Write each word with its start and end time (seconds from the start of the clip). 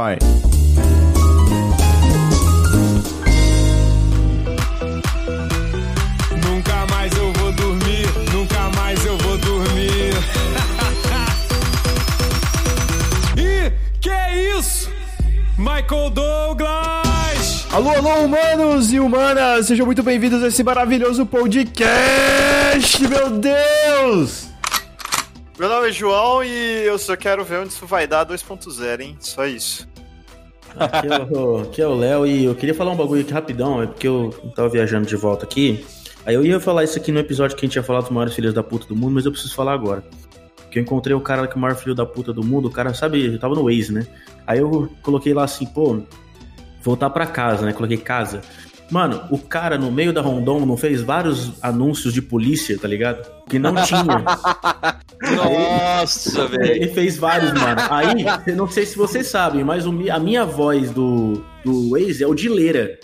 vai. 0.00 0.18
Nunca 6.46 6.86
mais 6.90 7.12
eu 7.12 7.32
vou 7.34 7.52
dormir, 7.52 8.06
nunca 8.32 8.70
mais 8.76 9.04
eu 9.04 9.18
vou 9.18 9.36
dormir. 9.36 10.14
Ih, 13.36 13.72
que 14.00 14.08
é 14.08 14.58
isso? 14.58 14.90
Michael 15.58 16.10
Douglas! 16.10 17.66
Alô, 17.70 17.90
alô, 17.90 18.24
humanos 18.24 18.92
e 18.92 18.98
humanas, 18.98 19.66
sejam 19.66 19.84
muito 19.84 20.02
bem-vindos 20.02 20.42
a 20.42 20.48
esse 20.48 20.64
maravilhoso 20.64 21.26
podcast, 21.26 23.06
meu 23.06 23.30
Deus! 23.38 24.49
Meu 25.60 25.68
nome 25.68 25.90
é 25.90 25.92
João 25.92 26.42
e 26.42 26.86
eu 26.86 26.98
só 26.98 27.14
quero 27.14 27.44
ver 27.44 27.58
onde 27.58 27.68
isso 27.68 27.84
vai 27.84 28.06
dar 28.06 28.24
2.0, 28.24 29.00
hein? 29.02 29.14
Só 29.20 29.44
isso. 29.44 29.86
Aqui 30.74 31.06
é 31.06 31.18
o- 31.38 31.58
aqui 31.58 31.82
é 31.82 31.86
o 31.86 31.94
Léo 31.94 32.26
e 32.26 32.46
eu 32.46 32.54
queria 32.54 32.74
falar 32.74 32.92
um 32.92 32.96
bagulho 32.96 33.20
aqui 33.20 33.30
rapidão, 33.30 33.82
é 33.82 33.86
porque 33.86 34.08
eu 34.08 34.30
tava 34.56 34.70
viajando 34.70 35.06
de 35.06 35.16
volta 35.16 35.44
aqui. 35.44 35.84
Aí 36.24 36.34
eu 36.34 36.42
ia 36.46 36.58
falar 36.58 36.84
isso 36.84 36.96
aqui 36.98 37.12
no 37.12 37.18
episódio 37.18 37.56
que 37.58 37.66
a 37.66 37.68
gente 37.68 37.76
ia 37.76 37.82
falar 37.82 38.00
dos 38.00 38.08
maiores 38.08 38.34
filhos 38.34 38.54
da 38.54 38.62
puta 38.62 38.86
do 38.86 38.96
mundo, 38.96 39.12
mas 39.12 39.26
eu 39.26 39.32
preciso 39.32 39.54
falar 39.54 39.74
agora. 39.74 40.02
Que 40.70 40.78
eu 40.78 40.82
encontrei 40.82 41.14
o 41.14 41.20
cara 41.20 41.46
que 41.46 41.52
é 41.52 41.56
o 41.56 41.58
maior 41.60 41.74
filho 41.76 41.94
da 41.94 42.06
puta 42.06 42.32
do 42.32 42.42
mundo, 42.42 42.68
o 42.68 42.70
cara, 42.70 42.94
sabe, 42.94 43.26
eu 43.26 43.38
tava 43.38 43.54
no 43.54 43.64
Waze, 43.64 43.92
né? 43.92 44.06
Aí 44.46 44.60
eu 44.60 44.88
coloquei 45.02 45.34
lá 45.34 45.44
assim, 45.44 45.66
pô, 45.66 46.00
voltar 46.82 47.10
pra 47.10 47.26
casa, 47.26 47.66
né? 47.66 47.74
Coloquei 47.74 47.98
casa. 47.98 48.40
Mano, 48.90 49.22
o 49.30 49.38
cara 49.38 49.78
no 49.78 49.90
meio 49.90 50.12
da 50.12 50.20
Rondon 50.20 50.66
não 50.66 50.76
fez 50.76 51.00
vários 51.00 51.52
anúncios 51.62 52.12
de 52.12 52.20
polícia, 52.20 52.76
tá 52.76 52.88
ligado? 52.88 53.24
Que 53.48 53.58
não 53.58 53.74
tinha. 53.84 54.24
Nossa, 55.36 56.46
velho. 56.48 56.72
Ele 56.72 56.88
fez 56.88 57.16
vários, 57.16 57.52
mano. 57.52 57.80
Aí, 57.88 58.24
eu 58.46 58.56
não 58.56 58.68
sei 58.68 58.84
se 58.84 58.96
vocês 58.96 59.28
sabem, 59.28 59.62
mas 59.62 59.86
o 59.86 59.90
a 60.10 60.18
minha 60.18 60.44
voz 60.44 60.90
do, 60.90 61.44
do 61.64 61.90
Waze 61.90 62.24
é 62.24 62.26
o 62.26 62.34
de 62.34 62.48
Leira. 62.48 62.98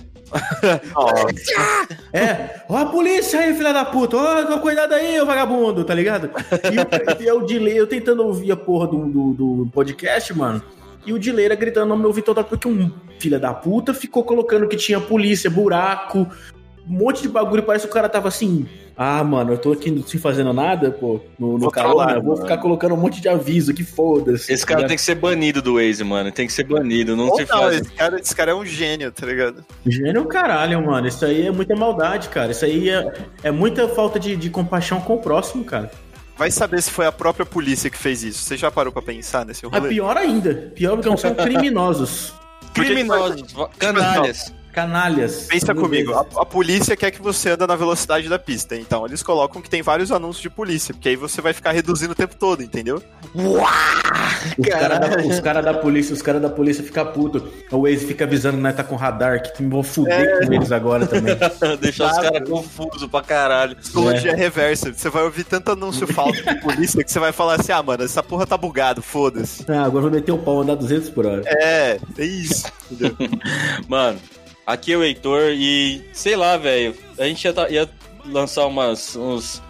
É, 2.12 2.62
ó 2.68 2.78
a 2.78 2.86
polícia 2.86 3.40
aí, 3.40 3.54
filha 3.54 3.72
da 3.72 3.84
puta, 3.84 4.16
ó, 4.16 4.58
cuidado 4.58 4.92
aí, 4.92 5.20
ô 5.20 5.26
vagabundo, 5.26 5.84
tá 5.84 5.94
ligado? 5.94 6.30
E, 6.64 7.22
e 7.22 7.28
é 7.28 7.32
o 7.32 7.42
de 7.42 7.56
eu 7.70 7.86
tentando 7.86 8.24
ouvir 8.24 8.50
a 8.50 8.56
porra 8.56 8.88
do, 8.88 9.06
do, 9.06 9.34
do 9.34 9.70
podcast, 9.72 10.34
mano. 10.34 10.60
E 11.06 11.12
o 11.12 11.18
de 11.18 11.30
Leira 11.30 11.54
gritando 11.54 11.86
no 11.86 11.96
meu 11.96 12.08
ouvido 12.08 12.24
toda 12.24 12.40
hora, 12.40 12.48
porque 12.48 12.66
um 12.66 12.90
filha 13.18 13.38
da 13.38 13.54
puta 13.54 13.94
ficou 13.94 14.24
colocando 14.24 14.68
que 14.68 14.76
tinha 14.76 15.00
polícia, 15.00 15.48
buraco, 15.48 16.26
um 16.88 16.98
monte 16.98 17.22
de 17.22 17.28
bagulho. 17.28 17.62
Parece 17.62 17.86
que 17.86 17.90
o 17.90 17.94
cara 17.94 18.08
tava 18.08 18.28
assim. 18.28 18.66
Ah, 18.98 19.22
mano, 19.22 19.52
eu 19.52 19.58
tô 19.58 19.72
aqui 19.72 20.02
sem 20.06 20.18
fazendo 20.18 20.54
nada, 20.54 20.90
pô, 20.90 21.20
no, 21.38 21.58
no 21.58 21.70
calor, 21.70 22.06
né? 22.06 22.16
eu 22.16 22.22
vou 22.22 22.32
mano. 22.32 22.42
ficar 22.42 22.56
colocando 22.56 22.94
um 22.94 22.96
monte 22.96 23.20
de 23.20 23.28
aviso 23.28 23.70
aqui, 23.70 23.84
foda-se. 23.84 24.50
Esse 24.50 24.64
cara 24.64 24.86
tem 24.86 24.96
que 24.96 25.02
ser 25.02 25.16
banido 25.16 25.60
do 25.60 25.74
Waze, 25.74 26.02
mano. 26.02 26.32
Tem 26.32 26.46
que 26.46 26.52
ser 26.52 26.64
banido. 26.64 27.14
Não 27.14 27.28
Ou 27.28 27.36
se 27.36 27.42
não, 27.42 27.58
faz. 27.58 27.76
esse 27.76 27.92
cara, 27.92 28.18
esse 28.18 28.34
cara 28.34 28.52
é 28.52 28.54
um 28.54 28.64
gênio, 28.64 29.12
tá 29.12 29.26
ligado? 29.26 29.62
Gênio 29.84 30.16
é 30.16 30.20
o 30.20 30.24
caralho, 30.24 30.84
mano. 30.84 31.06
Isso 31.06 31.24
aí 31.26 31.46
é 31.46 31.50
muita 31.50 31.76
maldade, 31.76 32.30
cara. 32.30 32.52
Isso 32.52 32.64
aí 32.64 32.88
é, 32.88 33.12
é 33.42 33.50
muita 33.50 33.86
falta 33.86 34.18
de, 34.18 34.34
de 34.34 34.48
compaixão 34.48 34.98
com 35.00 35.16
o 35.16 35.18
próximo, 35.18 35.62
cara. 35.62 35.90
Vai 36.36 36.50
saber 36.50 36.82
se 36.82 36.90
foi 36.90 37.06
a 37.06 37.12
própria 37.12 37.46
polícia 37.46 37.88
que 37.88 37.96
fez 37.96 38.22
isso. 38.22 38.42
Você 38.44 38.56
já 38.56 38.70
parou 38.70 38.92
pra 38.92 39.00
pensar 39.02 39.44
nesse 39.46 39.64
É 39.64 39.68
rolê? 39.68 39.88
pior 39.88 40.16
ainda. 40.16 40.54
Pior 40.74 40.96
porque 40.96 41.08
não 41.08 41.16
são 41.16 41.34
criminosos. 41.34 42.32
Criminosos, 42.74 43.52
va- 43.52 43.70
canalhas. 43.78 44.52
Canalhas. 44.76 45.46
Pensa 45.48 45.74
comigo, 45.74 46.12
a, 46.12 46.20
a 46.42 46.44
polícia 46.44 46.94
quer 46.94 47.10
que 47.10 47.22
você 47.22 47.48
anda 47.48 47.66
na 47.66 47.74
velocidade 47.74 48.28
da 48.28 48.38
pista, 48.38 48.76
então 48.76 49.06
eles 49.06 49.22
colocam 49.22 49.62
que 49.62 49.70
tem 49.70 49.80
vários 49.80 50.12
anúncios 50.12 50.42
de 50.42 50.50
polícia, 50.50 50.92
porque 50.92 51.08
aí 51.08 51.16
você 51.16 51.40
vai 51.40 51.54
ficar 51.54 51.70
reduzindo 51.70 52.12
o 52.12 52.14
tempo 52.14 52.36
todo, 52.36 52.62
entendeu? 52.62 53.02
Os 53.34 54.68
caras 54.68 55.00
da, 55.00 55.16
os 55.26 55.40
cara 55.40 55.62
da 55.62 55.72
polícia, 55.72 56.12
os 56.12 56.20
caras 56.20 56.42
da 56.42 56.50
polícia 56.50 56.84
ficam 56.84 57.06
putos. 57.06 57.42
O 57.72 57.84
Waze 57.84 58.04
fica 58.04 58.24
avisando 58.24 58.58
que 58.58 58.62
nós 58.62 58.76
tá 58.76 58.84
com 58.84 58.96
radar, 58.96 59.42
que 59.42 59.62
vão 59.62 59.82
fuder 59.82 60.46
com 60.46 60.52
eles 60.52 60.70
agora 60.70 61.06
também. 61.06 61.34
Deixar 61.80 62.12
os 62.12 62.18
caras 62.18 62.46
confusos 62.46 63.08
pra 63.08 63.22
caralho. 63.22 63.76
Psicologia 63.76 64.36
reversa. 64.36 64.92
Você 64.92 65.08
vai 65.08 65.22
ouvir 65.22 65.44
tanto 65.44 65.72
anúncio 65.72 66.06
falso 66.06 66.42
de 66.42 66.54
polícia 66.60 67.02
que 67.02 67.10
você 67.10 67.18
vai 67.18 67.32
falar 67.32 67.60
assim: 67.60 67.72
ah, 67.72 67.82
mano, 67.82 68.04
essa 68.04 68.22
porra 68.22 68.46
tá 68.46 68.58
bugado, 68.58 69.00
foda-se. 69.00 69.64
Ah, 69.70 69.84
agora 69.84 70.02
vou 70.02 70.10
meter 70.10 70.32
o 70.32 70.38
pau 70.38 70.60
andar 70.60 70.74
200 70.74 71.08
por 71.08 71.24
hora. 71.24 71.42
É, 71.46 71.98
é 72.18 72.24
isso. 72.24 72.70
Entendeu? 72.90 73.16
Mano, 73.88 74.18
aqui 74.66 74.92
é 74.92 74.96
o 74.96 75.02
Heitor 75.04 75.52
e 75.52 76.02
sei 76.12 76.36
lá, 76.36 76.56
velho. 76.56 76.94
A 77.18 77.24
gente 77.24 77.44
ia, 77.44 77.52
tá- 77.52 77.68
ia 77.70 77.88
lançar 78.26 78.66
umas, 78.66 79.14
uns, 79.16 79.62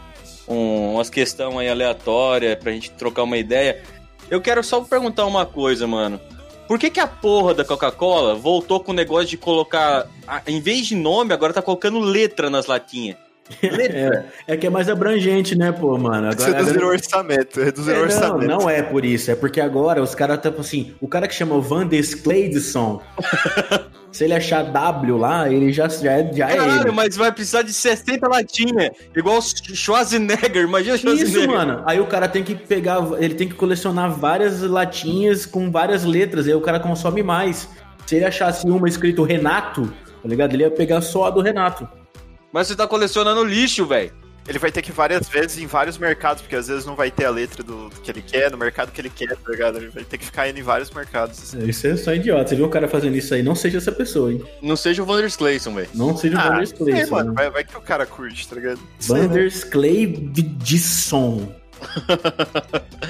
um- 0.48 0.94
umas 0.94 1.10
questões 1.10 1.56
aí 1.58 1.68
aleatórias 1.68 2.56
pra 2.58 2.72
gente 2.72 2.90
trocar 2.92 3.22
uma 3.24 3.36
ideia. 3.36 3.82
Eu 4.30 4.40
quero 4.40 4.62
só 4.64 4.80
perguntar 4.80 5.24
uma 5.26 5.44
coisa, 5.46 5.86
mano. 5.86 6.18
Por 6.66 6.80
que, 6.80 6.90
que 6.90 6.98
a 6.98 7.06
porra 7.06 7.54
da 7.54 7.64
Coca-Cola 7.64 8.34
voltou 8.34 8.80
com 8.80 8.90
o 8.90 8.94
negócio 8.94 9.28
de 9.28 9.36
colocar, 9.36 10.06
em 10.48 10.60
vez 10.60 10.86
de 10.88 10.96
nome, 10.96 11.32
agora 11.32 11.52
tá 11.52 11.62
colocando 11.62 12.00
letra 12.00 12.50
nas 12.50 12.66
latinhas? 12.66 13.16
É, 13.62 14.24
é 14.48 14.56
que 14.56 14.66
é 14.66 14.70
mais 14.70 14.88
abrangente, 14.88 15.56
né, 15.56 15.70
pô, 15.70 15.96
mano? 15.96 16.32
Você 16.32 16.50
reduziram 16.50 16.88
o 16.88 16.90
orçamento, 16.90 17.60
reduziram 17.60 18.00
o 18.00 18.04
É, 18.04 18.08
não, 18.08 18.12
orçamento. 18.16 18.48
não 18.48 18.68
é 18.68 18.82
por 18.82 19.04
isso. 19.04 19.30
É 19.30 19.36
porque 19.36 19.60
agora 19.60 20.02
os 20.02 20.16
caras 20.16 20.38
estão 20.38 20.52
assim. 20.58 20.96
O 21.00 21.06
cara 21.06 21.28
que 21.28 21.34
chama 21.36 21.60
Van 21.60 21.86
Descleidson, 21.86 23.00
se 24.16 24.24
ele 24.24 24.34
achar 24.34 24.62
W 24.64 25.16
lá, 25.18 25.50
ele 25.52 25.72
já, 25.72 25.88
já, 25.88 26.12
é- 26.12 26.32
já 26.32 26.50
é 26.50 26.56
Caralho, 26.56 26.82
ele. 26.88 26.90
mas 26.92 27.16
vai 27.16 27.30
precisar 27.30 27.62
de 27.62 27.72
60 27.72 28.26
latinhas. 28.28 28.90
Igual 29.14 29.38
o 29.38 29.42
Schwarzenegger, 29.42 30.64
imagina 30.64 30.96
Schwarzenegger. 30.96 31.42
Isso, 31.42 31.48
mano. 31.50 31.82
Aí 31.86 32.00
o 32.00 32.06
cara 32.06 32.26
tem 32.28 32.42
que 32.42 32.54
pegar, 32.54 32.98
ele 33.18 33.34
tem 33.34 33.48
que 33.48 33.54
colecionar 33.54 34.10
várias 34.10 34.62
latinhas 34.62 35.44
com 35.46 35.70
várias 35.70 36.04
letras, 36.04 36.46
aí 36.46 36.54
o 36.54 36.60
cara 36.60 36.80
consome 36.80 37.22
mais. 37.22 37.68
Se 38.06 38.16
ele 38.16 38.24
achasse 38.24 38.66
uma 38.66 38.88
escrito 38.88 39.22
Renato, 39.22 39.92
tá 40.22 40.28
ligado? 40.28 40.54
Ele 40.54 40.62
ia 40.62 40.70
pegar 40.70 41.00
só 41.00 41.26
a 41.26 41.30
do 41.30 41.40
Renato. 41.40 41.88
Mas 42.52 42.68
você 42.68 42.76
tá 42.76 42.86
colecionando 42.86 43.44
lixo, 43.44 43.84
velho. 43.84 44.12
Ele 44.48 44.58
vai 44.58 44.70
ter 44.70 44.80
que 44.82 44.90
ir 44.90 44.92
várias 44.92 45.28
vezes 45.28 45.58
em 45.58 45.66
vários 45.66 45.98
mercados, 45.98 46.40
porque 46.42 46.54
às 46.56 46.68
vezes 46.68 46.86
não 46.86 46.94
vai 46.94 47.10
ter 47.10 47.24
a 47.24 47.30
letra 47.30 47.62
do, 47.62 47.88
do 47.88 48.00
que 48.00 48.10
ele 48.10 48.22
quer, 48.22 48.50
no 48.50 48.56
mercado 48.56 48.92
que 48.92 49.00
ele 49.00 49.10
quer, 49.10 49.36
tá 49.36 49.50
ligado? 49.50 49.78
Ele 49.78 49.88
vai 49.88 50.04
ter 50.04 50.18
que 50.18 50.24
ficar 50.24 50.48
indo 50.48 50.58
em 50.58 50.62
vários 50.62 50.90
mercados. 50.90 51.38
assim. 51.42 51.66
Isso 51.68 51.86
é 51.86 51.96
só 51.96 52.14
idiota. 52.14 52.48
Você 52.50 52.56
viu 52.56 52.66
o 52.66 52.70
cara 52.70 52.86
fazendo 52.86 53.16
isso 53.16 53.34
aí? 53.34 53.42
Não 53.42 53.54
seja 53.56 53.78
essa 53.78 53.90
pessoa, 53.92 54.32
hein? 54.32 54.42
Não 54.62 54.76
seja 54.76 55.02
o 55.02 55.06
Vanders 55.06 55.34
Clayson, 55.36 55.74
velho. 55.74 55.88
Não 55.94 56.16
seja 56.16 56.36
o 56.36 56.40
Ah, 56.40 56.64
sei, 56.64 56.76
Cleidson. 56.76 57.14
mano, 57.14 57.34
vai, 57.34 57.50
vai 57.50 57.64
que 57.64 57.76
o 57.76 57.80
cara 57.80 58.06
curte, 58.06 58.46
tá 58.48 58.54
ligado? 58.56 58.78
Vander 59.00 59.70
Cleidson. 59.70 61.52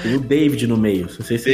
Tem 0.03 0.15
o 0.15 0.19
David 0.19 0.67
no 0.67 0.77
meio. 0.77 1.03
Não 1.03 1.09
sei 1.09 1.37
se 1.37 1.43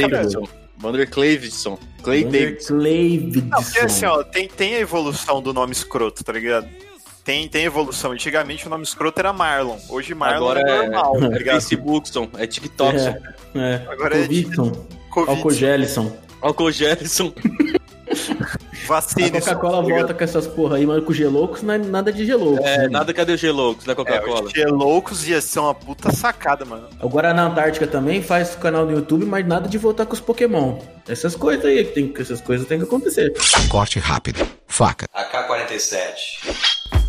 Vander 0.78 1.08
Clayson. 1.10 1.78
Clay 2.02 2.24
Vander 2.24 2.46
Davidson. 2.48 2.78
Cleidson. 2.78 3.46
Não, 3.48 3.62
porque 3.62 3.78
assim, 3.80 4.04
ó, 4.06 4.22
tem, 4.22 4.48
tem 4.48 4.74
a 4.74 4.80
evolução 4.80 5.40
do 5.40 5.52
nome 5.54 5.72
escroto, 5.72 6.22
tá 6.24 6.32
ligado? 6.32 6.68
Tem, 7.24 7.48
tem 7.48 7.64
evolução. 7.64 8.12
Antigamente 8.12 8.66
o 8.66 8.70
nome 8.70 8.84
escroto 8.84 9.18
era 9.18 9.32
Marlon. 9.32 9.78
Hoje 9.88 10.14
Marlon 10.14 10.36
Agora 10.50 10.60
é 10.60 10.70
é- 10.84 10.88
normal, 10.88 11.18
tá 11.18 11.26
É 11.26 11.38
ligado? 11.38 11.54
Facebookson. 11.54 12.28
É 12.36 12.46
TikTok. 12.46 12.96
É, 12.98 13.20
é. 13.54 13.82
Agora 13.90 14.16
é 14.16 14.20
Covidson. 14.22 14.86
Covid, 15.10 15.30
Alcogelison. 15.36 16.12
Gelson. 16.72 17.32
A 18.84 18.86
vacina. 18.86 19.40
Coca-Cola 19.40 19.82
volta 19.82 20.12
com 20.12 20.22
essas 20.22 20.46
porra 20.46 20.76
aí, 20.76 20.84
mas 20.86 21.02
com 21.02 21.12
geloucos 21.12 21.62
é 21.66 21.78
nada 21.78 22.12
de 22.12 22.26
geloucos. 22.26 22.64
É, 22.66 22.78
né? 22.82 22.88
nada 22.88 23.14
cadê 23.14 23.32
o 23.32 23.36
Geloucos 23.38 23.84
da 23.86 23.92
É, 23.92 23.94
Coca-Cola? 23.94 24.42
os 24.44 24.70
loucos 24.70 25.26
ia 25.26 25.40
ser 25.40 25.60
uma 25.60 25.74
puta 25.74 26.12
sacada, 26.12 26.66
mano. 26.66 26.86
Agora 27.00 27.32
na 27.32 27.46
Antártica 27.46 27.86
também 27.86 28.22
faz 28.22 28.54
canal 28.56 28.84
no 28.84 28.92
YouTube, 28.92 29.24
mas 29.24 29.46
nada 29.46 29.66
de 29.68 29.78
voltar 29.78 30.04
com 30.04 30.12
os 30.12 30.20
Pokémon. 30.20 30.78
Essas 31.08 31.34
coisas 31.34 31.64
aí, 31.64 31.82
que 31.82 31.92
tem, 31.92 32.08
que 32.12 32.20
essas 32.20 32.42
coisas 32.42 32.66
tem 32.68 32.76
que 32.78 32.84
acontecer. 32.84 33.32
Corte 33.70 33.98
rápido. 33.98 34.46
Faca. 34.66 35.06
AK-47. 35.14 37.03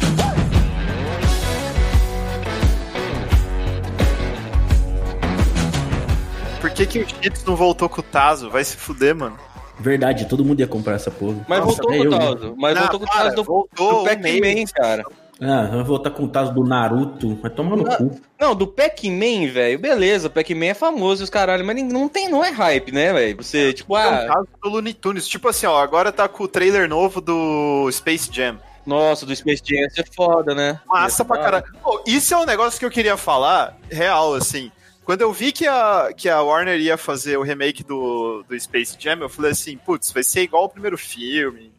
Que, 6.76 6.86
que 6.86 7.00
o 7.00 7.08
Cheetos 7.08 7.44
não 7.46 7.56
voltou 7.56 7.88
com 7.88 8.02
o 8.02 8.04
Tazo? 8.04 8.50
Vai 8.50 8.64
se 8.64 8.76
fuder, 8.76 9.16
mano. 9.16 9.38
Verdade, 9.80 10.26
todo 10.26 10.44
mundo 10.44 10.60
ia 10.60 10.68
comprar 10.68 10.96
essa 10.96 11.12
porra. 11.12 11.46
Mas 11.48 11.60
Nossa, 11.60 11.82
voltou 11.82 11.88
com 11.88 11.94
o 11.94 12.04
eu, 12.04 12.12
né? 12.12 12.18
Tazo. 12.18 12.56
Mas 12.58 12.76
Não, 12.76 12.82
voltou 12.82 13.00
com 13.00 13.06
o 13.06 13.10
Tazo 13.10 13.36
do, 13.36 13.70
do 13.76 14.04
Pac-Man, 14.04 14.66
cara. 14.74 15.06
Ah, 15.42 15.68
vai 15.70 15.84
voltar 15.84 16.12
com 16.12 16.24
o 16.24 16.28
Tazo 16.30 16.54
do 16.54 16.64
Naruto. 16.64 17.36
Vai 17.42 17.52
tomar 17.52 17.76
no 17.76 17.86
cu. 17.86 18.12
Não, 18.40 18.56
do 18.56 18.66
Pac-Man, 18.68 19.52
velho, 19.52 19.78
beleza, 19.78 20.30
Pac-Man 20.30 20.68
é 20.68 20.74
famoso 20.74 21.24
os 21.24 21.30
caralho, 21.30 21.66
mas 21.66 21.82
não 21.84 22.08
tem, 22.08 22.30
não 22.30 22.44
é 22.44 22.52
hype, 22.52 22.92
né, 22.92 23.12
velho? 23.12 23.38
Você, 23.44 23.74
tipo, 23.74 23.98
É 23.98 24.08
um 24.08 24.14
ah, 24.14 24.34
caso 24.34 24.48
do 24.64 24.70
Looney 24.70 24.94
Tunes. 24.94 25.28
Tipo 25.28 25.50
assim, 25.50 25.66
ó, 25.66 25.82
agora 25.82 26.12
tá 26.12 26.28
com 26.28 26.46
o 26.46 26.48
trailer 26.48 26.88
novo 26.88 27.20
do 27.20 27.90
Space 27.92 28.30
Jam. 28.32 28.58
nossa, 28.86 29.26
do 29.26 29.36
Space 29.36 29.62
Jam 29.66 29.80
ia 29.80 29.90
ser 29.90 30.08
foda, 30.16 30.56
né? 30.56 30.80
Massa 30.88 31.24
Ia 31.24 31.26
pra 31.28 31.38
caralho. 31.38 31.66
Pô, 31.84 32.02
isso 32.06 32.34
é 32.34 32.38
um 32.38 32.46
negócio 32.46 32.80
que 32.80 32.86
eu 32.86 32.92
queria 32.92 33.18
falar, 33.18 33.78
real, 33.92 34.36
assim. 34.36 34.72
Quando 35.06 35.22
eu 35.22 35.32
vi 35.32 35.52
que 35.52 35.68
a, 35.68 36.12
que 36.18 36.28
a 36.28 36.42
Warner 36.42 36.80
ia 36.80 36.98
fazer 36.98 37.38
o 37.38 37.44
remake 37.44 37.84
do, 37.84 38.44
do 38.50 38.60
Space 38.60 38.98
Jam, 39.00 39.20
eu 39.20 39.30
falei 39.30 39.52
assim, 39.52 39.78
putz, 39.78 40.12
vai 40.12 40.24
ser 40.24 40.42
igual 40.42 40.66
o 40.66 40.70
primeiro 40.70 40.98
filme. 40.98 41.72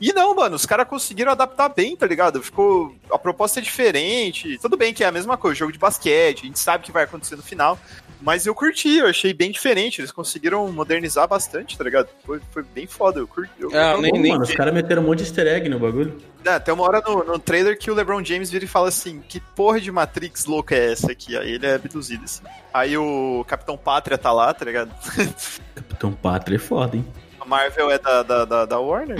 E 0.00 0.12
não, 0.12 0.34
mano, 0.34 0.56
os 0.56 0.66
caras 0.66 0.88
conseguiram 0.88 1.30
adaptar 1.30 1.68
bem, 1.68 1.94
tá 1.96 2.04
ligado? 2.08 2.42
Ficou. 2.42 2.92
A 3.08 3.16
proposta 3.16 3.60
é 3.60 3.62
diferente. 3.62 4.58
Tudo 4.58 4.76
bem 4.76 4.92
que 4.92 5.04
é 5.04 5.06
a 5.06 5.12
mesma 5.12 5.38
coisa, 5.38 5.60
jogo 5.60 5.70
de 5.70 5.78
basquete, 5.78 6.40
a 6.40 6.46
gente 6.46 6.58
sabe 6.58 6.82
o 6.82 6.86
que 6.86 6.90
vai 6.90 7.04
acontecer 7.04 7.36
no 7.36 7.42
final. 7.42 7.78
Mas 8.24 8.46
eu 8.46 8.54
curti, 8.54 8.98
eu 8.98 9.08
achei 9.08 9.34
bem 9.34 9.50
diferente. 9.50 10.00
Eles 10.00 10.12
conseguiram 10.12 10.70
modernizar 10.70 11.26
bastante, 11.26 11.76
tá 11.76 11.82
ligado? 11.82 12.08
Foi, 12.24 12.40
foi 12.52 12.62
bem 12.62 12.86
foda, 12.86 13.18
eu 13.18 13.26
curti. 13.26 13.50
Eu, 13.58 13.68
Ah, 13.76 13.96
nem- 13.98 14.12
Pô, 14.12 14.18
nem- 14.18 14.32
mano, 14.32 14.44
os 14.44 14.54
caras 14.54 14.72
meteram 14.72 15.02
um 15.02 15.06
monte 15.06 15.18
de 15.18 15.24
easter 15.24 15.46
egg 15.46 15.68
no 15.68 15.78
bagulho. 15.80 16.16
Ah, 16.46 16.60
tem 16.60 16.72
uma 16.72 16.84
hora 16.84 17.00
no, 17.04 17.24
no 17.24 17.38
trailer 17.38 17.76
que 17.78 17.90
o 17.90 17.94
LeBron 17.94 18.22
James 18.24 18.50
vira 18.50 18.64
e 18.64 18.68
fala 18.68 18.88
assim: 18.88 19.20
Que 19.28 19.40
porra 19.40 19.80
de 19.80 19.90
Matrix 19.90 20.44
louca 20.46 20.74
é 20.74 20.92
essa 20.92 21.10
aqui? 21.12 21.36
Aí 21.36 21.52
ele 21.52 21.66
é 21.66 21.74
abduzido, 21.74 22.24
assim. 22.24 22.42
Aí 22.72 22.96
o 22.96 23.44
Capitão 23.48 23.76
Pátria 23.76 24.16
tá 24.16 24.32
lá, 24.32 24.54
tá 24.54 24.64
ligado? 24.64 24.90
Capitão 25.74 26.12
Pátria 26.12 26.56
é 26.56 26.58
foda, 26.60 26.96
hein? 26.96 27.04
A 27.40 27.44
Marvel 27.44 27.90
é 27.90 27.98
da, 27.98 28.22
da, 28.22 28.44
da, 28.44 28.64
da 28.66 28.78
Warner. 28.78 29.16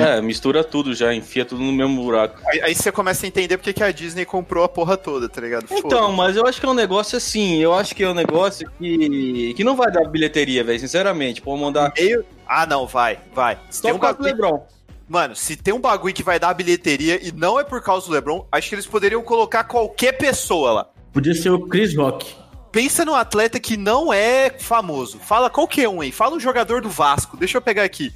É, 0.00 0.20
mistura 0.20 0.64
tudo 0.64 0.94
já, 0.94 1.14
enfia 1.14 1.44
tudo 1.44 1.62
no 1.62 1.72
mesmo 1.72 2.02
buraco. 2.02 2.40
Aí, 2.46 2.62
aí 2.62 2.74
você 2.74 2.90
começa 2.90 3.26
a 3.26 3.28
entender 3.28 3.56
porque 3.56 3.72
que 3.72 3.82
a 3.82 3.92
Disney 3.92 4.24
comprou 4.24 4.64
a 4.64 4.68
porra 4.68 4.96
toda, 4.96 5.28
tá 5.28 5.40
ligado? 5.40 5.66
Então, 5.70 6.12
mas 6.12 6.36
eu 6.36 6.46
acho 6.46 6.60
que 6.60 6.66
é 6.66 6.68
um 6.68 6.74
negócio 6.74 7.16
assim, 7.16 7.56
eu 7.56 7.74
acho 7.74 7.94
que 7.94 8.02
é 8.02 8.08
um 8.08 8.14
negócio 8.14 8.70
que, 8.78 9.54
que 9.54 9.64
não 9.64 9.76
vai 9.76 9.90
dar 9.90 10.08
bilheteria, 10.08 10.64
velho, 10.64 10.80
sinceramente. 10.80 11.42
Pô, 11.42 11.56
mandar 11.56 11.92
Meio... 11.96 12.24
Ah, 12.46 12.66
não, 12.66 12.86
vai, 12.86 13.18
vai. 13.34 13.58
Só 13.70 13.82
tem 13.82 13.92
um 13.92 13.94
por 13.94 14.00
causa 14.00 14.18
do 14.18 14.24
bagulho... 14.24 14.42
LeBron. 14.42 14.66
Mano, 15.08 15.34
se 15.34 15.56
tem 15.56 15.74
um 15.74 15.80
bagulho 15.80 16.14
que 16.14 16.22
vai 16.22 16.38
dar 16.38 16.54
bilheteria 16.54 17.18
e 17.20 17.32
não 17.32 17.58
é 17.58 17.64
por 17.64 17.82
causa 17.82 18.06
do 18.06 18.12
LeBron, 18.12 18.46
acho 18.52 18.68
que 18.68 18.76
eles 18.76 18.86
poderiam 18.86 19.22
colocar 19.22 19.64
qualquer 19.64 20.12
pessoa 20.12 20.72
lá. 20.72 20.86
Podia 21.12 21.34
ser 21.34 21.50
o 21.50 21.66
Chris 21.66 21.96
Rock. 21.96 22.32
Pensa 22.70 23.04
num 23.04 23.16
atleta 23.16 23.58
que 23.58 23.76
não 23.76 24.12
é 24.12 24.54
famoso. 24.56 25.18
Fala 25.18 25.50
qualquer 25.50 25.88
um 25.88 26.00
aí. 26.00 26.12
Fala 26.12 26.36
um 26.36 26.40
jogador 26.40 26.80
do 26.80 26.88
Vasco. 26.88 27.36
Deixa 27.36 27.58
eu 27.58 27.60
pegar 27.60 27.82
aqui. 27.82 28.12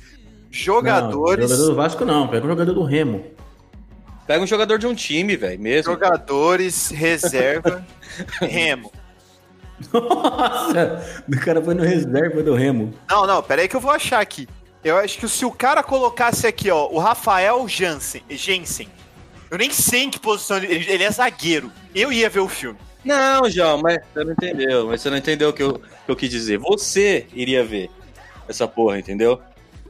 Jogadores. 0.55 1.51
Não, 1.51 1.57
jogador 1.57 1.71
do 1.71 1.77
Vasco 1.77 2.05
não, 2.05 2.29
pega 2.29 2.47
um 2.47 2.49
jogador 2.49 2.73
do 2.73 2.85
Remo. 2.85 3.25
Pega 4.25 4.43
um 4.43 4.47
jogador 4.47 4.79
de 4.79 4.87
um 4.87 4.95
time, 4.95 5.37
velho, 5.37 5.61
mesmo. 5.61 5.93
Jogadores, 5.93 6.91
reserva, 6.91 7.85
Remo. 8.41 8.93
Nossa, 9.93 11.23
o 11.29 11.41
cara 11.41 11.61
foi 11.61 11.75
no 11.75 11.83
reserva 11.83 12.41
do 12.41 12.55
Remo. 12.55 12.95
Não, 13.11 13.27
não, 13.27 13.43
pera 13.43 13.63
aí 13.63 13.69
que 13.69 13.75
eu 13.75 13.81
vou 13.81 13.91
achar 13.91 14.21
aqui. 14.21 14.49
Eu 14.85 14.97
acho 14.97 15.19
que 15.19 15.29
se 15.29 15.45
o 15.45 15.51
cara 15.51 15.83
colocasse 15.83 16.47
aqui, 16.47 16.71
ó, 16.71 16.89
o 16.89 17.01
Rafael 17.01 17.67
Jansen, 17.67 18.23
Jensen, 18.31 18.89
eu 19.51 19.59
nem 19.59 19.71
sei 19.71 20.05
em 20.05 20.11
que 20.11 20.21
posição 20.21 20.59
ele, 20.59 20.89
ele 20.89 21.03
é 21.03 21.11
zagueiro. 21.11 21.71
Eu 21.93 22.13
ia 22.13 22.31
ver 22.31 22.41
o 22.41 22.49
filme. 22.49 22.79
Não, 23.05 23.51
João, 23.51 23.79
mas 23.79 23.99
você 24.15 24.25
não 24.25 24.33
entendeu. 24.33 24.87
Mas 24.87 25.01
você 25.01 25.11
não 25.11 25.17
entendeu 25.17 25.49
o 25.49 25.53
que 25.53 25.63
eu, 25.65 25.81
que 25.81 26.11
eu 26.11 26.17
quis 26.17 26.31
dizer. 26.31 26.59
Você 26.59 27.27
iria 27.35 27.65
ver 27.65 27.91
essa 28.49 28.69
porra, 28.69 29.01
entendeu? 29.01 29.41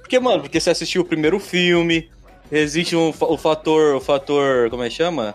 Porque, 0.05 0.21
mano, 0.21 0.43
porque 0.43 0.61
você 0.61 0.69
assistiu 0.69 1.01
o 1.01 1.05
primeiro 1.05 1.41
filme, 1.41 2.11
existe 2.53 2.95
um, 2.95 3.09
o 3.09 3.39
fator, 3.39 3.95
o 3.97 4.01
fator, 4.01 4.69
como 4.69 4.83
é 4.83 4.91
que 4.91 4.97
chama? 4.97 5.35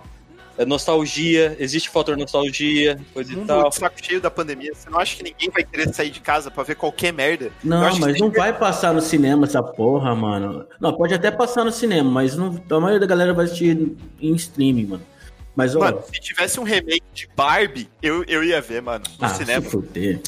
É 0.59 0.63
nostalgia, 0.63 1.55
existe 1.57 1.89
o 1.89 1.91
fator 1.91 2.15
nostalgia, 2.15 2.99
coisa 3.13 3.33
e 3.33 3.35
Mundo 3.35 3.47
tal. 3.47 3.69
de 3.69 3.75
saco 3.75 3.95
cheio 3.99 4.21
da 4.21 4.29
pandemia. 4.29 4.71
Você 4.75 4.89
não 4.91 4.99
acha 4.99 5.15
que 5.17 5.23
ninguém 5.23 5.49
vai 5.49 5.63
querer 5.63 5.91
sair 5.91 6.11
de 6.11 6.19
casa 6.19 6.51
pra 6.51 6.61
ver 6.61 6.75
qualquer 6.75 7.11
merda? 7.11 7.51
Não, 7.63 7.81
acho 7.81 7.95
que 7.95 8.01
mas 8.01 8.19
não 8.19 8.29
que- 8.29 8.37
vai 8.37 8.55
passar 8.55 8.93
no 8.93 9.01
cinema 9.01 9.47
essa 9.47 9.63
porra, 9.63 10.13
mano. 10.15 10.67
Não, 10.79 10.93
pode 10.93 11.15
até 11.15 11.31
passar 11.31 11.65
no 11.65 11.71
cinema, 11.71 12.11
mas 12.11 12.35
não, 12.35 12.61
a 12.69 12.79
maioria 12.79 12.99
da 12.99 13.07
galera 13.07 13.33
vai 13.33 13.45
assistir 13.45 13.97
em 14.21 14.35
streaming, 14.35 14.85
mano. 14.85 15.03
Mas, 15.55 15.75
ó, 15.75 15.79
Mano, 15.79 16.03
se 16.13 16.21
tivesse 16.21 16.59
um 16.59 16.63
remake 16.63 17.03
de 17.11 17.27
Barbie, 17.35 17.89
eu, 18.03 18.23
eu 18.27 18.43
ia 18.43 18.61
ver, 18.61 18.81
mano, 18.83 19.03
no 19.19 19.25
ah, 19.25 19.29
cinema. 19.29 19.61
se 19.63 19.69
fuder. 19.71 20.21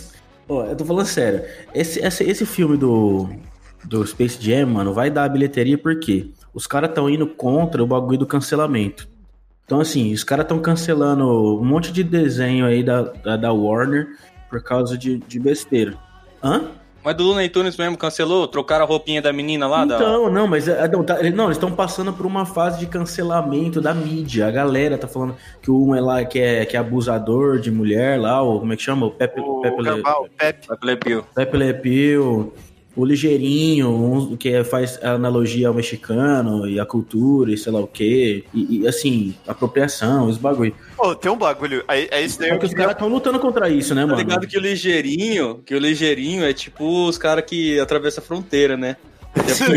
Ó, 0.50 0.66
eu 0.66 0.76
tô 0.76 0.84
falando 0.84 1.06
sério. 1.06 1.44
Esse, 1.76 2.00
esse, 2.00 2.24
esse 2.24 2.46
filme 2.46 2.76
do, 2.76 3.30
do 3.84 4.06
Space 4.06 4.38
Jam, 4.42 4.68
mano, 4.68 4.94
vai 4.94 5.10
dar 5.10 5.28
bilheteria 5.30 5.78
porque 5.78 6.30
os 6.54 6.68
caras 6.68 6.90
estão 6.90 7.10
indo 7.10 7.28
contra 7.28 7.84
o 7.84 7.88
bagulho 7.88 8.20
do 8.20 8.26
cancelamento. 8.26 9.08
Então, 9.66 9.80
assim, 9.80 10.12
os 10.14 10.24
caras 10.24 10.44
estão 10.44 10.60
cancelando 10.60 11.26
um 11.60 11.64
monte 11.64 11.92
de 11.92 12.04
desenho 12.04 12.66
aí 12.66 12.84
da, 12.84 13.04
da, 13.04 13.38
da 13.38 13.54
Warner 13.54 14.08
por 14.50 14.62
causa 14.62 14.98
de, 14.98 15.18
de 15.18 15.40
besteira. 15.40 15.96
Hã? 16.44 16.64
Mas 17.04 17.16
do 17.16 17.24
Looney 17.24 17.50
Tunes 17.50 17.78
mesmo 17.78 17.98
cancelou? 17.98 18.48
Trocaram 18.48 18.86
a 18.86 18.88
roupinha 18.88 19.22
da 19.22 19.34
menina 19.34 19.68
lá? 19.68 19.86
da... 19.86 19.96
Então, 19.96 20.30
não, 20.30 20.46
mas 20.46 20.68
é, 20.68 20.88
não, 20.88 21.04
tá- 21.04 21.18
não, 21.34 21.46
eles 21.46 21.58
estão 21.58 21.72
passando 21.72 22.14
por 22.14 22.28
uma 22.28 22.46
fase 22.46 22.80
de 22.80 22.86
cancelamento 22.86 23.82
da 23.82 23.92
mídia. 23.94 24.46
A 24.48 24.52
galera 24.52 24.98
tá 24.98 25.08
falando 25.08 25.36
que 25.62 25.72
um 25.72 25.96
é 25.96 26.02
lá 26.02 26.24
que 26.24 26.38
é, 26.40 26.64
que 26.66 26.78
é 26.78 26.80
abusador 26.80 27.60
de 27.60 27.72
mulher 27.72 28.20
lá, 28.20 28.42
ou 28.42 28.60
como 28.60 28.74
é 28.74 28.76
que 28.76 28.84
chama? 28.84 29.08
O 29.08 29.12
Pepe, 29.12 29.40
O 29.40 29.62
Pepe, 29.62 29.82
Le, 29.82 29.90
o 29.90 30.30
Pepe. 30.38 30.68
Pepe 31.34 31.58
Le 31.58 31.74
Pew, 31.74 32.54
o 32.96 33.06
Ligeirinho, 33.06 33.90
um, 33.90 34.36
que 34.36 34.50
é- 34.50 34.64
faz 34.64 35.00
analogia 35.04 35.68
ao 35.70 35.74
mexicano 35.74 36.68
e 36.68 36.80
a 36.80 36.86
cultura 36.86 37.54
e 37.54 37.58
sei 37.58 37.72
lá 37.72 37.80
o 37.80 37.88
quê. 37.88 38.44
E, 38.54 38.80
e, 38.82 38.88
assim, 38.88 39.34
apropriação, 39.48 40.28
os 40.28 40.38
bagulho. 40.38 40.76
Pô, 40.98 41.16
tem 41.16 41.32
um 41.32 41.38
bagulho. 41.38 41.84
É, 41.88 42.20
é 42.20 42.22
isso 42.26 42.38
daí. 42.40 42.50
Só 42.50 42.56
eu 42.56 42.60
que 42.60 42.66
os 42.66 42.74
caras 42.74 42.94
estão 42.94 43.08
lutando 43.08 43.40
contra 43.40 43.70
isso, 43.70 43.96
né, 43.96 44.02
Tá 44.02 44.08
mano? 44.08 44.20
ligado 44.20 44.46
que 44.48 44.58
o 44.58 44.62
ligeirinho, 44.62 45.62
que 45.66 45.74
o 45.74 45.80
ligeirinho 45.80 46.44
é 46.44 46.54
tipo 46.54 47.08
os 47.08 47.18
caras 47.18 47.46
que 47.46 47.80
atravessam 47.80 48.22
a 48.24 48.28
fronteira, 48.28 48.76
né? 48.76 48.98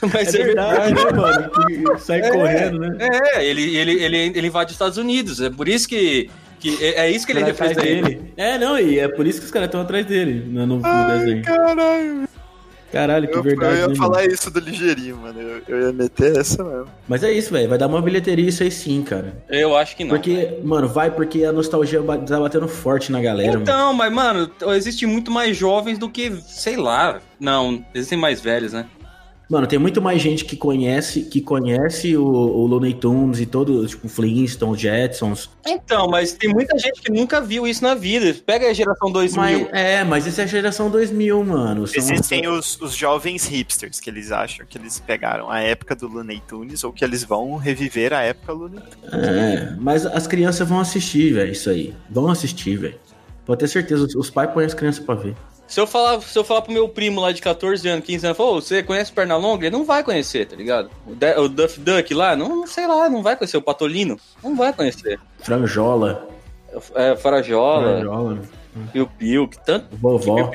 Mas 0.00 0.32
É 0.34 0.44
verdade, 0.44 0.94
né, 0.94 1.10
mano? 1.12 1.50
Que 1.66 1.98
sai 2.00 2.20
É. 2.20 2.30
correndo, 2.30 2.78
né? 2.78 2.96
É, 3.00 3.44
ele, 3.44 3.76
ele, 3.76 3.92
ele, 4.02 4.16
ele 4.16 4.46
invade 4.46 4.70
os 4.70 4.74
Estados 4.74 4.96
Unidos. 4.96 5.40
É 5.40 5.50
por 5.50 5.68
isso 5.68 5.88
que. 5.88 6.30
Que 6.58 6.84
é, 6.84 7.06
é 7.06 7.10
isso 7.10 7.24
que 7.26 7.32
ele 7.32 7.44
representa. 7.44 7.80
dele. 7.82 8.32
É, 8.36 8.58
não, 8.58 8.78
e 8.78 8.98
é 8.98 9.08
por 9.08 9.26
isso 9.26 9.38
que 9.40 9.46
os 9.46 9.50
caras 9.52 9.66
estão 9.68 9.80
atrás 9.80 10.04
dele 10.06 10.44
no, 10.48 10.66
no- 10.66 10.76
no 10.78 11.08
desenho. 11.18 11.42
Caralho. 11.44 12.28
Caralho, 12.90 13.28
que 13.28 13.36
Eu, 13.36 13.42
verdade. 13.42 13.74
eu 13.74 13.80
ia 13.80 13.88
né, 13.88 13.94
falar 13.96 14.20
mano? 14.22 14.32
isso 14.32 14.50
do 14.50 14.60
ligeirinho, 14.60 15.18
mano. 15.18 15.38
Eu, 15.38 15.60
eu 15.68 15.80
ia 15.88 15.92
meter 15.92 16.34
essa 16.38 16.64
mesmo. 16.64 16.86
Mas 17.06 17.22
é 17.22 17.30
isso, 17.30 17.52
velho. 17.52 17.68
Vai 17.68 17.76
dar 17.76 17.86
uma 17.86 18.00
bilheteria 18.00 18.48
isso 18.48 18.62
aí 18.62 18.70
sim, 18.70 19.02
cara. 19.02 19.42
Eu 19.50 19.76
acho 19.76 19.94
que 19.94 20.04
não. 20.04 20.08
Porque, 20.16 20.58
mano, 20.64 20.88
vai 20.88 21.10
porque 21.10 21.44
a 21.44 21.52
nostalgia 21.52 22.00
tá 22.02 22.40
batendo 22.40 22.66
forte 22.66 23.12
na 23.12 23.20
galera, 23.20 23.50
mano. 23.52 23.62
Então, 23.62 23.92
mas, 23.92 24.10
mano, 24.10 24.50
existe 24.74 25.04
muito 25.04 25.30
mais 25.30 25.54
jovens 25.54 25.98
do 25.98 26.08
que, 26.08 26.32
sei 26.46 26.76
lá. 26.78 27.20
Não, 27.38 27.84
existem 27.94 28.16
mais 28.18 28.40
velhos, 28.40 28.72
né? 28.72 28.86
Mano, 29.50 29.66
tem 29.66 29.78
muito 29.78 30.02
mais 30.02 30.20
gente 30.20 30.44
que 30.44 30.56
conhece, 30.56 31.22
que 31.22 31.40
conhece 31.40 32.14
o, 32.16 32.22
o 32.22 32.66
Looney 32.66 32.92
Tunes 32.92 33.40
e 33.40 33.46
todo, 33.46 33.86
tipo, 33.86 34.06
Flintstones, 34.06 34.78
Jetsons. 34.78 35.48
Então, 35.66 36.06
mas 36.06 36.32
tem 36.32 36.50
muita 36.52 36.78
gente 36.78 37.00
que 37.00 37.10
nunca 37.10 37.40
viu 37.40 37.66
isso 37.66 37.82
na 37.82 37.94
vida. 37.94 38.36
Pega 38.44 38.68
a 38.68 38.72
geração 38.74 39.10
2000. 39.10 39.40
Mas, 39.42 39.68
é, 39.72 40.04
mas 40.04 40.26
essa 40.26 40.42
é 40.42 40.44
a 40.44 40.46
geração 40.46 40.90
2000, 40.90 41.42
mano. 41.44 41.86
São- 41.86 41.96
Existem 42.02 42.46
os, 42.46 42.78
os 42.80 42.94
jovens 42.94 43.46
hipsters 43.46 43.98
que 44.00 44.10
eles 44.10 44.30
acham 44.30 44.66
que 44.66 44.76
eles 44.76 45.00
pegaram 45.00 45.50
a 45.50 45.60
época 45.60 45.96
do 45.96 46.06
Looney 46.08 46.42
Tunes 46.46 46.84
ou 46.84 46.92
que 46.92 47.02
eles 47.02 47.24
vão 47.24 47.56
reviver 47.56 48.12
a 48.12 48.20
época 48.20 48.52
Looney 48.52 48.80
Tunes. 48.80 49.26
É, 49.28 49.74
mas 49.80 50.04
as 50.04 50.26
crianças 50.26 50.68
vão 50.68 50.78
assistir, 50.78 51.32
velho, 51.32 51.52
isso 51.52 51.70
aí. 51.70 51.94
Vão 52.10 52.28
assistir, 52.28 52.76
velho. 52.76 52.96
Pode 53.46 53.60
ter 53.60 53.68
certeza, 53.68 54.04
os- 54.04 54.14
os 54.14 54.28
pais 54.28 54.50
põem 54.50 54.66
as 54.66 54.74
crianças 54.74 55.02
pra 55.02 55.14
ver. 55.14 55.34
Se 55.68 55.78
eu 55.78 55.86
falar, 55.86 56.20
se 56.22 56.36
eu 56.38 56.42
falar 56.42 56.62
pro 56.62 56.72
meu 56.72 56.88
primo 56.88 57.20
lá 57.20 57.30
de 57.30 57.42
14 57.42 57.86
anos, 57.88 58.04
15 58.04 58.26
anos, 58.26 58.40
"Ô, 58.40 58.54
você 58.54 58.82
conhece 58.82 59.12
Pernalonga? 59.12 59.66
Ele 59.66 59.76
não 59.76 59.84
vai 59.84 60.02
conhecer, 60.02 60.46
tá 60.46 60.56
ligado? 60.56 60.90
O, 61.06 61.14
De- 61.14 61.38
o 61.38 61.48
Duff 61.48 61.78
Duck 61.78 62.14
lá, 62.14 62.34
não, 62.34 62.66
sei 62.66 62.86
lá, 62.86 63.08
não 63.08 63.22
vai 63.22 63.36
conhecer. 63.36 63.58
O 63.58 63.62
Patolino, 63.62 64.18
não 64.42 64.56
vai 64.56 64.72
conhecer. 64.72 65.20
Franjola. 65.40 66.26
É, 66.94 67.14
Farajola, 67.16 67.98
Franjola. 67.98 68.38
Piu 68.92 69.06
Piu, 69.18 69.46
que 69.48 69.58
tanto. 69.64 69.94
Vovó. 69.96 70.50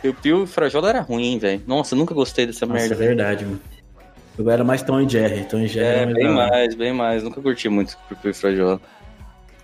Piu 0.00 0.14
Piu, 0.14 0.44
e 0.44 0.46
Frajola 0.46 0.88
era 0.90 1.00
ruim, 1.00 1.38
velho. 1.38 1.62
Nossa, 1.66 1.96
nunca 1.96 2.14
gostei 2.14 2.46
dessa 2.46 2.64
Nossa, 2.66 2.78
é 2.78 2.88
merda. 2.88 2.94
verdade, 2.94 3.44
mano. 3.44 3.60
Eu 4.38 4.50
era 4.50 4.62
mais 4.64 4.82
Tom 4.82 5.00
e 5.00 5.08
Jerry. 5.08 5.44
Tom 5.44 5.58
e 5.60 5.66
Jerry 5.68 6.10
É, 6.10 6.14
bem 6.14 6.28
mais, 6.28 6.74
bem 6.74 6.92
mais. 6.92 7.22
Nunca 7.22 7.40
curti 7.40 7.68
muito 7.68 7.96
Piu 8.08 8.16
Piu 8.18 8.30
e 8.30 8.34
Frajola. 8.34 8.80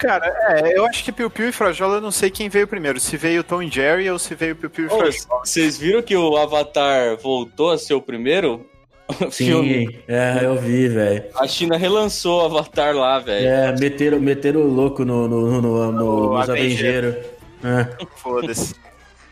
Cara, 0.01 0.35
é, 0.49 0.77
eu 0.79 0.87
acho 0.87 1.05
que 1.05 1.13
Piu 1.13 1.29
Piu 1.31 1.49
e 1.49 1.53
Frajola, 1.53 1.97
eu 1.97 2.01
não 2.01 2.11
sei 2.11 2.31
quem 2.31 2.49
veio 2.49 2.67
primeiro. 2.67 2.99
Se 2.99 3.17
veio 3.17 3.45
Tom 3.45 3.63
e 3.63 3.71
Jerry 3.71 4.09
ou 4.11 4.19
se 4.19 4.35
veio 4.35 4.57
Piu 4.57 4.71
Piu 4.71 4.87
e 4.87 4.89
Frajola. 4.89 5.45
Vocês 5.45 5.77
viram 5.79 6.01
que 6.03 6.17
o 6.17 6.37
Avatar 6.37 7.17
voltou 7.19 7.71
a 7.71 7.79
ser 7.79 7.95
o 7.95 8.01
primeiro 8.01 8.65
filme? 9.31 9.87
Sim, 9.89 9.99
é, 10.09 10.39
eu 10.43 10.57
vi, 10.57 10.89
velho. 10.89 11.25
A 11.35 11.47
China 11.47 11.77
relançou 11.77 12.41
o 12.43 12.45
Avatar 12.47 12.95
lá, 12.97 13.19
velho. 13.19 13.47
É, 13.47 13.77
meteram, 13.79 14.19
meteram 14.21 14.61
o 14.63 14.67
louco 14.73 15.05
no, 15.05 15.29
no, 15.29 15.61
no, 15.61 15.93
no- 15.93 16.31
O 16.33 16.39
nos 16.39 16.49
Avenger. 16.49 17.05
Avengeiros. 17.05 17.27
É. 17.63 18.07
Foda-se. 18.17 18.75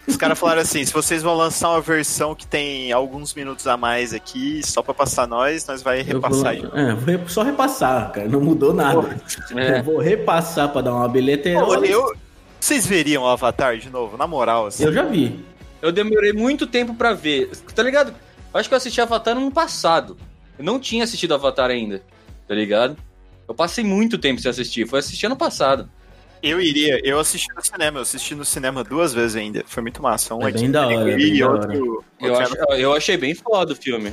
Os 0.08 0.16
caras 0.16 0.38
falaram 0.38 0.62
assim: 0.62 0.84
se 0.84 0.92
vocês 0.92 1.22
vão 1.22 1.34
lançar 1.36 1.70
uma 1.70 1.80
versão 1.80 2.34
que 2.34 2.46
tem 2.46 2.90
alguns 2.92 3.34
minutos 3.34 3.66
a 3.66 3.76
mais 3.76 4.14
aqui, 4.14 4.60
só 4.64 4.82
pra 4.82 4.94
passar 4.94 5.26
nós, 5.28 5.66
nós 5.66 5.82
vai 5.82 6.00
Eu 6.00 6.04
vou, 6.04 6.14
repassar 6.14 6.46
aí. 6.52 6.64
é, 6.74 6.94
vou 6.94 7.28
só 7.28 7.42
repassar, 7.42 8.12
cara. 8.12 8.28
Não 8.28 8.40
mudou 8.40 8.72
nada. 8.72 9.20
É. 9.54 9.80
Eu 9.80 9.84
vou 9.84 9.98
repassar 9.98 10.70
pra 10.70 10.80
dar 10.80 10.94
uma 10.94 11.08
bilheteira. 11.08 11.64
Pô, 11.64 11.74
eu, 11.84 12.14
vocês 12.58 12.86
veriam 12.86 13.22
o 13.22 13.26
Avatar 13.26 13.76
de 13.76 13.90
novo, 13.90 14.16
na 14.16 14.26
moral, 14.26 14.66
assim. 14.66 14.84
Eu 14.84 14.92
já 14.92 15.02
vi. 15.02 15.44
Eu 15.80 15.92
demorei 15.92 16.32
muito 16.32 16.66
tempo 16.66 16.94
pra 16.94 17.12
ver. 17.12 17.50
Tá 17.74 17.82
ligado? 17.82 18.12
Eu 18.52 18.58
acho 18.58 18.68
que 18.68 18.74
eu 18.74 18.78
assisti 18.78 19.00
Avatar 19.00 19.34
no 19.34 19.42
ano 19.42 19.52
passado. 19.52 20.16
Eu 20.58 20.64
não 20.64 20.80
tinha 20.80 21.04
assistido 21.04 21.34
Avatar 21.34 21.70
ainda. 21.70 22.02
Tá 22.48 22.54
ligado? 22.54 22.96
Eu 23.46 23.54
passei 23.54 23.84
muito 23.84 24.18
tempo 24.18 24.40
sem 24.40 24.50
assistir. 24.50 24.88
Foi 24.88 24.98
assistir 24.98 25.26
ano 25.26 25.36
passado. 25.36 25.88
Eu 26.42 26.60
iria, 26.60 27.00
eu 27.04 27.18
assisti 27.18 27.48
no 27.54 27.64
cinema, 27.64 27.98
eu 27.98 28.02
assisti 28.02 28.34
no 28.34 28.44
cinema 28.44 28.84
duas 28.84 29.12
vezes 29.12 29.36
ainda. 29.36 29.64
Foi 29.66 29.82
muito 29.82 30.02
massa. 30.02 30.34
Um 30.34 30.42
É 30.42 30.46
aqui 30.48 30.58
bem 30.58 30.66
em 30.66 30.70
da 30.70 30.86
hora, 30.86 31.10
é 31.10 31.18
e 31.18 31.42
outro, 31.42 32.04
Eu, 32.20 32.36
acho, 32.36 32.54
eu 32.76 32.92
achei 32.94 33.16
bem 33.16 33.34
foda 33.34 33.72
o 33.72 33.76
filme. 33.76 34.12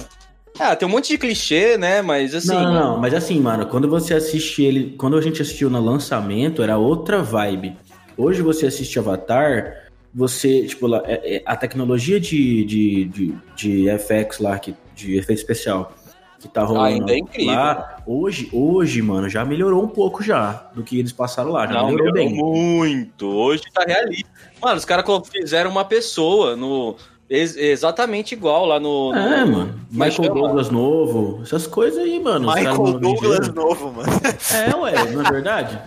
Ah, 0.60 0.76
tem 0.76 0.88
um 0.88 0.92
monte 0.92 1.10
de 1.10 1.18
clichê, 1.18 1.78
né? 1.78 2.02
Mas 2.02 2.34
assim. 2.34 2.48
não, 2.48 2.64
não, 2.64 2.74
não, 2.74 2.98
mas 3.00 3.14
assim, 3.14 3.40
mano, 3.40 3.66
quando 3.68 3.90
você 3.90 4.14
assiste 4.14 4.64
ele. 4.64 4.96
Quando 4.98 5.18
a 5.18 5.22
gente 5.22 5.42
assistiu 5.42 5.70
no 5.70 5.82
lançamento, 5.84 6.64
era 6.64 6.78
outra 6.78 7.22
vibe. 7.22 7.78
Hoje 8.18 8.42
você 8.42 8.68
assiste 8.68 8.98
Avatar, 8.98 9.90
você, 10.14 10.66
tipo, 10.66 10.94
é- 10.96 11.36
é- 11.38 11.44
a 11.46 11.58
tecnologia 11.58 12.20
de, 12.22 12.64
de, 12.64 13.06
de, 13.06 13.36
de 13.56 13.90
FX 13.90 14.40
lá, 14.40 14.58
que, 14.58 14.74
de 14.96 15.18
efeito 15.18 15.40
especial, 15.40 15.94
que 16.48 16.54
tá 16.54 16.64
rolando 16.64 16.86
Ainda 16.86 17.14
é 17.14 17.18
incrível. 17.18 17.54
lá, 17.56 17.98
hoje, 18.06 18.50
hoje, 18.54 19.02
mano, 19.02 19.28
já 19.30 19.44
melhorou 19.44 19.84
um 19.84 19.88
pouco 19.88 20.24
já 20.24 20.68
do 20.74 20.84
que 20.84 21.00
eles 21.00 21.12
passaram 21.12 21.52
lá, 21.52 21.66
já 21.68 21.74
Não, 21.74 21.88
melhorou 21.88 22.14
melhorou 22.14 22.14
bem. 22.14 22.36
muito. 22.36 23.26
Hoje 23.28 23.64
tá 23.74 23.84
realista. 23.86 24.30
Mano, 24.62 24.78
os 24.78 24.86
caras 24.86 25.06
fizeram 25.32 25.70
uma 25.72 25.84
pessoa 25.86 26.56
no. 26.56 26.96
ex- 27.30 27.56
exatamente 27.58 28.34
igual 28.34 28.66
lá 28.66 28.80
no. 28.80 29.12
no- 29.12 29.18
É, 29.18 29.44
mano. 29.46 29.74
É 29.92 29.94
Michael 29.94 30.12
chama? 30.12 30.30
Douglas 30.42 30.70
novo, 30.70 31.40
essas 31.44 31.66
coisas 31.68 32.00
aí, 32.04 32.20
mano. 32.20 32.48
Michael 32.54 33.00
Douglas 33.00 33.50
novo, 33.54 33.92
mano. 33.92 34.10
É, 34.54 34.76
ué, 34.76 35.12
não 35.12 35.22
é 35.26 35.32
verdade? 35.32 35.80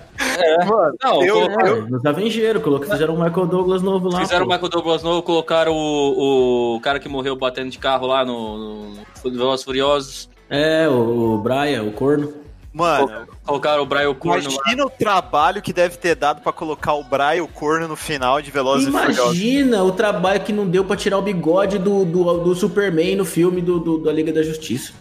Mano, 0.69 0.97
Não, 1.03 1.23
eu, 1.25 1.49
colo- 1.51 1.67
É, 1.67 1.81
nos 1.83 2.05
Avengeiros, 2.05 2.63
colocou- 2.63 2.89
fizeram 2.91 3.15
o 3.15 3.23
Michael 3.23 3.47
Douglas 3.47 3.83
novo 3.83 4.09
lá. 4.09 4.21
Fizeram 4.21 4.47
o. 4.47 4.49
Michael 4.49 4.69
Douglas 4.69 5.03
novo, 5.03 5.23
colocaram 5.23 5.73
o, 5.75 6.77
o 6.77 6.81
cara 6.81 6.99
que 6.99 7.09
morreu 7.09 7.37
batendo 7.37 7.71
de 7.71 7.79
carro 7.79 8.07
lá 8.07 8.25
no, 8.25 8.89
no 8.95 9.31
Velozes 9.31 9.65
Furiosos. 9.65 10.29
É, 10.51 10.89
o, 10.89 11.35
o 11.35 11.39
Brian, 11.39 11.83
o 11.85 11.93
corno. 11.93 12.33
mano, 12.73 13.27
Colocaram 13.45 13.83
o 13.83 13.87
Brian 13.87 14.15
Corno 14.15 14.45
lá. 14.45 14.51
imagina 14.63 14.85
o 14.87 14.91
trabalho 14.91 15.61
que 15.63 15.73
deve 15.73 15.97
ter 15.97 16.15
dado 16.15 16.43
pra 16.43 16.53
colocar 16.53 16.93
o 16.95 17.03
Brian 17.05 17.43
o 17.43 17.49
corno 17.49 17.89
no 17.89 17.97
final 17.97 18.41
de 18.43 18.51
Velozes 18.51 18.89
e 18.89 18.91
Furiosos. 18.91 19.19
Imagina 19.25 19.83
o 19.85 19.93
trabalho 19.93 20.41
que 20.41 20.53
não 20.53 20.67
deu 20.67 20.85
pra 20.85 20.97
tirar 20.97 21.19
o 21.19 21.23
bigode 21.23 21.79
do, 21.79 22.05
do, 22.05 22.39
do 22.45 22.55
Superman 22.55 23.17
no 23.17 23.25
filme 23.25 23.61
do, 23.63 23.79
do- 23.79 23.99
da 23.99 24.13
Liga 24.13 24.33
da 24.33 24.43
Justiça. 24.43 24.93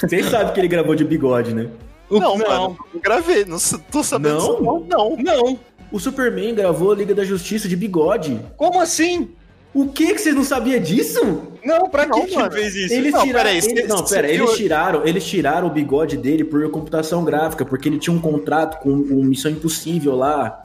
Vocês 0.00 0.26
sabem 0.26 0.52
que 0.52 0.60
ele 0.60 0.68
gravou 0.68 0.94
de 0.94 1.04
bigode, 1.04 1.54
né? 1.54 1.68
Não, 2.10 2.36
Não. 2.36 2.38
mano, 2.38 2.76
não 2.92 3.00
gravei, 3.00 3.44
não 3.44 3.56
tô 3.90 4.02
sabendo 4.02 4.36
Não? 4.38 4.60
não. 4.60 4.86
Não, 4.86 5.16
Não. 5.16 5.58
O 5.90 5.98
Superman 6.00 6.54
gravou 6.54 6.92
a 6.92 6.94
Liga 6.94 7.14
da 7.14 7.24
Justiça 7.24 7.68
de 7.68 7.76
bigode. 7.76 8.40
Como 8.56 8.80
assim? 8.80 9.30
O 9.74 9.88
que 9.88 10.12
que 10.14 10.18
vocês 10.20 10.34
não 10.34 10.44
sabiam 10.44 10.80
disso? 10.80 11.42
Não, 11.64 11.88
pra 11.88 12.04
Não, 12.06 12.20
que 12.20 12.26
que 12.28 12.38
ele 12.38 12.50
fez 12.50 12.74
isso? 12.74 12.92
Eles 12.94 13.12
Não, 13.12 13.22
tiraram, 13.22 13.44
peraí, 13.44 13.56
eles- 13.58 13.64
cê- 13.64 13.86
não, 13.86 14.04
pera, 14.04 14.28
viu- 14.28 14.36
eles 14.44 14.56
tiraram, 14.56 15.06
eles 15.06 15.24
tiraram 15.24 15.66
o 15.66 15.70
bigode 15.70 16.16
dele 16.16 16.44
por 16.44 16.68
computação 16.70 17.24
gráfica, 17.24 17.64
porque 17.64 17.88
ele 17.88 17.98
tinha 17.98 18.14
um 18.14 18.20
contrato 18.20 18.80
com 18.82 18.90
o 18.90 19.24
Missão 19.24 19.50
Impossível 19.50 20.14
lá, 20.14 20.58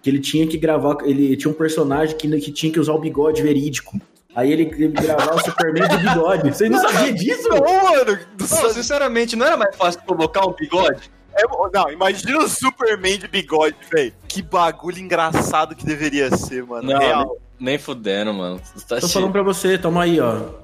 que 0.00 0.08
ele 0.10 0.20
tinha 0.20 0.46
que 0.46 0.56
gravar, 0.58 0.98
ele 1.04 1.36
tinha 1.36 1.50
um 1.50 1.54
personagem 1.54 2.16
que, 2.16 2.28
que 2.40 2.52
tinha 2.52 2.72
que 2.72 2.78
usar 2.78 2.92
o 2.92 2.98
bigode 2.98 3.42
verídico. 3.42 4.00
Aí 4.34 4.50
ele 4.52 4.66
teve 4.66 4.92
que 4.94 5.02
gravar 5.02 5.34
o 5.34 5.40
Superman 5.44 5.88
de 5.88 5.96
bigode. 5.98 6.48
Vocês 6.54 6.70
não 6.70 6.80
sabiam 6.80 7.14
disso? 7.14 7.48
Não, 7.48 7.60
mano. 7.60 8.18
do 8.36 8.48
Não, 8.48 8.70
sinceramente, 8.70 9.36
não 9.36 9.44
era 9.46 9.56
mais 9.56 9.74
fácil 9.76 10.00
colocar 10.06 10.46
um 10.46 10.52
bigode? 10.54 11.10
É, 11.34 11.44
não, 11.72 11.90
imagina 11.90 12.38
o 12.38 12.48
Superman 12.48 13.18
de 13.18 13.28
bigode, 13.28 13.76
velho. 13.90 14.12
Que 14.28 14.42
bagulho 14.42 14.98
engraçado 14.98 15.74
que 15.74 15.84
deveria 15.84 16.34
ser, 16.36 16.64
mano. 16.64 16.90
Não, 16.90 16.98
Real. 16.98 17.36
Nem 17.58 17.78
fudendo, 17.78 18.34
mano. 18.34 18.60
Tá 18.88 18.96
Tô 18.96 19.00
cheio. 19.00 19.12
falando 19.12 19.32
pra 19.32 19.42
você, 19.42 19.78
toma 19.78 20.02
aí, 20.02 20.18
ó. 20.20 20.62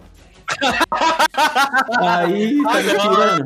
aí, 1.99 2.63
tá 2.63 2.83
me 2.83 2.91
tirando. 2.91 3.45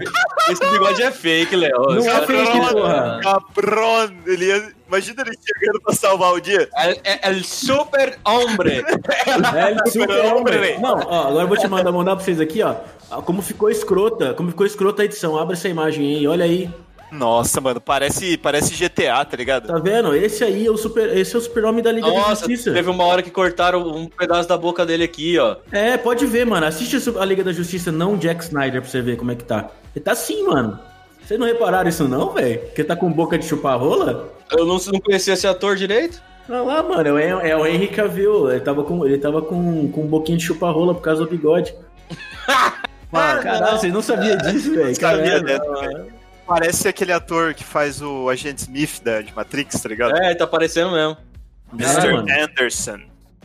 Esse 0.49 0.71
bigode 0.71 1.02
é 1.02 1.11
fake, 1.11 1.57
Léo. 1.57 1.81
Não 1.81 2.11
é 2.11 2.26
fake, 2.26 2.73
porra. 2.73 3.21
Cabrón. 3.23 4.11
Ele 4.26 4.47
ia... 4.47 4.73
Imagina 4.88 5.23
ele 5.23 5.37
chegando 5.37 5.81
pra 5.81 5.95
salvar 5.95 6.33
o 6.33 6.41
dia. 6.41 6.69
É, 6.76 7.00
é 7.05 7.29
el 7.31 7.43
super 7.45 8.19
hombre. 8.25 8.85
É, 9.55 9.71
ele 9.71 9.91
super 9.91 10.61
velho. 10.61 10.81
Não, 10.81 10.95
ó, 11.07 11.29
agora 11.29 11.45
eu 11.45 11.49
vou 11.49 11.57
te 11.57 11.67
mandar, 11.69 11.93
mandar 11.93 12.17
pra 12.17 12.25
vocês 12.25 12.41
aqui, 12.41 12.62
ó. 12.62 12.75
Como 13.23 13.43
ficou 13.43 13.71
escrota, 13.71 14.35
como 14.35 14.50
ficou 14.50 14.64
escrota 14.64 15.02
a 15.02 15.05
edição. 15.05 15.38
Abre 15.38 15.55
essa 15.55 15.69
imagem 15.69 16.17
aí, 16.17 16.26
olha 16.26 16.45
aí. 16.45 16.71
Nossa, 17.12 17.61
mano, 17.61 17.78
parece, 17.78 18.38
parece 18.38 18.75
GTA, 18.75 19.23
tá 19.23 19.37
ligado? 19.37 19.66
Tá 19.66 19.78
vendo? 19.78 20.16
Esse 20.16 20.42
aí 20.42 20.66
é 20.66 20.71
o 20.71 20.78
super, 20.78 21.14
esse 21.14 21.37
é 21.37 21.38
o 21.38 21.42
super-homem 21.42 21.83
da 21.83 21.92
Liga 21.92 22.07
da 22.07 22.14
Nossa, 22.14 22.47
Justiça. 22.47 22.73
teve 22.73 22.88
uma 22.88 23.04
hora 23.04 23.23
que 23.23 23.31
cortaram 23.31 23.87
um 23.87 24.07
pedaço 24.07 24.49
da 24.49 24.57
boca 24.57 24.87
dele 24.87 25.04
aqui, 25.04 25.38
ó. 25.38 25.57
É, 25.71 25.99
pode 25.99 26.25
ver, 26.25 26.47
mano. 26.47 26.64
Assiste 26.64 26.97
a 27.19 27.25
Liga 27.25 27.45
da 27.45 27.52
Justiça, 27.52 27.92
não 27.92 28.14
o 28.14 28.16
Jack 28.16 28.42
Snyder, 28.45 28.81
pra 28.81 28.90
você 28.90 29.02
ver 29.02 29.19
como 29.19 29.31
é 29.31 29.35
que 29.35 29.45
tá. 29.45 29.69
Ele 29.95 30.02
tá 30.02 30.12
assim, 30.12 30.42
mano. 30.47 30.81
Vocês 31.23 31.38
não 31.38 31.47
repararam 31.47 31.88
isso 31.88 32.09
não, 32.09 32.33
velho? 32.33 32.61
Que 32.75 32.83
tá 32.83 32.97
com 32.97 33.12
boca 33.12 33.38
de 33.38 33.45
chupar 33.45 33.78
rola? 33.78 34.33
Eu 34.50 34.64
não, 34.64 34.78
não 34.92 35.00
conhecia 35.00 35.35
esse 35.35 35.47
ator 35.47 35.76
direito. 35.76 36.21
Olha 36.49 36.62
lá, 36.62 36.83
mano, 36.83 37.19
é, 37.19 37.50
é 37.50 37.57
o 37.57 37.66
Henry 37.66 37.88
Cavill. 37.88 38.50
Ele 38.50 38.61
tava 38.61 38.83
com, 38.83 39.07
ele 39.07 39.19
tava 39.19 39.42
com, 39.42 39.88
com 39.92 40.02
um 40.02 40.07
boquinho 40.07 40.38
de 40.38 40.45
chupar 40.45 40.73
rola 40.73 40.95
por 40.95 41.02
causa 41.02 41.25
do 41.25 41.31
bigode. 41.31 41.75
Mano, 43.12 43.42
caralho, 43.42 43.78
vocês 43.78 43.92
não 43.92 44.00
sabiam 44.00 44.38
disso, 44.38 44.75
velho? 44.75 44.99
Sabia 44.99 45.42
Caralho. 45.42 46.22
Parece 46.47 46.89
aquele 46.89 47.13
ator 47.13 47.55
que 47.55 47.65
faz 47.65 48.03
o 48.03 48.29
agente 48.29 48.63
Smith 48.63 49.01
da, 49.03 49.23
de 49.23 49.35
Matrix, 49.35 49.81
tá 49.81 49.89
ligado? 49.89 50.17
É, 50.17 50.35
tá 50.35 50.47
parecendo 50.47 50.91
mesmo. 50.93 51.17
É, 51.79 51.85
Mr. 51.85 52.13
mano. 52.13 52.27
Anderson. 52.31 52.99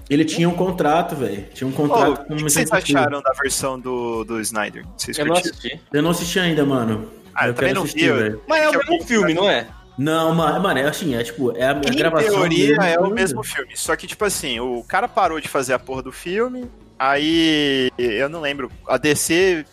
Ele 0.10 0.24
tinha 0.26 0.48
um 0.48 0.54
contrato, 0.54 1.16
velho. 1.16 1.46
Tinha 1.54 1.68
um 1.68 1.72
contrato 1.72 2.22
Oh, 2.22 2.26
com 2.28 2.34
o 2.34 2.38
que 2.38 2.44
vocês 2.44 2.72
acharam 2.72 3.22
da 3.22 3.32
versão 3.34 3.80
do, 3.80 4.24
do 4.24 4.40
Snyder? 4.42 4.86
Vocês 4.98 5.18
Eu 5.18 5.26
não 5.26 5.34
curtiram? 5.34 5.56
assisti. 5.58 5.82
Eu 5.94 6.02
não 6.02 6.10
assisti 6.12 6.40
ainda, 6.40 6.66
mano. 6.66 7.10
Ah, 7.36 7.48
eu 7.50 7.54
também 7.54 7.74
não 7.74 7.84
vi, 7.84 8.04
eu- 8.06 8.16
velho. 8.16 8.42
Mas 8.48 8.64
é 8.64 8.70
o 8.70 8.78
mesmo 8.78 9.04
filme, 9.06 9.34
não 9.34 9.50
é? 9.50 9.68
Não, 9.98 10.34
mano, 10.34 10.62
mano, 10.62 10.80
é 10.80 10.84
assim, 10.88 11.16
é 11.16 11.24
tipo, 11.24 11.56
é 11.58 11.64
a, 11.66 11.72
a 11.72 11.76
Em 11.76 11.96
gravação. 11.96 12.30
teoria 12.32 12.68
mesmo, 12.70 12.84
é 12.84 13.00
o 13.00 13.10
mesmo 13.10 13.44
filme, 13.44 13.76
só 13.76 13.96
que 13.96 14.06
tipo 14.06 14.24
assim, 14.24 14.60
o 14.60 14.84
cara 14.88 15.08
parou 15.08 15.42
de 15.42 15.48
fazer 15.48 15.74
a 15.74 15.80
porra 15.80 16.04
do 16.04 16.12
filme, 16.12 16.70
aí 17.00 17.90
eu 17.98 18.30
não 18.30 18.40
lembro, 18.40 18.72
a 18.88 18.96
DC 18.98 19.66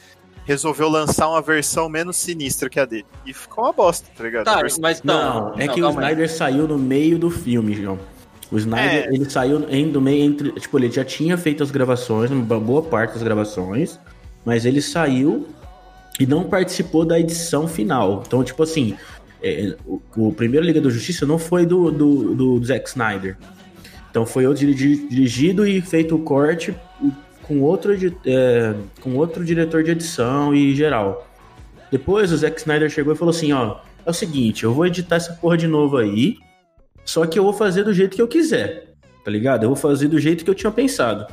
resolveu 0.45 0.89
lançar 0.89 1.29
uma 1.29 1.41
versão 1.43 1.89
menos 1.89 2.17
sinistra 2.17 2.69
que 2.69 2.79
a 2.79 2.85
dele. 2.85 3.07
E 3.27 3.33
ficou 3.33 3.65
uma 3.65 3.73
bosta, 3.73 4.07
tá 4.17 4.25
ligado? 4.25 4.45
Tá, 4.45 4.57
versão- 4.61 4.81
mas 4.83 5.03
não. 5.03 5.51
Não, 5.51 5.59
é 5.59 5.69
que 5.69 5.83
o. 5.83 5.89
Snyder 5.91 6.31
saiu 6.31 6.69
no 6.69 6.79
meio 6.79 7.19
do 7.19 7.31
filme, 7.31 7.75
João. 7.75 7.99
O 8.53 8.59
Snyder, 8.59 9.09
É. 9.09 9.15
ele 9.15 9.29
saiu 9.29 9.67
em, 9.71 9.91
do 9.91 10.01
meio 10.01 10.23
entre. 10.23 10.53
Tipo, 10.53 10.79
ele 10.79 10.91
já 10.91 11.05
tinha 11.05 11.37
feito 11.37 11.63
as 11.63 11.71
gravações, 11.71 12.31
uma 12.31 12.61
boa 12.61 12.83
parte 12.83 13.15
das 13.15 13.23
gravações, 13.23 13.99
mas 14.45 14.65
ele 14.67 14.81
saiu 14.83 15.49
e 16.21 16.27
não 16.27 16.45
participou 16.45 17.05
da 17.05 17.19
edição 17.19 17.67
final. 17.67 18.23
Então, 18.27 18.45
tipo 18.45 18.63
assim, 18.63 18.97
é, 19.43 19.75
o, 19.87 20.01
o 20.17 20.33
primeiro 20.33 20.65
Liga 20.65 20.81
da 20.81 20.91
Justiça 20.91 21.27
não 21.27 21.39
foi 21.39 21.67
do, 21.67 21.91
do, 21.91 22.35
do 22.35 22.65
Zack 22.65 22.89
Snyder. 22.89 23.37
Então 24.11 24.25
foi 24.25 24.45
dirigi- 24.55 25.09
dirigido 25.09 25.67
e 25.67 25.81
feito 25.81 26.15
o 26.15 26.21
corte 26.21 26.73
com 27.47 27.61
outro, 27.61 27.93
é, 28.27 28.75
com 29.01 29.17
outro 29.17 29.45
diretor 29.45 29.83
de 29.83 29.91
edição 29.91 30.55
e 30.55 30.75
geral. 30.75 31.27
Depois 31.91 32.33
o 32.33 32.37
Zack 32.37 32.59
Snyder 32.59 32.91
chegou 32.91 33.13
e 33.13 33.17
falou 33.17 33.31
assim, 33.35 33.53
ó, 33.53 33.77
é 34.05 34.11
o 34.11 34.15
seguinte, 34.15 34.65
eu 34.65 34.73
vou 34.73 34.87
editar 34.87 35.17
essa 35.17 35.33
porra 35.35 35.57
de 35.57 35.67
novo 35.67 35.97
aí, 35.97 36.37
só 37.05 37.27
que 37.27 37.39
eu 37.39 37.45
vou 37.45 37.53
fazer 37.53 37.85
do 37.85 37.93
jeito 37.93 38.17
que 38.17 38.23
eu 38.23 38.29
quiser, 38.29 38.95
tá 39.25 39.31
ligado? 39.31 39.65
Eu 39.65 39.69
vou 39.69 39.77
fazer 39.77 40.09
do 40.09 40.19
jeito 40.19 40.45
que 40.45 40.51
eu 40.51 40.55
tinha 40.55 40.73
pensado. 40.73 41.27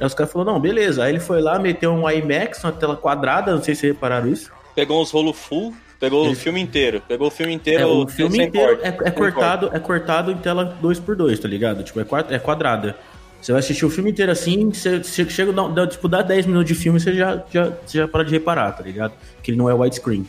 Aí 0.00 0.06
os 0.06 0.14
caras 0.14 0.32
falaram, 0.32 0.54
não, 0.54 0.60
beleza. 0.60 1.04
Aí 1.04 1.12
ele 1.12 1.20
foi 1.20 1.40
lá, 1.40 1.58
meteu 1.58 1.92
um 1.92 2.08
IMAX, 2.08 2.64
uma 2.64 2.72
tela 2.72 2.96
quadrada, 2.96 3.54
não 3.54 3.62
sei 3.62 3.74
se 3.74 3.82
vocês 3.82 3.92
repararam 3.92 4.28
isso. 4.28 4.50
Pegou 4.74 5.02
uns 5.02 5.10
rolos 5.10 5.36
full, 5.36 5.74
pegou 6.00 6.24
Ele- 6.24 6.32
o 6.32 6.36
filme 6.36 6.60
inteiro. 6.60 7.02
Pegou 7.06 7.28
o 7.28 7.30
filme 7.30 7.52
inteiro. 7.52 7.82
É, 7.82 7.86
o 7.86 8.08
filme 8.08 8.42
inteiro 8.42 8.80
é, 8.82 8.88
é 8.88 9.10
cortado, 9.10 9.70
é 9.72 9.78
cortado 9.78 10.32
em 10.32 10.36
tela 10.38 10.76
2x2, 10.82 11.38
tá 11.38 11.46
ligado? 11.46 11.84
Tipo, 11.84 12.00
é, 12.00 12.06
é 12.30 12.38
quadrada. 12.38 12.96
Você 13.42 13.50
vai 13.52 13.58
assistir 13.58 13.84
o 13.84 13.90
filme 13.90 14.10
inteiro 14.12 14.30
assim, 14.30 14.70
você, 14.70 14.98
você 15.02 15.28
chega, 15.28 15.52
dá, 15.52 15.66
dá, 15.66 15.86
tipo, 15.86 16.06
dá 16.08 16.22
10 16.22 16.46
minutos 16.46 16.68
de 16.68 16.74
filme, 16.76 17.00
você 17.00 17.12
já, 17.12 17.42
já, 17.52 17.64
você 17.84 17.98
já 17.98 18.06
para 18.08 18.22
de 18.22 18.30
reparar, 18.30 18.70
tá 18.72 18.84
ligado? 18.84 19.12
Que 19.42 19.50
ele 19.50 19.58
não 19.58 19.68
é 19.68 19.74
widescreen. 19.74 20.24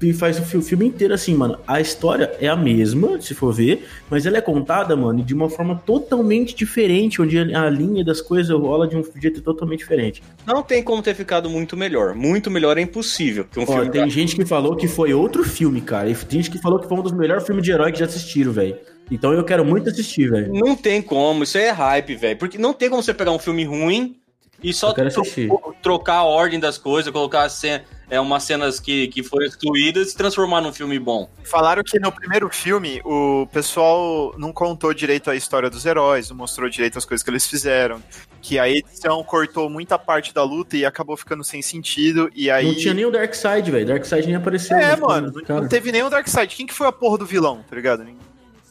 E 0.00 0.12
faz 0.12 0.38
o 0.38 0.42
fi- 0.42 0.58
o 0.58 0.62
filme 0.62 0.84
inteiro 0.86 1.14
assim, 1.14 1.34
mano. 1.34 1.58
A 1.66 1.80
história 1.80 2.30
é 2.38 2.48
a 2.48 2.56
mesma, 2.56 3.18
se 3.20 3.34
for 3.34 3.50
ver, 3.52 3.86
mas 4.10 4.26
ela 4.26 4.36
é 4.36 4.40
contada, 4.42 4.94
mano, 4.94 5.22
de 5.22 5.32
uma 5.34 5.48
forma 5.48 5.74
totalmente 5.86 6.54
diferente, 6.54 7.20
onde 7.22 7.38
a 7.54 7.70
linha 7.70 8.04
das 8.04 8.20
coisas 8.20 8.50
rola 8.58 8.86
de 8.86 8.94
um 8.96 9.02
jeito 9.20 9.40
totalmente 9.40 9.78
diferente. 9.80 10.22
Não 10.46 10.62
tem 10.62 10.82
como 10.82 11.02
ter 11.02 11.14
ficado 11.14 11.48
muito 11.48 11.76
melhor. 11.78 12.14
Muito 12.14 12.50
melhor 12.50 12.76
é 12.76 12.82
impossível. 12.82 13.46
Que 13.50 13.58
um 13.58 13.62
Ó, 13.62 13.66
filme 13.66 13.90
tem 13.90 14.08
gente 14.10 14.36
que 14.36 14.44
falou 14.44 14.76
que 14.76 14.86
foi 14.86 15.14
outro 15.14 15.42
filme, 15.44 15.80
cara. 15.80 16.10
E 16.10 16.14
tem 16.14 16.42
gente 16.42 16.50
que 16.50 16.58
falou 16.60 16.78
que 16.78 16.86
foi 16.86 16.98
um 16.98 17.02
dos 17.02 17.12
melhores 17.12 17.44
filmes 17.46 17.64
de 17.64 17.70
herói 17.70 17.90
que 17.90 17.98
já 17.98 18.04
assistiram, 18.04 18.52
velho. 18.52 18.76
Então 19.10 19.32
eu 19.32 19.44
quero 19.44 19.64
muito 19.64 19.88
assistir, 19.88 20.28
velho. 20.30 20.52
Não 20.52 20.74
tem 20.74 21.00
como, 21.02 21.44
isso 21.44 21.56
aí 21.58 21.64
é 21.64 21.70
hype, 21.70 22.14
velho. 22.16 22.38
Porque 22.38 22.58
não 22.58 22.72
tem 22.72 22.88
como 22.90 23.02
você 23.02 23.14
pegar 23.14 23.30
um 23.32 23.38
filme 23.38 23.64
ruim 23.64 24.16
e 24.62 24.72
só 24.72 24.92
tro- 25.12 25.74
trocar 25.82 26.14
a 26.16 26.24
ordem 26.24 26.58
das 26.58 26.76
coisas, 26.78 27.12
colocar 27.12 27.48
cen- 27.48 27.82
é, 28.08 28.18
umas 28.18 28.42
cenas 28.44 28.80
que, 28.80 29.08
que 29.08 29.22
foram 29.22 29.44
excluídas 29.46 30.12
e 30.12 30.16
transformar 30.16 30.60
num 30.60 30.72
filme 30.72 30.98
bom. 30.98 31.28
Falaram 31.44 31.82
que 31.84 31.98
no 32.00 32.10
primeiro 32.10 32.48
filme 32.48 33.00
o 33.04 33.46
pessoal 33.52 34.34
não 34.38 34.52
contou 34.52 34.94
direito 34.94 35.30
a 35.30 35.36
história 35.36 35.68
dos 35.68 35.84
heróis, 35.84 36.30
não 36.30 36.36
mostrou 36.36 36.68
direito 36.70 36.96
as 36.98 37.04
coisas 37.04 37.22
que 37.22 37.30
eles 37.30 37.46
fizeram. 37.46 38.02
Que 38.40 38.58
a 38.58 38.68
edição 38.68 39.22
cortou 39.24 39.68
muita 39.68 39.98
parte 39.98 40.32
da 40.32 40.42
luta 40.42 40.76
e 40.76 40.84
acabou 40.84 41.16
ficando 41.16 41.44
sem 41.44 41.60
sentido. 41.60 42.30
E 42.34 42.48
aí. 42.50 42.66
Não 42.66 42.74
tinha 42.74 42.94
nem 42.94 43.04
o 43.04 43.10
Darkseid, 43.10 43.70
velho. 43.70 43.86
Darkseid 43.86 44.26
nem 44.26 44.36
apareceu. 44.36 44.76
É, 44.76 44.96
filme, 44.96 45.02
mano, 45.06 45.32
não 45.48 45.68
teve 45.68 45.90
nem 45.92 46.02
o 46.02 46.08
Darkseid. 46.10 46.54
Quem 46.56 46.66
que 46.66 46.74
foi 46.74 46.86
a 46.86 46.92
porra 46.92 47.18
do 47.18 47.26
vilão, 47.26 47.64
tá 47.68 47.74
ligado? 47.76 48.04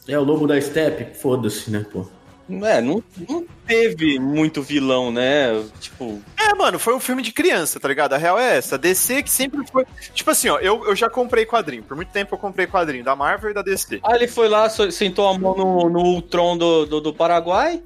É 0.08 0.18
o 0.18 0.22
lobo 0.24 0.46
da 0.46 0.60
Steppe? 0.60 1.16
Foda-se, 1.18 1.70
né, 1.70 1.84
pô? 1.92 2.06
É, 2.48 2.80
não, 2.80 3.02
não 3.28 3.44
teve 3.66 4.20
muito 4.20 4.62
vilão, 4.62 5.10
né? 5.10 5.48
Tipo, 5.80 6.22
É, 6.38 6.54
mano, 6.54 6.78
foi 6.78 6.94
um 6.94 7.00
filme 7.00 7.20
de 7.20 7.32
criança, 7.32 7.80
tá 7.80 7.88
ligado? 7.88 8.12
A 8.12 8.16
real 8.16 8.38
é 8.38 8.56
essa. 8.56 8.76
A 8.76 8.78
DC 8.78 9.24
que 9.24 9.30
sempre 9.30 9.66
foi. 9.66 9.84
Tipo 10.14 10.30
assim, 10.30 10.48
ó, 10.48 10.58
eu, 10.60 10.84
eu 10.86 10.94
já 10.94 11.10
comprei 11.10 11.44
quadrinho. 11.44 11.82
Por 11.82 11.96
muito 11.96 12.12
tempo 12.12 12.34
eu 12.36 12.38
comprei 12.38 12.68
quadrinho 12.68 13.02
da 13.02 13.16
Marvel 13.16 13.50
e 13.50 13.54
da 13.54 13.62
DC. 13.62 13.98
Ah, 14.04 14.14
ele 14.14 14.28
foi 14.28 14.48
lá, 14.48 14.68
sentou 14.70 15.26
a 15.28 15.36
mão 15.36 15.56
no, 15.56 15.90
no 15.90 15.98
Ultron 16.04 16.56
do, 16.56 16.86
do, 16.86 17.00
do 17.00 17.12
Paraguai. 17.12 17.82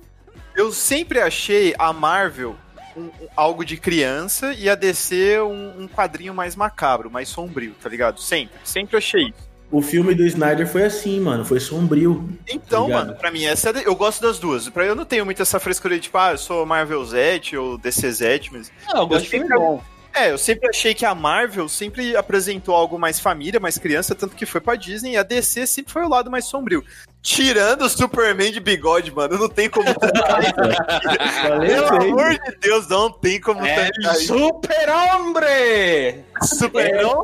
Eu 0.55 0.71
sempre 0.73 1.21
achei 1.21 1.75
a 1.79 1.91
Marvel 1.91 2.55
um- 2.95 3.05
um- 3.05 3.11
algo 3.35 3.65
de 3.65 3.79
criança 3.79 4.53
e 4.53 4.69
a 4.69 4.75
DC 4.75 5.41
um, 5.41 5.85
um 5.85 5.89
quadrinho 5.89 6.35
mais 6.35 6.55
macabro, 6.55 7.11
mais 7.11 7.31
sombrio, 7.31 7.75
tá 7.83 7.89
ligado? 7.89 8.21
Sempre. 8.21 8.59
Sempre 8.63 8.99
achei 8.99 9.23
isso. 9.23 9.50
O 9.71 9.81
filme 9.81 10.15
do 10.15 10.25
Snyder 10.27 10.67
foi 10.67 10.83
assim, 10.85 11.21
mano. 11.21 11.45
Foi 11.45 11.61
sombrio. 11.61 12.29
Então, 12.49 12.83
Obrigado. 12.85 13.07
mano, 13.07 13.19
pra 13.19 13.31
mim, 13.31 13.45
essa 13.45 13.71
é 13.71 13.73
de- 13.73 13.85
eu 13.87 13.95
gosto 13.95 14.21
das 14.21 14.39
duas. 14.39 14.69
Pra 14.69 14.85
eu 14.85 14.97
não 14.97 15.05
tenho 15.05 15.25
muito 15.25 15.41
essa 15.41 15.61
frescura 15.61 15.95
de, 15.95 16.01
tipo, 16.03 16.19
ah, 16.19 16.33
eu 16.33 16.39
sou 16.39 16.67
Marvel 16.67 17.05
Zete 17.05 17.57
ou 17.57 17.79
DC 17.79 18.11
Zete, 18.11 18.53
mas. 18.53 18.73
Não, 18.93 19.03
eu 19.03 19.07
gosto 19.07 19.23
de 19.25 19.31
filme 19.31 19.47
sempre- 19.47 19.61
bom. 19.63 19.81
É, 20.13 20.33
eu 20.33 20.39
sempre 20.39 20.69
achei 20.69 20.93
que 20.93 21.07
a 21.07 21.15
Marvel 21.15 21.69
sempre 21.69 22.17
apresentou 22.17 22.75
algo 22.75 22.99
mais 22.99 23.21
família, 23.21 23.61
mais 23.61 23.79
criança, 23.79 24.13
tanto 24.13 24.35
que 24.35 24.45
foi 24.45 24.61
pra 24.61 24.75
Disney, 24.75 25.13
e 25.13 25.17
a 25.17 25.23
DC 25.23 25.65
sempre 25.69 25.93
foi 25.93 26.03
o 26.03 26.09
lado 26.09 26.29
mais 26.29 26.47
sombrio. 26.47 26.83
Tirando 27.23 27.83
o 27.83 27.89
Superman 27.89 28.51
de 28.51 28.59
bigode, 28.59 29.15
mano, 29.15 29.39
não 29.39 29.49
tem 29.49 29.71
como 29.71 29.87
tancar. 29.95 30.41
Pelo 31.65 31.87
amor 31.87 32.31
de 32.33 32.57
Deus, 32.61 32.89
não 32.89 33.09
tem 33.09 33.41
como 33.41 33.65
É 33.65 33.89
tancar 33.89 34.17
isso. 34.17 34.37
Super 34.37 34.91
Hombre! 34.91 36.25
Super-Herói 36.43 37.15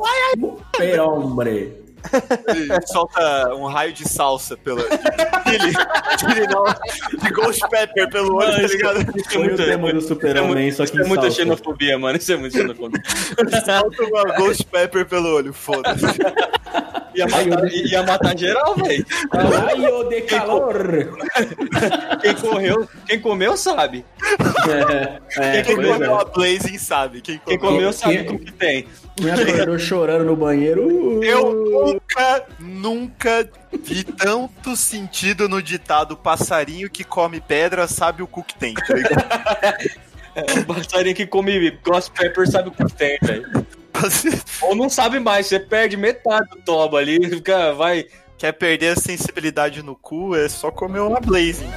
Solta 2.85 3.55
um 3.55 3.65
raio 3.65 3.93
de 3.93 4.07
salsa 4.07 4.57
pelo. 4.57 4.81
De, 4.81 5.57
de, 5.57 5.71
de, 5.71 7.23
de 7.23 7.29
Ghost 7.31 7.61
Pepper 7.69 8.09
pelo 8.09 8.35
olho, 8.35 8.53
tá 8.53 8.61
ligado? 8.61 9.17
Isso 9.17 9.35
é 9.35 9.37
muito, 9.37 9.57
tema 9.57 9.93
do 9.93 10.01
Super-Homem, 10.01 10.71
só 10.71 10.83
que 10.85 10.91
isso 10.91 11.01
é 11.01 11.07
muita 11.07 11.23
salsa. 11.23 11.37
xenofobia, 11.37 11.97
mano. 11.97 12.17
Isso 12.17 12.31
é 12.31 12.37
muito 12.37 12.55
xenofobia. 12.55 13.01
Solta 13.65 14.03
uma 14.03 14.23
Ghost 14.35 14.65
Pepper 14.65 15.05
pelo 15.05 15.35
olho, 15.35 15.53
foda-se. 15.53 16.05
Ia 17.15 17.25
matar, 17.27 17.67
ia 17.71 18.03
matar 18.03 18.37
geral, 18.37 18.75
velho. 18.75 19.05
Raio 19.33 20.09
de 20.09 20.21
calor. 20.21 21.17
Quem 22.59 22.69
correu, 22.73 22.89
quem 23.07 23.19
comeu 23.19 23.57
sabe. 23.57 24.05
É, 24.67 25.59
é, 25.59 25.61
Quem 25.63 25.75
comeu 25.75 26.17
é. 26.17 26.21
a 26.21 26.25
Blazing 26.25 26.77
sabe. 26.77 27.21
Quem 27.21 27.39
Quem 27.45 27.57
comeu. 27.57 27.75
comeu 27.75 27.93
sabe 27.93 28.23
Quem- 28.23 28.35
o 28.35 28.39
que 28.39 28.51
tem. 28.51 28.87
Me 29.21 29.31
acordou 29.31 29.79
chorando 29.79 30.25
no 30.25 30.35
banheiro. 30.35 31.23
Eu 31.23 31.53
nunca, 31.53 32.45
nunca 32.59 33.49
vi 33.83 34.03
tanto 34.03 34.75
sentido 34.75 35.47
no 35.49 35.61
ditado 35.61 36.15
passarinho 36.17 36.89
que 36.89 37.03
come 37.03 37.39
pedra 37.41 37.87
sabe 37.87 38.21
o 38.21 38.27
cu 38.27 38.43
que 38.43 38.55
tem, 38.55 38.73
tá 38.73 38.93
ligado? 38.93 39.25
O 40.61 40.65
passarinho 40.75 41.15
que 41.15 41.25
come 41.25 41.71
Ghost 41.83 42.11
Pepper 42.11 42.49
sabe 42.49 42.69
o 42.69 42.71
que 42.71 42.85
tem, 42.93 43.17
velho. 43.23 43.65
Ou 44.61 44.75
não 44.75 44.89
sabe 44.89 45.19
mais, 45.19 45.47
você 45.47 45.59
perde 45.59 45.97
metade 45.97 46.47
do 46.51 46.57
toba 46.57 46.99
ali, 46.99 47.17
fica, 47.27 47.73
vai. 47.73 48.05
Quer 48.37 48.51
perder 48.51 48.89
a 48.89 48.95
sensibilidade 48.95 49.81
no 49.81 49.95
cu, 49.95 50.35
é 50.35 50.47
só 50.47 50.69
comer 50.69 50.99
uma 50.99 51.19
Blazing. 51.19 51.71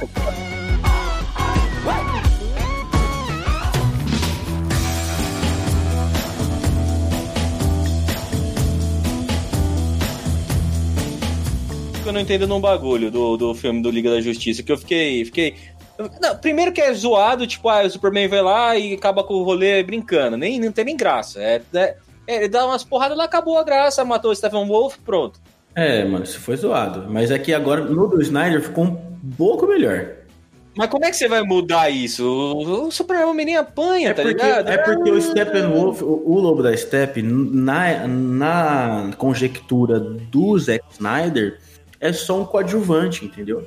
Que 12.01 12.09
eu 12.09 12.13
não 12.13 12.19
entendo 12.19 12.47
num 12.47 12.59
bagulho 12.59 13.11
do, 13.11 13.37
do 13.37 13.53
filme 13.53 13.81
do 13.81 13.89
Liga 13.91 14.09
da 14.09 14.21
Justiça, 14.21 14.63
que 14.63 14.71
eu 14.71 14.77
fiquei. 14.77 15.25
fiquei 15.25 15.55
não, 16.19 16.35
primeiro 16.35 16.71
que 16.71 16.81
é 16.81 16.91
zoado, 16.93 17.45
tipo, 17.45 17.69
ah, 17.69 17.83
o 17.83 17.89
Superman 17.89 18.27
vai 18.27 18.41
lá 18.41 18.75
e 18.75 18.93
acaba 18.93 19.23
com 19.23 19.35
o 19.35 19.43
rolê 19.43 19.83
brincando. 19.83 20.35
Nem, 20.35 20.59
não 20.59 20.71
tem 20.71 20.85
nem 20.85 20.97
graça. 20.97 21.39
É, 21.41 21.61
é- 21.73 21.95
é, 22.27 22.35
ele 22.37 22.47
dá 22.49 22.65
umas 22.65 22.83
porradas 22.83 23.17
lá, 23.17 23.25
acabou 23.25 23.57
a 23.57 23.63
graça, 23.63 24.05
matou 24.05 24.31
o 24.31 24.35
Stephen 24.35 24.65
Wolf, 24.67 24.95
pronto. 25.05 25.39
É, 25.75 26.03
mano, 26.05 26.23
isso 26.23 26.39
foi 26.39 26.55
zoado. 26.57 27.05
Mas 27.09 27.29
é 27.31 27.37
que 27.37 27.53
agora 27.53 27.83
no 27.83 28.07
do 28.07 28.21
Snyder 28.21 28.61
ficou 28.61 28.85
um 28.85 28.95
pouco 29.37 29.67
melhor. 29.67 30.07
Mas 30.77 30.87
como 30.89 31.03
é 31.03 31.09
que 31.09 31.17
você 31.17 31.27
vai 31.27 31.41
mudar 31.43 31.89
isso? 31.89 32.23
O, 32.25 32.87
o 32.87 32.91
Superman 32.91 33.45
nem 33.45 33.57
apanha, 33.57 34.09
É 34.09 34.13
tá 34.13 34.21
porque, 34.21 34.43
ligado? 34.43 34.69
é 34.69 34.77
porque 34.77 35.11
o 35.11 35.21
Steppenwolf, 35.21 36.01
o, 36.01 36.23
o 36.25 36.39
Lobo 36.39 36.63
da 36.63 36.75
Steppe, 36.77 37.21
na, 37.21 38.07
na 38.07 39.11
conjectura 39.17 39.99
do 39.99 40.57
Zack 40.57 40.83
Snyder, 40.93 41.59
é 42.01 42.11
só 42.11 42.41
um 42.41 42.45
coadjuvante, 42.45 43.23
entendeu? 43.23 43.65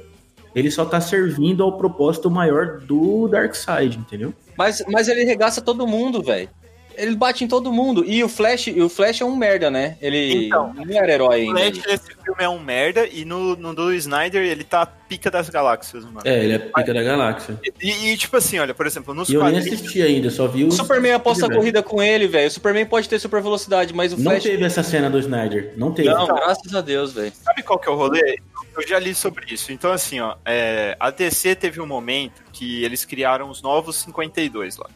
Ele 0.54 0.70
só 0.70 0.84
tá 0.84 1.00
servindo 1.00 1.62
ao 1.62 1.78
propósito 1.78 2.30
maior 2.30 2.80
do 2.80 3.28
Darkseid, 3.28 3.96
entendeu? 3.98 4.34
Mas, 4.58 4.84
mas 4.88 5.08
ele 5.08 5.24
regaça 5.24 5.62
todo 5.62 5.86
mundo, 5.86 6.22
velho. 6.22 6.48
Ele 6.96 7.14
bate 7.16 7.44
em 7.44 7.48
todo 7.48 7.72
mundo. 7.72 8.04
E 8.04 8.22
o 8.22 8.28
Flash, 8.28 8.68
e 8.68 8.80
o 8.80 8.88
Flash 8.88 9.20
é 9.20 9.24
um 9.24 9.36
merda, 9.36 9.70
né? 9.70 9.96
Ele 10.00 10.46
Então, 10.46 10.72
não 10.74 10.96
era 10.96 11.12
herói 11.12 11.46
O 11.46 11.56
ainda. 11.56 11.72
Flash 11.72 11.86
nesse 11.86 12.06
filme 12.24 12.42
é 12.42 12.48
um 12.48 12.58
merda 12.58 13.06
e 13.06 13.24
no, 13.24 13.56
no 13.56 13.74
do 13.74 13.92
Snyder 13.94 14.42
ele 14.42 14.64
tá 14.64 14.86
pica 14.86 15.30
das 15.30 15.48
galáxias, 15.48 16.04
mano. 16.04 16.20
É, 16.24 16.42
ele 16.44 16.54
é 16.54 16.58
pica 16.58 16.94
da 16.94 17.02
galáxia. 17.02 17.58
E, 17.80 18.08
e, 18.08 18.16
tipo 18.16 18.36
assim, 18.36 18.58
olha, 18.58 18.74
por 18.74 18.86
exemplo, 18.86 19.14
nos 19.14 19.28
E 19.28 19.34
eu 19.34 19.44
nem 19.44 19.58
assisti 19.58 20.02
ainda, 20.02 20.30
só 20.30 20.46
vi 20.46 20.64
o. 20.64 20.68
O 20.68 20.72
Superman 20.72 21.12
aposta 21.12 21.46
a 21.46 21.50
corrida 21.52 21.82
com 21.82 22.02
ele, 22.02 22.26
velho. 22.26 22.48
O 22.48 22.50
Superman 22.50 22.86
pode 22.86 23.08
ter 23.08 23.18
super 23.18 23.42
velocidade, 23.42 23.92
mas 23.94 24.12
o 24.12 24.16
Não 24.16 24.32
Flash. 24.32 24.42
teve 24.42 24.64
essa 24.64 24.82
cena 24.82 25.08
do 25.10 25.18
Snyder. 25.18 25.74
Não 25.76 25.92
teve. 25.92 26.08
Não, 26.08 26.26
graças 26.26 26.74
a 26.74 26.80
Deus, 26.80 27.12
velho. 27.12 27.32
Sabe 27.42 27.62
qual 27.62 27.78
que 27.78 27.88
é 27.88 27.92
o 27.92 27.96
rolê? 27.96 28.38
Eu 28.76 28.86
já 28.86 28.98
li 28.98 29.14
sobre 29.14 29.52
isso. 29.54 29.72
Então, 29.72 29.92
assim, 29.92 30.20
ó, 30.20 30.34
é, 30.44 30.96
a 30.98 31.10
DC 31.10 31.54
teve 31.54 31.80
um 31.80 31.86
momento 31.86 32.42
que 32.52 32.82
eles 32.84 33.04
criaram 33.04 33.48
os 33.48 33.62
novos 33.62 33.96
52 33.96 34.78
lá. 34.78 34.88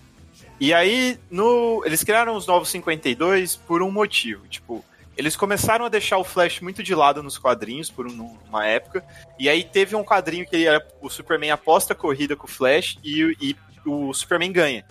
E 0.60 0.74
aí, 0.74 1.18
no, 1.30 1.82
eles 1.84 2.02
criaram 2.02 2.34
os 2.34 2.46
novos 2.46 2.68
52 2.70 3.56
por 3.56 3.80
um 3.82 3.90
motivo. 3.90 4.46
Tipo, 4.48 4.84
eles 5.16 5.36
começaram 5.36 5.84
a 5.84 5.88
deixar 5.88 6.18
o 6.18 6.24
Flash 6.24 6.60
muito 6.60 6.82
de 6.82 6.94
lado 6.94 7.22
nos 7.22 7.38
quadrinhos 7.38 7.90
por 7.90 8.06
um- 8.06 8.36
uma 8.48 8.66
época. 8.66 9.04
E 9.38 9.48
aí 9.48 9.62
teve 9.64 9.94
um 9.96 10.04
quadrinho 10.04 10.46
que 10.46 10.66
era 10.66 10.84
o 11.00 11.08
Superman 11.08 11.50
aposta 11.52 11.92
a 11.92 11.96
corrida 11.96 12.34
com 12.36 12.46
o 12.46 12.50
Flash 12.50 12.98
e, 13.04 13.36
e 13.40 13.56
o 13.86 14.12
Superman 14.12 14.52
ganha. 14.52 14.84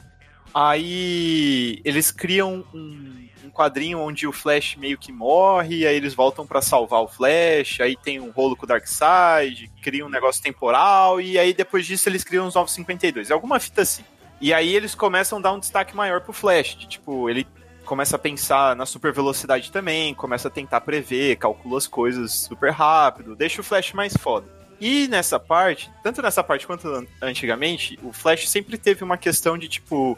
Aí 0.54 1.82
eles 1.86 2.12
criam 2.12 2.66
um, 2.74 3.28
um 3.46 3.50
quadrinho 3.50 4.00
onde 4.00 4.26
o 4.26 4.32
Flash 4.32 4.76
meio 4.76 4.98
que 4.98 5.12
morre, 5.12 5.86
aí 5.86 5.96
eles 5.96 6.14
voltam 6.14 6.48
pra 6.48 6.62
salvar 6.62 7.02
o 7.02 7.08
Flash, 7.08 7.80
aí 7.80 7.96
tem 7.96 8.20
um 8.20 8.32
rolo 8.32 8.56
com 8.56 8.66
o 8.66 8.68
Darkseid, 8.68 9.70
cria 9.82 10.06
um 10.06 10.10
negócio 10.10 10.42
temporal, 10.42 11.22
e 11.22 11.38
aí 11.38 11.54
depois 11.54 11.86
disso 11.86 12.10
eles 12.10 12.24
criam 12.24 12.48
os 12.48 12.56
952. 12.56 13.30
É 13.30 13.34
alguma 13.34 13.60
fita 13.60 13.82
assim. 13.82 14.04
E 14.40 14.54
aí 14.54 14.76
eles 14.76 14.94
começam 14.94 15.40
a 15.40 15.42
dar 15.42 15.54
um 15.54 15.60
destaque 15.60 15.96
maior 15.96 16.22
pro 16.22 16.34
Flash, 16.34 16.76
de, 16.76 16.88
tipo, 16.88 17.30
ele 17.30 17.48
começa 17.86 18.16
a 18.18 18.20
pensar 18.20 18.76
na 18.76 18.86
super 18.86 19.14
velocidade 19.14 19.72
também, 19.72 20.14
começa 20.14 20.48
a 20.48 20.52
tentar 20.52 20.82
prever, 20.82 21.38
calcula 21.38 21.78
as 21.78 21.88
coisas 21.88 22.34
super 22.34 22.72
rápido, 22.72 23.36
deixa 23.36 23.62
o 23.62 23.64
Flash 23.64 23.94
mais 23.94 24.16
foda. 24.16 24.46
E 24.80 25.08
nessa 25.08 25.40
parte, 25.40 25.90
tanto 26.04 26.22
nessa 26.22 26.44
parte 26.44 26.68
quanto 26.68 26.88
an- 26.88 27.08
antigamente, 27.22 27.98
o 28.04 28.12
Flash 28.14 28.48
sempre 28.48 28.78
teve 28.78 29.04
uma 29.04 29.18
questão 29.18 29.58
de, 29.58 29.68
tipo, 29.68 30.18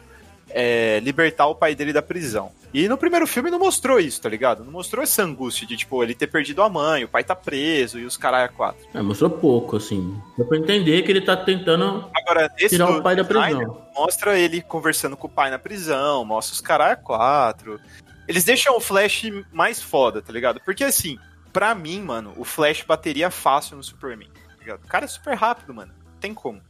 é, 0.50 1.00
libertar 1.00 1.46
o 1.46 1.54
pai 1.54 1.74
dele 1.74 1.92
da 1.92 2.02
prisão. 2.02 2.50
E 2.72 2.88
no 2.88 2.96
primeiro 2.96 3.26
filme 3.26 3.50
não 3.50 3.58
mostrou 3.58 3.98
isso, 3.98 4.20
tá 4.22 4.28
ligado? 4.28 4.64
Não 4.64 4.70
mostrou 4.72 5.02
essa 5.02 5.22
angústia 5.24 5.66
de, 5.66 5.76
tipo, 5.76 6.02
ele 6.02 6.14
ter 6.14 6.28
perdido 6.28 6.62
a 6.62 6.68
mãe, 6.68 7.02
o 7.02 7.08
pai 7.08 7.24
tá 7.24 7.34
preso 7.34 7.98
e 7.98 8.04
os 8.04 8.16
caralho 8.16 8.44
a 8.44 8.48
quatro. 8.48 8.86
É, 8.94 9.02
mostrou 9.02 9.30
pouco, 9.30 9.76
assim. 9.76 10.16
Dá 10.38 10.44
pra 10.44 10.56
entender 10.58 11.02
que 11.02 11.10
ele 11.10 11.20
tá 11.20 11.36
tentando 11.36 12.08
Agora, 12.14 12.48
tirar 12.56 12.90
o 12.90 13.02
pai 13.02 13.16
da 13.16 13.22
Snyder, 13.22 13.56
prisão. 13.58 13.86
mostra 13.96 14.38
ele 14.38 14.62
conversando 14.62 15.16
com 15.16 15.26
o 15.26 15.30
pai 15.30 15.50
na 15.50 15.58
prisão, 15.58 16.24
mostra 16.24 16.54
os 16.54 16.60
caralho 16.60 16.92
a 16.92 16.96
quatro. 16.96 17.80
Eles 18.28 18.44
deixam 18.44 18.76
o 18.76 18.80
Flash 18.80 19.24
mais 19.52 19.82
foda, 19.82 20.22
tá 20.22 20.32
ligado? 20.32 20.60
Porque 20.64 20.84
assim, 20.84 21.18
pra 21.52 21.74
mim, 21.74 22.00
mano, 22.00 22.32
o 22.36 22.44
Flash 22.44 22.84
bateria 22.86 23.30
fácil 23.30 23.76
no 23.76 23.82
Superman, 23.82 24.28
tá 24.28 24.56
ligado? 24.60 24.84
O 24.84 24.88
cara 24.88 25.04
é 25.04 25.08
super 25.08 25.34
rápido, 25.34 25.74
mano. 25.74 25.92
Não 26.12 26.20
tem 26.20 26.32
como. 26.32 26.60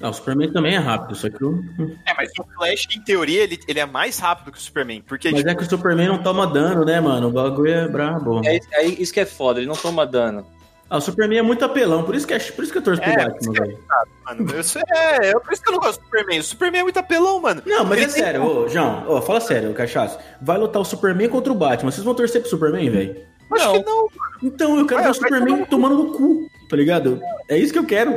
Ah, 0.00 0.08
o 0.10 0.12
Superman 0.12 0.52
também 0.52 0.74
é 0.74 0.78
rápido, 0.78 1.14
só 1.14 1.30
que 1.30 1.44
o... 1.44 1.64
É, 2.06 2.12
mas 2.16 2.30
o 2.38 2.44
Flash, 2.56 2.88
em 2.96 3.00
teoria, 3.00 3.42
ele, 3.44 3.58
ele 3.66 3.78
é 3.80 3.86
mais 3.86 4.18
rápido 4.18 4.50
que 4.52 4.58
o 4.58 4.60
Superman. 4.60 5.00
Porque, 5.02 5.28
Mas 5.30 5.38
tipo, 5.38 5.50
é 5.50 5.54
que 5.54 5.62
o 5.62 5.70
Superman 5.70 6.08
não 6.08 6.22
toma 6.22 6.46
dano, 6.46 6.84
né, 6.84 7.00
mano? 7.00 7.28
O 7.28 7.30
bagulho 7.30 7.70
é 7.72 7.88
brabo. 7.88 8.42
É, 8.44 8.58
é 8.72 8.86
isso 8.86 9.12
que 9.14 9.20
é 9.20 9.24
foda, 9.26 9.60
ele 9.60 9.68
não 9.68 9.76
toma 9.76 10.04
dano. 10.04 10.44
Ah, 10.90 10.98
o 10.98 11.00
Superman 11.00 11.38
é 11.38 11.42
muito 11.42 11.64
apelão, 11.64 12.02
por 12.02 12.14
isso 12.14 12.26
que, 12.26 12.34
é, 12.34 12.38
por 12.38 12.62
isso 12.62 12.70
que 12.72 12.78
eu 12.78 12.82
torço 12.82 13.00
pro 13.00 13.10
É, 13.10 13.16
Batman, 13.24 13.52
velho. 13.52 13.78
mano, 14.26 14.50
eu, 14.52 14.62
sei- 14.62 14.82
é, 14.94 15.28
é 15.30 15.32
por 15.32 15.52
isso 15.52 15.62
que 15.62 15.68
eu 15.70 15.72
não 15.74 15.80
gosto 15.80 16.00
do 16.00 16.04
Superman. 16.04 16.38
O 16.40 16.44
Superman 16.44 16.80
é 16.80 16.82
muito 16.82 16.98
apelão, 16.98 17.40
mano. 17.40 17.62
Não, 17.64 17.84
mas 17.84 17.96
Ele 17.98 18.06
é 18.06 18.08
sério, 18.10 18.44
ô, 18.44 18.68
João, 18.68 19.08
ô, 19.08 19.22
fala 19.22 19.40
sério, 19.40 19.72
cachaça. 19.72 20.18
Vai 20.42 20.58
lutar 20.58 20.82
o 20.82 20.84
Superman 20.84 21.28
contra 21.28 21.50
o 21.52 21.56
Batman. 21.56 21.90
Vocês 21.90 22.04
vão 22.04 22.14
torcer 22.14 22.40
pro 22.42 22.50
Superman, 22.50 22.90
velho? 22.90 23.16
Acho 23.52 23.72
que 23.72 23.84
não. 23.84 24.08
Então 24.42 24.78
eu 24.78 24.86
quero 24.86 25.00
Ué, 25.00 25.04
ver 25.04 25.10
o 25.10 25.14
Superman 25.14 25.64
tomando 25.66 25.94
no 25.96 26.12
cu, 26.12 26.48
tá 26.68 26.76
ligado? 26.76 27.20
É 27.48 27.56
isso 27.56 27.72
que 27.72 27.78
eu 27.78 27.86
quero. 27.86 28.12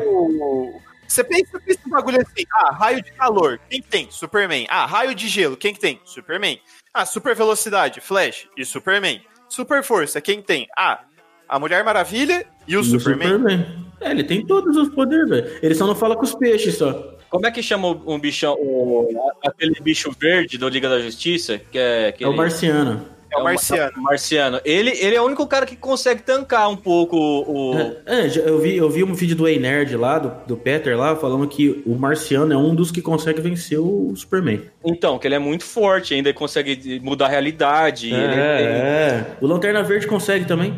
Você 1.07 1.23
pensa 1.23 1.59
que 1.59 1.71
esse 1.71 1.89
bagulho 1.89 2.19
assim, 2.21 2.45
ah, 2.53 2.71
raio 2.73 3.01
de 3.01 3.11
calor, 3.11 3.59
quem 3.69 3.81
que 3.81 3.87
tem? 3.87 4.07
Superman. 4.11 4.65
Ah, 4.69 4.85
raio 4.85 5.15
de 5.15 5.27
gelo, 5.27 5.55
quem 5.57 5.73
que 5.73 5.79
tem? 5.79 5.99
Superman. 6.03 6.59
Ah, 6.93 7.05
super 7.05 7.35
velocidade, 7.35 8.01
Flash 8.01 8.47
e 8.57 8.65
Superman. 8.65 9.21
Super 9.49 9.83
força, 9.83 10.19
quem 10.19 10.41
tem? 10.41 10.67
Ah, 10.77 11.01
a 11.47 11.57
Mulher 11.59 11.83
Maravilha 11.83 12.45
e 12.67 12.75
o 12.75 12.81
E 12.81 12.83
Superman. 12.83 13.87
É, 14.01 14.11
ele 14.11 14.23
tem 14.23 14.45
todos 14.45 14.75
os 14.75 14.89
poderes, 14.89 15.29
velho. 15.29 15.59
Ele 15.61 15.73
só 15.75 15.87
não 15.87 15.95
fala 15.95 16.15
com 16.15 16.23
os 16.23 16.35
peixes 16.35 16.77
só. 16.77 17.15
Como 17.29 17.45
é 17.45 17.51
que 17.51 17.61
chama 17.63 17.87
o- 17.89 18.13
um 18.13 18.19
bichão, 18.19 18.53
o- 18.59 19.33
aquele 19.45 19.79
bicho 19.81 20.11
verde 20.17 20.57
do 20.57 20.67
Liga 20.69 20.87
da 20.89 20.99
Justiça? 20.99 21.57
Que 21.59 21.77
é, 21.77 22.03
É 22.03 22.07
aquele, 22.09 22.29
o 22.29 22.33
marciano. 22.35 23.05
É 23.37 23.41
o 23.41 23.43
Marciano. 23.43 23.93
o 23.97 24.01
Marciano. 24.01 24.61
Ele, 24.65 24.91
ele 24.91 25.15
é 25.15 25.21
o 25.21 25.25
único 25.25 25.45
cara 25.47 25.65
que 25.65 25.75
consegue 25.75 26.21
tancar 26.21 26.69
um 26.69 26.75
pouco 26.75 27.15
o. 27.17 27.75
É, 28.05 28.25
é, 28.27 28.31
eu 28.45 28.59
vi, 28.59 28.75
eu 28.77 28.89
vi 28.89 29.03
um 29.03 29.13
vídeo 29.13 29.35
do 29.35 29.47
Ei 29.47 29.59
Nerd 29.59 29.95
lá, 29.95 30.19
do, 30.19 30.31
do 30.47 30.57
Peter 30.57 30.97
lá, 30.97 31.15
falando 31.15 31.47
que 31.47 31.81
o 31.85 31.95
marciano 31.95 32.53
é 32.53 32.57
um 32.57 32.73
dos 32.75 32.91
que 32.91 33.01
consegue 33.01 33.41
vencer 33.41 33.79
o 33.79 34.13
Superman. 34.15 34.61
Então, 34.85 35.17
que 35.19 35.27
ele 35.27 35.35
é 35.35 35.39
muito 35.39 35.63
forte, 35.63 36.13
ainda 36.13 36.33
consegue 36.33 36.99
mudar 37.03 37.25
a 37.25 37.29
realidade. 37.29 38.13
É, 38.13 38.17
ele- 38.17 38.33
ele- 38.33 38.71
é. 38.73 39.25
O 39.41 39.47
Lanterna 39.47 39.83
Verde 39.83 40.07
consegue 40.07 40.45
também. 40.45 40.73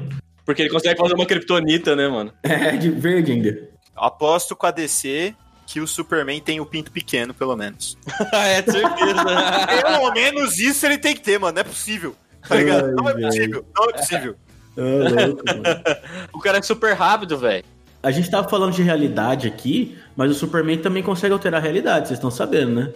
porque 0.45 0.61
ele 0.63 0.69
consegue 0.69 0.99
fazer 0.99 1.13
uma 1.13 1.25
kriptonita, 1.25 1.95
né, 1.95 2.07
mano? 2.07 2.31
É, 2.43 2.71
de 2.75 2.89
verde 2.89 3.31
ainda. 3.33 3.69
Aposto 3.95 4.55
com 4.55 4.65
a 4.65 4.71
DC 4.71 5.33
que 5.67 5.79
o 5.79 5.85
Superman 5.87 6.39
tem 6.41 6.59
o 6.59 6.65
pinto 6.65 6.91
pequeno, 6.91 7.31
pelo 7.33 7.55
menos. 7.55 7.95
é, 8.33 8.55
certeza. 8.63 9.23
Pelo 9.85 10.11
menos 10.13 10.57
isso 10.57 10.83
ele 10.85 10.97
tem 10.97 11.13
que 11.13 11.21
ter, 11.21 11.37
mano. 11.39 11.53
Não 11.53 11.61
é 11.61 11.63
possível. 11.63 12.15
Tá 12.47 12.55
ligado? 12.55 12.85
Ai, 12.85 12.91
Não 12.93 13.09
é 13.09 13.13
possível. 13.13 13.65
Não 13.75 13.85
é 13.89 13.93
possível. 13.93 14.35
Ô, 14.77 14.81
louco, 15.25 15.43
o 16.33 16.39
cara 16.39 16.57
é 16.59 16.61
super 16.61 16.93
rápido, 16.93 17.37
velho. 17.37 17.63
A 18.01 18.11
gente 18.11 18.31
tava 18.31 18.47
falando 18.47 18.71
de 18.73 18.81
realidade 18.81 19.47
aqui, 19.47 19.97
mas 20.15 20.31
o 20.31 20.33
Superman 20.33 20.77
também 20.77 21.03
consegue 21.03 21.33
alterar 21.33 21.59
a 21.59 21.63
realidade, 21.63 22.07
vocês 22.07 22.17
estão 22.17 22.31
sabendo, 22.31 22.71
né? 22.71 22.93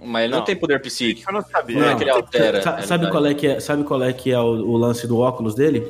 Mas 0.00 0.22
ele 0.24 0.30
não, 0.32 0.38
Não. 0.38 0.44
tem 0.44 0.54
poder 0.54 0.80
psíquico. 0.80 1.28
Eu 1.28 1.34
não 1.34 1.42
sabia. 1.42 1.80
Não 1.80 1.88
é 1.88 1.94
que 1.96 2.04
ele 2.04 2.10
altera. 2.10 2.62
Sa- 2.62 2.82
sabe 2.82 3.10
qual 3.10 3.26
é 3.26 3.34
que 3.34 3.48
é, 3.48 3.58
sabe 3.58 3.82
qual 3.82 4.00
é, 4.00 4.12
que 4.12 4.30
é 4.30 4.38
o, 4.38 4.44
o 4.44 4.76
lance 4.76 5.08
do 5.08 5.18
óculos 5.18 5.56
dele? 5.56 5.88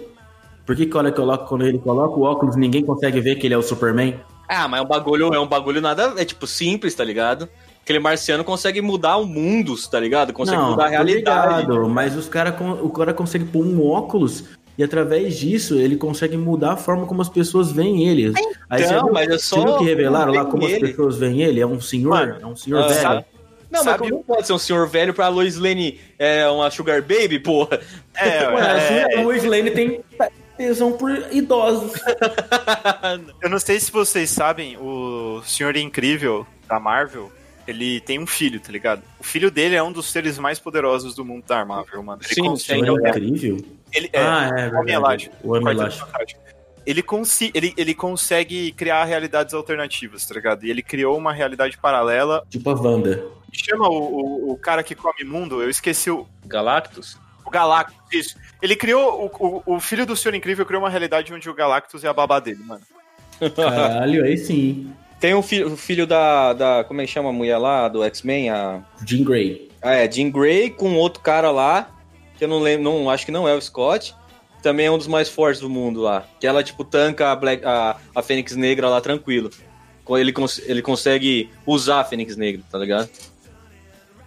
Por 0.65 0.75
que, 0.75 0.87
que 0.87 0.97
eu 0.97 1.13
coloco- 1.13 1.47
quando 1.47 1.67
ele 1.67 1.79
coloca 1.79 2.19
o 2.19 2.23
óculos 2.23 2.57
ninguém 2.57 2.83
consegue 2.83 3.21
ver 3.21 3.37
que 3.37 3.47
ele 3.47 3.53
é 3.55 3.59
o 3.59 3.63
Superman? 3.63 4.19
Ah, 4.49 4.67
mas 4.67 4.81
é 4.81 4.83
um 4.83 4.87
bagulho, 4.87 5.35
é 5.35 5.39
um 5.39 5.47
bagulho 5.47 5.83
nada. 5.83 6.15
É 6.17 6.25
tipo 6.25 6.47
simples, 6.47 6.95
tá 6.95 7.05
ligado? 7.05 7.51
Aquele 7.89 8.01
marciano 8.01 8.45
consegue 8.45 8.83
mudar 8.83 9.17
o 9.17 9.25
mundo, 9.25 9.75
tá 9.91 9.99
ligado? 9.99 10.31
Consegue 10.35 10.61
mudar 10.61 10.85
a 10.85 10.89
realidade. 10.89 11.63
ligado, 11.63 11.89
mas 11.89 12.15
os 12.15 12.29
cara, 12.29 12.55
o 12.83 12.91
cara 12.91 13.15
consegue 13.15 13.47
pôr 13.47 13.65
um 13.65 13.83
óculos 13.83 14.45
e 14.77 14.85
através 14.85 15.39
disso 15.39 15.75
ele 15.77 15.97
consegue 15.97 16.37
mudar 16.37 16.73
a 16.73 16.77
forma 16.77 17.07
como 17.07 17.23
as 17.23 17.31
pessoas 17.31 17.73
veem 17.73 18.07
ele. 18.07 18.35
Aí 18.69 18.83
você 18.83 18.93
Então, 18.93 19.05
viu, 19.07 19.15
mas 19.15 19.27
é 19.31 19.39
você 19.39 19.55
viu 19.57 19.69
só 19.69 19.79
que 19.79 19.85
revelaram 19.85 20.35
lá 20.35 20.45
como 20.45 20.67
as 20.67 20.73
ele. 20.73 20.87
pessoas 20.89 21.17
veem 21.17 21.41
ele? 21.41 21.63
É 21.63 21.67
um 21.67 21.81
senhor? 21.81 22.11
Mano, 22.11 22.37
é 22.43 22.47
um 22.47 22.55
senhor 22.55 22.83
ah, 22.83 22.89
velho? 22.89 23.01
sabe- 23.01 23.25
Não, 23.71 23.83
Sabe- 23.83 24.01
mas 24.03 24.11
como 24.11 24.23
pode 24.23 24.47
ser 24.47 24.53
um 24.53 24.59
senhor 24.59 24.87
velho 24.87 25.15
pra 25.15 25.29
Lois 25.29 25.57
Lane 25.57 25.99
é 26.19 26.47
uma 26.47 26.71
Sugar 26.71 27.01
Baby, 27.01 27.39
porra? 27.39 27.81
É, 28.21 29.15
é, 29.15 29.19
a 29.19 29.23
Lois 29.23 29.45
Lane 29.45 29.71
tem 29.71 30.01
tesão 30.59 30.93
por 30.93 31.11
idosos. 31.33 31.93
eu 33.43 33.49
não 33.49 33.59
sei 33.59 33.81
se 33.81 33.91
vocês 33.91 34.29
sabem, 34.29 34.77
o 34.77 35.41
Senhor 35.43 35.75
Incrível 35.75 36.47
da 36.69 36.79
Marvel, 36.79 37.33
ele 37.69 38.01
tem 38.01 38.19
um 38.19 38.27
filho, 38.27 38.59
tá 38.59 38.73
ligado? 38.73 39.03
O 39.21 39.23
filho 39.23 39.51
dele 39.51 39.77
é 39.77 39.83
um 39.83 39.93
dos 39.93 40.07
seres 40.11 40.39
mais 40.39 40.59
poderosos 40.59 41.15
do 41.15 41.25
mundo 41.25 41.45
da 41.47 41.65
Marvel, 41.65 42.03
mano. 42.03 42.23
Ele 42.25 42.35
Sim, 42.35 42.43
consegue. 42.43 42.81
sim. 42.81 42.87
é 43.05 43.09
incrível. 43.09 43.65
Ele, 43.93 44.11
é, 44.13 44.21
ah, 44.21 44.45
é 44.45 44.49
o 44.49 44.55
verdade. 44.55 44.77
Homem 44.77 44.95
Elástico. 44.95 45.37
O 45.43 45.51
Homem 45.51 45.63
Quarteto 45.63 45.83
Elástico. 45.83 46.07
Fantástico. 46.07 46.41
Ele, 46.87 47.03
consi 47.03 47.51
ele, 47.55 47.75
ele 47.77 47.95
consegue 47.95 48.73
criar 48.73 49.05
realidades 49.05 49.53
alternativas, 49.53 50.27
tá 50.27 50.35
ligado? 50.35 50.65
E 50.65 50.71
ele 50.71 50.83
criou 50.83 51.19
uma 51.19 51.33
realidade 51.33 51.77
paralela. 51.77 52.43
Tipo 52.49 52.71
a 52.71 52.75
Wanda. 52.75 53.27
Chama 53.53 53.89
o, 53.89 54.51
o, 54.51 54.53
o 54.53 54.57
cara 54.57 54.83
que 54.83 54.95
come 54.95 55.25
mundo, 55.25 55.63
eu 55.63 55.69
esqueci 55.69 56.11
o, 56.11 56.27
Galactus? 56.47 57.19
o 57.49 57.51
Galactus, 57.51 57.97
isso. 58.13 58.37
Ele 58.63 58.77
criou, 58.77 59.31
o, 59.39 59.63
o, 59.67 59.77
o 59.77 59.81
filho 59.81 60.07
do 60.07 60.17
Senhor 60.17 60.35
Incrível 60.35 60.67
criou 60.67 60.83
uma 60.83 60.91
realidade 60.91 61.33
onde 61.33 61.49
o 61.49 61.55
Galactus 61.55 62.05
é 62.05 62.09
a 62.09 62.13
babá 62.13 62.39
dele, 62.39 62.63
mano. 62.63 62.83
Caralho, 63.57 64.25
aí 64.25 64.37
sim. 64.37 64.93
Tem 65.21 65.35
um 65.35 65.43
filho, 65.43 65.73
o 65.73 65.77
filho 65.77 66.07
da, 66.07 66.53
da. 66.53 66.85
Como 66.85 67.01
é 67.01 67.07
que 67.07 67.11
chama 67.11 67.31
a 67.31 67.33
mulher 67.33 67.59
lá? 67.59 67.89
Do 67.89 68.05
X-Men? 68.05 68.51
A... 68.51 68.83
Jean 69.05 69.25
Grey. 69.25 69.69
Ah, 69.83 69.95
é, 69.95 70.11
Jean 70.11 70.31
Grey 70.31 70.71
com 70.71 70.95
outro 70.95 71.21
cara 71.21 71.51
lá, 71.51 71.91
que 72.37 72.45
eu 72.45 72.49
não 72.49 72.61
lembro, 72.61 72.85
não, 72.85 73.11
acho 73.11 73.27
que 73.27 73.33
não 73.33 73.49
é 73.49 73.55
o 73.55 73.61
Scott. 73.61 74.15
Também 74.63 74.87
é 74.87 74.91
um 74.91 74.99
dos 74.99 75.07
mais 75.07 75.29
fortes 75.29 75.61
do 75.61 75.69
mundo 75.69 76.01
lá. 76.01 76.25
Que 76.41 76.47
ela, 76.47 76.63
tipo, 76.65 76.85
tanca 76.85 77.31
a, 77.31 77.37
Black, 77.37 77.65
a, 77.65 77.97
a 78.15 78.23
Fênix 78.23 78.57
Negra 78.57 78.89
lá 78.89 79.01
tranquilo. 79.01 79.51
Ele, 80.11 80.33
cons 80.33 80.61
ele 80.67 80.83
consegue 80.83 81.51
usar 81.67 82.01
a 82.01 82.05
Fênix 82.05 82.37
Negra, 82.37 82.63
tá 82.71 82.79
ligado? 82.79 83.09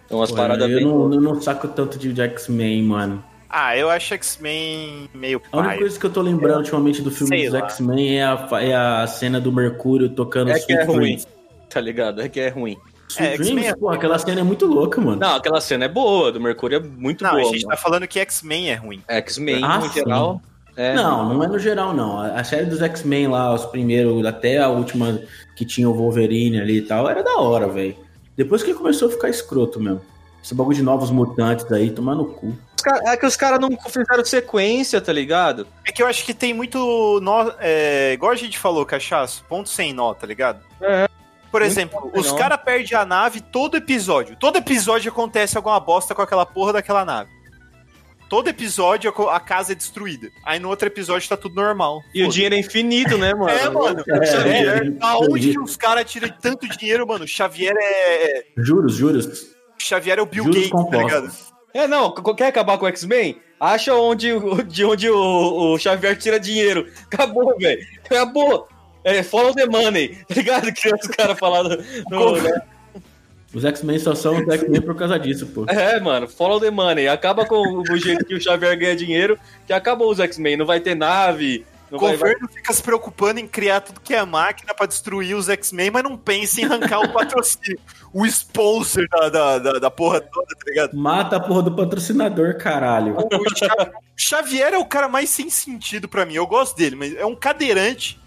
Então 0.06 0.18
umas 0.20 0.30
Pô, 0.30 0.36
paradas 0.36 0.68
eu 0.68 0.76
bem. 0.76 0.84
não, 0.86 1.12
eu 1.12 1.20
não 1.20 1.40
saco 1.40 1.68
tanto 1.68 1.98
de 1.98 2.18
X-Men, 2.20 2.82
mano. 2.82 3.24
Ah, 3.52 3.76
eu 3.76 3.90
acho 3.90 4.14
X-Men 4.14 5.10
meio 5.12 5.42
A 5.52 5.56
única 5.58 5.68
pai. 5.72 5.78
coisa 5.78 6.00
que 6.00 6.06
eu 6.06 6.10
tô 6.10 6.22
lembrando 6.22 6.58
ultimamente 6.58 7.02
do 7.02 7.10
filme 7.10 7.36
Sei 7.38 7.50
dos. 7.50 7.58
X-Men 7.60 8.18
é 8.18 8.24
a, 8.24 8.48
é 8.60 8.74
a 8.74 9.06
cena 9.06 9.38
do 9.40 9.52
Mercúrio 9.52 10.08
tocando 10.08 10.50
É 10.50 10.58
que 10.58 10.72
é 10.72 10.84
ruim, 10.84 11.22
tá 11.68 11.80
ligado? 11.80 12.22
É 12.22 12.28
que 12.30 12.40
é 12.40 12.48
ruim. 12.48 12.78
Sweet 13.10 13.22
É, 13.34 13.36
Dreams, 13.36 13.48
X-Men 13.50 13.66
é- 13.68 13.74
pô, 13.74 13.90
aquela 13.90 14.18
cena 14.18 14.40
é 14.40 14.42
muito 14.42 14.64
louca, 14.64 14.98
mano. 15.02 15.20
Não, 15.20 15.36
aquela 15.36 15.60
cena 15.60 15.84
é 15.84 15.88
boa, 15.88 16.32
do 16.32 16.40
Mercúrio 16.40 16.76
é 16.76 16.80
muito 16.80 17.22
Não, 17.22 17.32
boa. 17.32 17.42
a 17.42 17.44
gente 17.52 17.66
tá 17.66 17.76
falando 17.76 18.08
que 18.08 18.18
X-Men 18.18 18.70
é 18.70 18.74
ruim. 18.74 19.02
X-Men, 19.06 19.62
Ah, 19.62 19.78
no 19.78 19.88
sim. 19.88 19.92
geral. 19.94 20.40
É, 20.74 20.94
Não, 20.94 21.28
não 21.28 21.44
é 21.44 21.46
no 21.46 21.58
geral, 21.58 21.92
não. 21.92 22.18
A 22.18 22.28
a 22.40 22.44
série 22.44 22.64
dos 22.64 22.80
X-Men 22.80 23.28
lá, 23.28 23.52
os 23.54 23.66
primeiros, 23.66 24.24
até 24.24 24.56
a 24.56 24.68
última 24.70 25.20
que 25.54 25.66
tinha 25.66 25.86
o 25.90 25.92
Wolverine 25.92 26.58
ali 26.58 26.78
e 26.78 26.82
tal, 26.82 27.06
era 27.10 27.22
da 27.22 27.36
hora, 27.36 27.68
velho. 27.68 27.94
Depois 28.34 28.62
que 28.62 28.72
começou 28.72 29.08
a 29.08 29.10
ficar 29.10 29.28
escroto 29.28 29.78
mesmo. 29.78 30.00
Esse 30.42 30.54
bagulho 30.54 30.76
de 30.76 30.82
novos 30.82 31.10
mutantes 31.10 31.70
aí, 31.70 31.90
tomar 31.90 32.14
no 32.14 32.26
cu. 32.26 32.56
É 33.06 33.16
que 33.16 33.24
os 33.24 33.36
caras 33.36 33.60
não 33.60 33.70
fizeram 33.88 34.24
sequência, 34.24 35.00
tá 35.00 35.12
ligado? 35.12 35.68
É 35.84 35.92
que 35.92 36.02
eu 36.02 36.06
acho 36.06 36.24
que 36.24 36.34
tem 36.34 36.52
muito 36.52 37.20
nó, 37.22 37.52
é, 37.60 38.12
igual 38.12 38.32
a 38.32 38.36
gente 38.36 38.58
falou, 38.58 38.84
cachaço, 38.84 39.44
ponto 39.48 39.68
sem 39.68 39.92
nó, 39.92 40.12
tá 40.14 40.26
ligado? 40.26 40.60
É. 40.80 41.08
Por 41.52 41.60
Muito 41.60 41.70
exemplo, 41.70 42.10
os 42.14 42.32
caras 42.32 42.58
perdem 42.64 42.96
a 42.96 43.04
nave 43.04 43.42
todo 43.42 43.76
episódio. 43.76 44.34
Todo 44.36 44.56
episódio 44.56 45.12
acontece 45.12 45.54
alguma 45.54 45.78
bosta 45.78 46.14
com 46.14 46.22
aquela 46.22 46.46
porra 46.46 46.72
daquela 46.72 47.04
nave. 47.04 47.30
Todo 48.26 48.48
episódio 48.48 49.12
a 49.28 49.38
casa 49.38 49.72
é 49.72 49.74
destruída. 49.74 50.30
Aí 50.46 50.58
no 50.58 50.70
outro 50.70 50.88
episódio 50.88 51.28
tá 51.28 51.36
tudo 51.36 51.54
normal. 51.54 52.00
E 52.14 52.20
o 52.20 52.24
Foda-se. 52.24 52.34
dinheiro 52.34 52.54
é 52.54 52.58
infinito, 52.58 53.18
né, 53.18 53.34
mano? 53.34 53.50
É, 53.52 53.68
mano. 53.68 54.02
É, 54.08 54.24
Xavier, 54.24 54.86
é, 54.86 54.96
aonde 55.00 55.54
é. 55.54 55.60
os 55.60 55.76
caras 55.76 56.10
tiram 56.10 56.30
tanto 56.40 56.66
dinheiro, 56.66 57.06
mano? 57.06 57.28
Xavier 57.28 57.74
é. 57.78 58.46
Juros, 58.56 58.94
juros. 58.94 59.52
Xavier 59.84 60.18
é 60.18 60.22
o 60.22 60.26
Bill 60.26 60.44
Gates, 60.44 60.70
tá 60.70 60.96
ligado? 60.98 61.30
É, 61.74 61.86
não, 61.88 62.12
quer 62.12 62.48
acabar 62.48 62.76
com 62.78 62.84
o 62.84 62.88
X-Men? 62.88 63.40
Acha 63.58 63.94
onde, 63.94 64.32
o- 64.32 64.62
de 64.62 64.84
onde 64.84 65.08
o, 65.08 65.72
o 65.74 65.78
Xavier 65.78 66.16
tira 66.18 66.38
dinheiro. 66.38 66.86
Acabou, 67.10 67.56
velho. 67.58 67.86
Acabou. 68.04 68.68
É, 69.04 69.22
follow 69.22 69.54
the 69.54 69.66
money, 69.66 70.16
tá 70.28 70.34
ligado? 70.34 70.72
Que 70.72 70.94
os 70.94 71.06
caras 71.08 71.38
falaram. 71.38 71.70
no- 72.10 72.40
né? 72.42 72.60
Os 73.54 73.64
X-Men 73.64 73.98
só 73.98 74.14
são 74.14 74.34
os 74.40 74.48
X-Men 74.48 74.80
por 74.80 74.96
causa 74.96 75.18
disso, 75.18 75.46
pô. 75.46 75.66
É, 75.68 76.00
mano, 76.00 76.26
follow 76.26 76.58
the 76.58 76.70
money. 76.70 77.06
Acaba 77.08 77.44
com 77.44 77.56
o, 77.56 77.82
o 77.82 77.96
jeito 77.98 78.24
que 78.24 78.34
o 78.34 78.40
Xavier 78.40 78.78
ganha 78.78 78.96
dinheiro, 78.96 79.38
que 79.66 79.72
acabou 79.74 80.10
os 80.10 80.20
X-Men. 80.20 80.56
Não 80.56 80.64
vai 80.66 80.80
ter 80.80 80.94
nave. 80.94 81.64
O 81.96 82.00
vai, 82.00 82.16
vai- 82.16 82.32
governo 82.32 82.48
fica 82.48 82.72
se 82.72 82.82
preocupando 82.82 83.40
em 83.40 83.46
criar 83.46 83.80
tudo 83.80 84.00
que 84.00 84.14
é 84.14 84.24
máquina 84.24 84.74
pra 84.74 84.86
destruir 84.86 85.34
os 85.36 85.48
X-Men, 85.48 85.90
mas 85.90 86.02
não 86.02 86.16
pensa 86.16 86.60
em 86.60 86.64
arrancar 86.64 87.00
o 87.00 87.08
patrocínio, 87.12 87.78
o 88.12 88.24
sponsor 88.26 89.06
da, 89.08 89.28
da, 89.28 89.58
da, 89.58 89.72
da 89.78 89.90
porra 89.90 90.20
toda, 90.20 90.46
tá 90.48 90.64
ligado? 90.66 90.94
Mata 90.96 91.36
a 91.36 91.40
porra 91.40 91.62
do 91.62 91.74
patrocinador, 91.76 92.56
caralho. 92.58 93.16
O 93.18 93.56
Xa- 93.56 93.92
Xavier 94.16 94.72
é 94.74 94.78
o 94.78 94.84
cara 94.84 95.08
mais 95.08 95.30
sem 95.30 95.50
sentido 95.50 96.08
pra 96.08 96.24
mim. 96.26 96.34
Eu 96.34 96.46
gosto 96.46 96.76
dele, 96.76 96.96
mas 96.96 97.14
é 97.16 97.26
um 97.26 97.34
cadeirante 97.34 98.20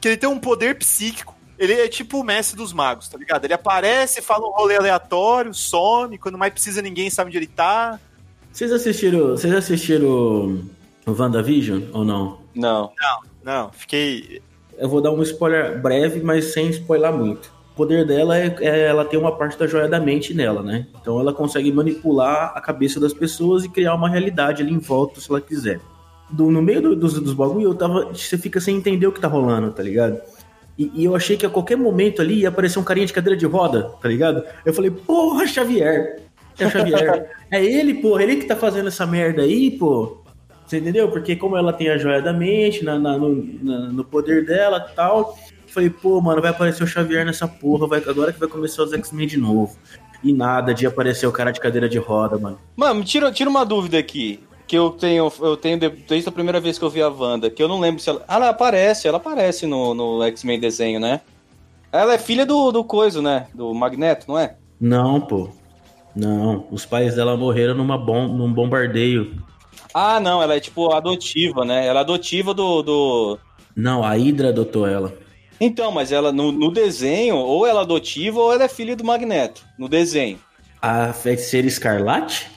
que 0.00 0.08
ele 0.08 0.16
tem 0.16 0.28
um 0.28 0.38
poder 0.38 0.76
psíquico. 0.78 1.34
Ele 1.58 1.72
é 1.74 1.86
tipo 1.86 2.18
o 2.18 2.24
mestre 2.24 2.56
dos 2.56 2.72
magos, 2.72 3.08
tá 3.08 3.16
ligado? 3.16 3.44
Ele 3.44 3.54
aparece, 3.54 4.20
fala 4.20 4.46
um 4.48 4.50
rolê 4.52 4.76
aleatório, 4.76 5.54
some, 5.54 6.18
quando 6.18 6.36
mais 6.36 6.52
precisa 6.52 6.82
ninguém 6.82 7.08
sabe 7.08 7.28
onde 7.28 7.36
ele 7.36 7.46
tá. 7.46 8.00
Vocês 8.52 8.72
assistiram, 8.72 9.28
vocês 9.28 9.54
assistiram 9.54 10.06
o 11.06 11.12
WandaVision 11.12 11.82
ou 11.92 12.04
não? 12.04 12.41
Não. 12.54 12.92
Não, 13.44 13.70
fiquei. 13.72 14.40
Eu 14.78 14.88
vou 14.88 15.00
dar 15.00 15.10
um 15.10 15.22
spoiler 15.22 15.80
breve, 15.80 16.20
mas 16.22 16.52
sem 16.52 16.68
spoiler 16.70 17.12
muito. 17.12 17.52
O 17.72 17.74
poder 17.76 18.06
dela 18.06 18.36
é, 18.38 18.54
é 18.60 18.80
ela 18.86 19.04
ter 19.04 19.16
uma 19.16 19.34
parte 19.36 19.58
da 19.58 19.66
joia 19.66 19.88
da 19.88 19.98
mente 19.98 20.34
nela, 20.34 20.62
né? 20.62 20.86
Então 21.00 21.18
ela 21.18 21.32
consegue 21.32 21.72
manipular 21.72 22.52
a 22.54 22.60
cabeça 22.60 23.00
das 23.00 23.14
pessoas 23.14 23.64
e 23.64 23.68
criar 23.68 23.94
uma 23.94 24.08
realidade 24.08 24.62
ali 24.62 24.72
em 24.72 24.78
volta 24.78 25.20
se 25.20 25.30
ela 25.30 25.40
quiser. 25.40 25.80
Do- 26.30 26.50
no 26.50 26.60
meio 26.62 26.82
do- 26.82 26.96
dos, 26.96 27.14
dos 27.20 27.32
bagulho, 27.34 27.68
eu 27.70 27.74
tava. 27.74 28.06
Você 28.12 28.36
fica 28.38 28.60
sem 28.60 28.76
entender 28.76 29.06
o 29.06 29.12
que 29.12 29.20
tá 29.20 29.28
rolando, 29.28 29.70
tá 29.72 29.82
ligado? 29.82 30.20
E, 30.78 30.90
e 30.94 31.04
eu 31.04 31.14
achei 31.14 31.36
que 31.36 31.44
a 31.46 31.50
qualquer 31.50 31.76
momento 31.76 32.20
ali 32.22 32.40
ia 32.40 32.48
aparecer 32.48 32.78
um 32.78 32.84
carinha 32.84 33.06
de 33.06 33.12
cadeira 33.12 33.38
de 33.38 33.44
roda, 33.46 33.90
tá 34.00 34.08
ligado? 34.08 34.42
Eu 34.64 34.72
falei, 34.72 34.90
porra, 34.90 35.46
Xavier! 35.46 36.22
É 36.58 36.66
o 36.66 36.70
Xavier. 36.70 37.30
é 37.50 37.64
ele, 37.64 37.94
porra, 37.94 38.22
ele 38.22 38.36
que 38.36 38.46
tá 38.46 38.56
fazendo 38.56 38.88
essa 38.88 39.06
merda 39.06 39.42
aí, 39.42 39.70
pô. 39.70 40.21
Você 40.72 40.78
entendeu? 40.78 41.10
Porque 41.10 41.36
como 41.36 41.54
ela 41.54 41.70
tem 41.70 41.90
a 41.90 41.98
joia 41.98 42.22
da 42.22 42.32
mente 42.32 42.82
na, 42.82 42.98
na- 42.98 43.18
no, 43.18 43.34
na- 43.62 43.88
no 43.92 44.02
poder 44.02 44.46
dela 44.46 44.86
e 44.90 44.94
tal, 44.94 45.38
falei, 45.66 45.90
pô, 45.90 46.18
mano, 46.18 46.40
vai 46.40 46.50
aparecer 46.50 46.82
o 46.82 46.86
Xavier 46.86 47.26
nessa 47.26 47.46
porra, 47.46 47.86
vai, 47.86 47.98
agora 48.06 48.32
que 48.32 48.40
vai 48.40 48.48
começar 48.48 48.82
os 48.82 48.90
X-Men 48.94 49.26
de 49.26 49.36
novo. 49.36 49.76
E 50.24 50.32
nada 50.32 50.72
de 50.72 50.86
aparecer 50.86 51.26
o 51.26 51.32
cara 51.32 51.50
de 51.50 51.60
cadeira 51.60 51.90
de 51.90 51.98
roda, 51.98 52.38
mano. 52.38 52.58
Mano, 52.74 53.04
tira, 53.04 53.30
tira 53.30 53.50
uma 53.50 53.66
dúvida 53.66 53.98
aqui. 53.98 54.40
que 54.66 54.78
eu 54.78 54.88
tenho, 54.88 55.30
eu 55.42 55.54
tenho 55.58 55.78
de- 55.78 55.90
desde 55.90 56.30
a 56.30 56.32
primeira 56.32 56.58
vez 56.58 56.78
que 56.78 56.84
eu 56.86 56.88
vi 56.88 57.02
a 57.02 57.08
Wanda, 57.10 57.50
que 57.50 57.62
eu 57.62 57.68
não 57.68 57.78
lembro 57.78 58.00
se 58.00 58.08
ela. 58.08 58.24
Ah, 58.26 58.36
ela 58.36 58.48
aparece, 58.48 59.06
ela 59.06 59.18
aparece 59.18 59.66
no, 59.66 59.92
no 59.92 60.22
X-Men 60.22 60.58
desenho, 60.58 60.98
né? 60.98 61.20
Ela 61.92 62.14
é 62.14 62.18
filha 62.18 62.46
do, 62.46 62.72
do 62.72 62.82
coisa, 62.82 63.20
né? 63.20 63.48
Do 63.52 63.74
Magneto, 63.74 64.24
não 64.26 64.38
é? 64.38 64.56
Não, 64.80 65.20
pô. 65.20 65.50
Não, 66.16 66.66
os 66.70 66.86
pais 66.86 67.14
dela 67.14 67.36
morreram 67.36 67.74
numa 67.74 67.98
bom, 67.98 68.26
num 68.28 68.50
bombardeio. 68.50 69.36
Ah, 69.94 70.18
não, 70.20 70.42
ela 70.42 70.54
é 70.54 70.60
tipo 70.60 70.92
adotiva, 70.92 71.64
né? 71.64 71.86
Ela 71.86 72.00
é 72.00 72.02
adotiva 72.02 72.54
do. 72.54 72.82
do... 72.82 73.38
Não, 73.76 74.02
a 74.04 74.10
Hydra 74.16 74.48
adotou 74.50 74.86
ela. 74.86 75.12
Então, 75.60 75.92
mas 75.92 76.10
ela 76.12 76.32
no, 76.32 76.50
no 76.50 76.70
desenho, 76.70 77.36
ou 77.36 77.66
ela 77.66 77.80
é 77.80 77.82
adotiva 77.82 78.40
ou 78.40 78.52
ela 78.52 78.64
é 78.64 78.68
filha 78.68 78.96
do 78.96 79.04
Magneto. 79.04 79.62
No 79.78 79.88
desenho. 79.88 80.38
A 80.80 81.12
feiticeira 81.12 81.66
Escarlate? 81.68 82.48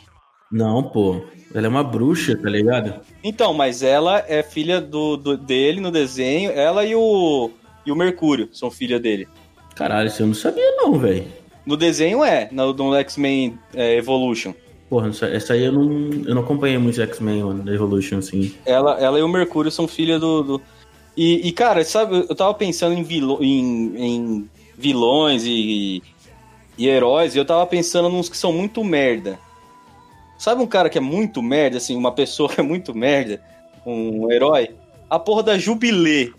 Não, 0.52 0.82
pô. 0.84 1.21
Ela 1.54 1.67
é 1.67 1.69
uma 1.69 1.84
bruxa, 1.84 2.36
tá 2.36 2.50
ligado? 2.50 2.95
Então, 3.24 3.54
mas 3.54 3.82
ela 3.84 4.24
é 4.28 4.41
filha 4.43 4.82
do, 4.82 5.15
do- 5.15 5.38
dele 5.38 5.80
no 5.80 5.91
desenho. 5.91 6.52
Ela 6.52 6.84
e 6.86 6.95
o. 6.95 7.52
E 7.86 7.91
o 7.91 7.95
Mercúrio 7.95 8.50
são 8.52 8.71
filha 8.71 9.00
dele. 9.00 9.28
Caralho, 9.76 10.08
isso 10.08 10.24
eu 10.24 10.28
não 10.28 10.34
sabia 10.34 10.71
não, 10.78 10.98
velho. 10.98 11.28
No 11.65 11.78
desenho 11.78 12.24
é, 12.24 12.50
no, 12.52 12.74
no 12.74 12.95
X-Men 12.95 13.58
é, 13.74 13.95
Evolution. 13.98 14.54
Porra, 14.89 15.10
essa, 15.10 15.54
aí 15.54 15.63
eu 15.63 15.71
não, 15.71 16.12
eu 16.26 16.36
não 16.36 16.41
acompanhei 16.43 16.78
muito 16.78 17.02
X-Men, 17.02 17.43
mano, 17.43 17.74
Evolution, 17.74 18.19
assim. 18.19 18.54
Ela, 18.65 19.00
ela 19.00 19.19
e 19.19 19.24
o 19.24 19.28
Mercúrio 19.28 19.71
são 19.71 19.88
filha 19.88 20.19
do. 20.19 20.43
do- 20.43 20.62
E, 21.17 21.48
e, 21.48 21.52
cara, 21.52 21.84
sabe, 21.84 22.26
eu 22.30 22.36
tava 22.36 22.54
pensando 22.54 22.93
em, 22.93 23.02
vilo- 23.04 23.43
em, 23.43 23.93
em 23.98 24.50
vilões 24.78 25.43
e, 25.45 26.04
e 26.78 26.88
heróis, 26.88 27.34
e 27.36 27.39
eu 27.39 27.45
tava 27.45 27.65
pensando 27.65 28.10
nos 28.10 28.30
que 28.30 28.38
são 28.38 28.54
muito 28.54 28.84
merda. 28.84 29.39
Sabe 30.38 30.62
um 30.62 30.67
cara 30.67 30.89
que 30.89 30.98
é 30.98 31.02
muito 31.02 31.41
merda, 31.41 31.78
assim, 31.78 31.95
uma 31.95 32.12
pessoa 32.12 32.48
que 32.54 32.60
é 32.60 32.63
muito 32.63 32.93
merda, 32.93 33.41
um 33.86 34.32
herói? 34.32 34.69
A 35.10 35.17
porra 35.17 35.41
da 35.43 35.58
Jubilê. 35.58 36.32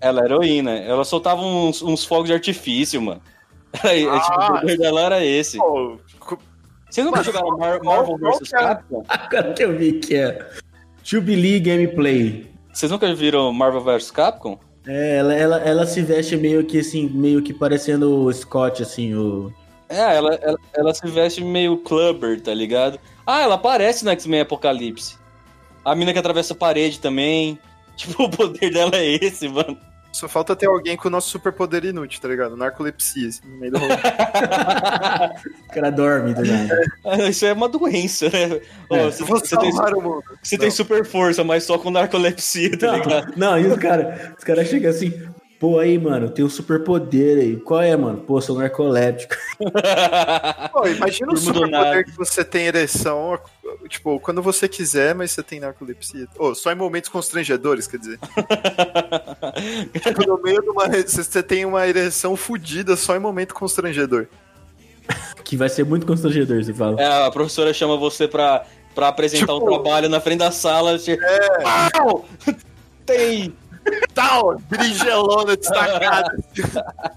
Ela 0.00 0.22
é 0.22 0.24
heroína. 0.24 0.72
Ela 0.72 1.04
soltava 1.04 1.40
uns, 1.42 1.82
uns 1.82 2.04
fogos 2.04 2.26
de 2.28 2.32
artifício, 2.34 3.00
mano. 3.00 3.20
Era, 3.82 3.94
é, 3.94 4.20
tipo, 4.20 4.40
o 4.40 4.60
poder 4.60 4.78
dela 4.78 5.00
era 5.02 5.24
esse. 5.24 5.58
Pô, 5.58 5.98
Vocês 6.90 7.04
nunca 7.06 7.22
jogaram 7.22 7.56
Mar- 7.56 7.82
Marvel 7.82 8.18
qual 8.18 8.38
vs 8.38 8.52
é? 8.52 8.58
Capcom? 8.58 9.04
Agora 9.08 9.52
que 9.52 9.64
eu 9.64 9.76
vi 9.76 9.92
que 9.94 10.14
é 10.14 10.48
Jubilee 11.02 11.60
Gameplay. 11.60 12.50
Vocês 12.72 12.90
nunca 12.90 13.12
viram 13.14 13.52
Marvel 13.52 13.80
vs 13.82 14.10
Capcom? 14.10 14.58
É, 14.86 15.16
ela, 15.16 15.34
ela, 15.34 15.58
ela 15.62 15.86
se 15.86 16.00
veste 16.00 16.36
meio 16.36 16.64
que 16.64 16.78
assim, 16.78 17.08
meio 17.08 17.42
que 17.42 17.52
parecendo 17.52 18.22
o 18.24 18.32
Scott, 18.32 18.82
assim, 18.82 19.14
o. 19.14 19.52
É, 19.88 20.16
ela, 20.16 20.34
ela, 20.36 20.58
ela 20.74 20.94
se 20.94 21.06
veste 21.08 21.42
meio 21.42 21.76
clubber, 21.78 22.40
tá 22.40 22.52
ligado? 22.54 22.98
Ah, 23.26 23.40
ela 23.42 23.54
aparece 23.56 24.04
no 24.04 24.10
X-Men 24.12 24.40
Apocalipse. 24.42 25.16
A 25.84 25.94
mina 25.94 26.12
que 26.12 26.18
atravessa 26.18 26.52
a 26.54 26.56
parede 26.56 27.00
também. 27.00 27.58
Tipo, 27.96 28.24
o 28.24 28.28
poder 28.30 28.70
dela 28.72 28.94
é 28.94 29.14
esse, 29.24 29.48
mano. 29.48 29.78
Só 30.16 30.28
falta 30.28 30.56
ter 30.56 30.66
alguém 30.66 30.96
com 30.96 31.08
o 31.08 31.10
nosso 31.10 31.28
superpoder 31.28 31.84
inútil, 31.84 32.20
tá 32.20 32.28
ligado? 32.28 32.56
Narcolepsia, 32.56 33.28
assim, 33.28 33.40
no 33.46 33.58
meio 33.58 33.72
do 33.72 33.78
rolê. 33.78 33.94
O 35.68 35.74
cara 35.74 35.90
dorme, 35.90 36.34
tá 36.34 36.40
ligado? 36.42 36.68
Ah, 37.04 37.28
Isso 37.28 37.44
é 37.44 37.52
uma 37.52 37.68
doença, 37.68 38.30
né? 38.30 38.60
É, 38.90 39.04
você, 39.04 39.24
você 39.24 39.56
tem, 39.58 39.70
você 40.42 40.58
tem 40.58 40.70
super 40.70 41.04
força, 41.04 41.44
mas 41.44 41.64
só 41.64 41.76
com 41.76 41.90
narcolepsia, 41.90 42.78
tá 42.78 42.92
ligado? 42.92 43.32
Não, 43.36 43.50
não, 43.50 43.58
e 43.58 43.66
os 43.66 43.76
caras 43.76 44.32
os 44.38 44.44
cara 44.44 44.64
chegam 44.64 44.90
assim, 44.90 45.12
pô, 45.58 45.78
aí, 45.78 45.98
mano, 45.98 46.30
tem 46.30 46.44
um 46.44 46.48
superpoder 46.48 47.38
aí. 47.38 47.56
Qual 47.56 47.82
é, 47.82 47.96
mano? 47.96 48.18
Pô, 48.18 48.40
sou 48.40 48.58
narcoléptico. 48.58 49.34
Pô, 50.72 50.86
imagina 50.86 51.32
o 51.32 51.36
superpoder 51.36 52.04
que 52.04 52.16
você 52.16 52.44
tem 52.44 52.66
ereção, 52.66 53.38
tipo, 53.88 54.18
quando 54.20 54.42
você 54.42 54.68
quiser, 54.68 55.14
mas 55.14 55.30
você 55.30 55.42
tem 55.42 55.60
narcolepsia. 55.60 56.26
Ô, 56.38 56.54
só 56.54 56.72
em 56.72 56.74
momentos 56.74 57.10
constrangedores, 57.10 57.86
quer 57.86 57.98
dizer. 57.98 58.18
tipo, 60.02 60.26
no 60.26 60.40
meio 60.42 60.62
de 60.62 60.70
uma. 60.70 60.88
Você 60.88 61.42
tem 61.42 61.64
uma 61.64 61.86
ereção 61.86 62.36
fodida 62.36 62.96
só 62.96 63.16
em 63.16 63.20
momento 63.20 63.54
constrangedor. 63.54 64.26
Que 65.44 65.56
vai 65.56 65.68
ser 65.68 65.84
muito 65.84 66.06
constrangedor, 66.06 66.62
você 66.62 66.74
fala. 66.74 67.00
É, 67.00 67.26
a 67.26 67.30
professora 67.30 67.72
chama 67.72 67.96
você 67.96 68.26
pra, 68.26 68.66
pra 68.94 69.08
apresentar 69.08 69.52
Tipo- 69.52 69.64
um 69.64 69.68
trabalho 69.82 70.08
na 70.08 70.20
frente 70.20 70.40
da 70.40 70.50
sala. 70.50 70.98
Você... 70.98 71.18
Pau! 71.62 72.26
Tem 73.04 73.54
Tal! 74.14 74.58
Bringelona 74.68 75.56
destacada. 75.56 76.36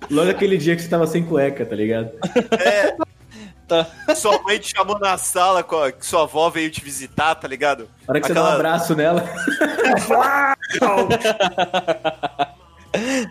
Logo 0.09 0.29
aquele 0.29 0.57
dia 0.57 0.75
que 0.75 0.81
você 0.81 0.87
tava 0.87 1.07
sem 1.07 1.23
cueca, 1.23 1.65
tá 1.65 1.75
ligado? 1.75 2.11
Tá. 3.69 4.15
Sua 4.15 4.41
mãe 4.41 4.57
te 4.57 4.75
chamou 4.75 4.97
na 4.99 5.15
sala, 5.17 5.63
que 5.63 6.05
sua 6.05 6.23
avó 6.23 6.49
veio 6.49 6.71
te 6.71 6.81
visitar, 6.83 7.35
tá 7.35 7.47
ligado? 7.47 7.87
A 8.07 8.11
hora 8.11 8.19
que 8.19 8.27
você 8.27 8.33
dá 8.33 8.41
um 8.41 8.45
Aquela- 8.45 8.55
abraço 8.55 8.95
nela. 8.95 9.23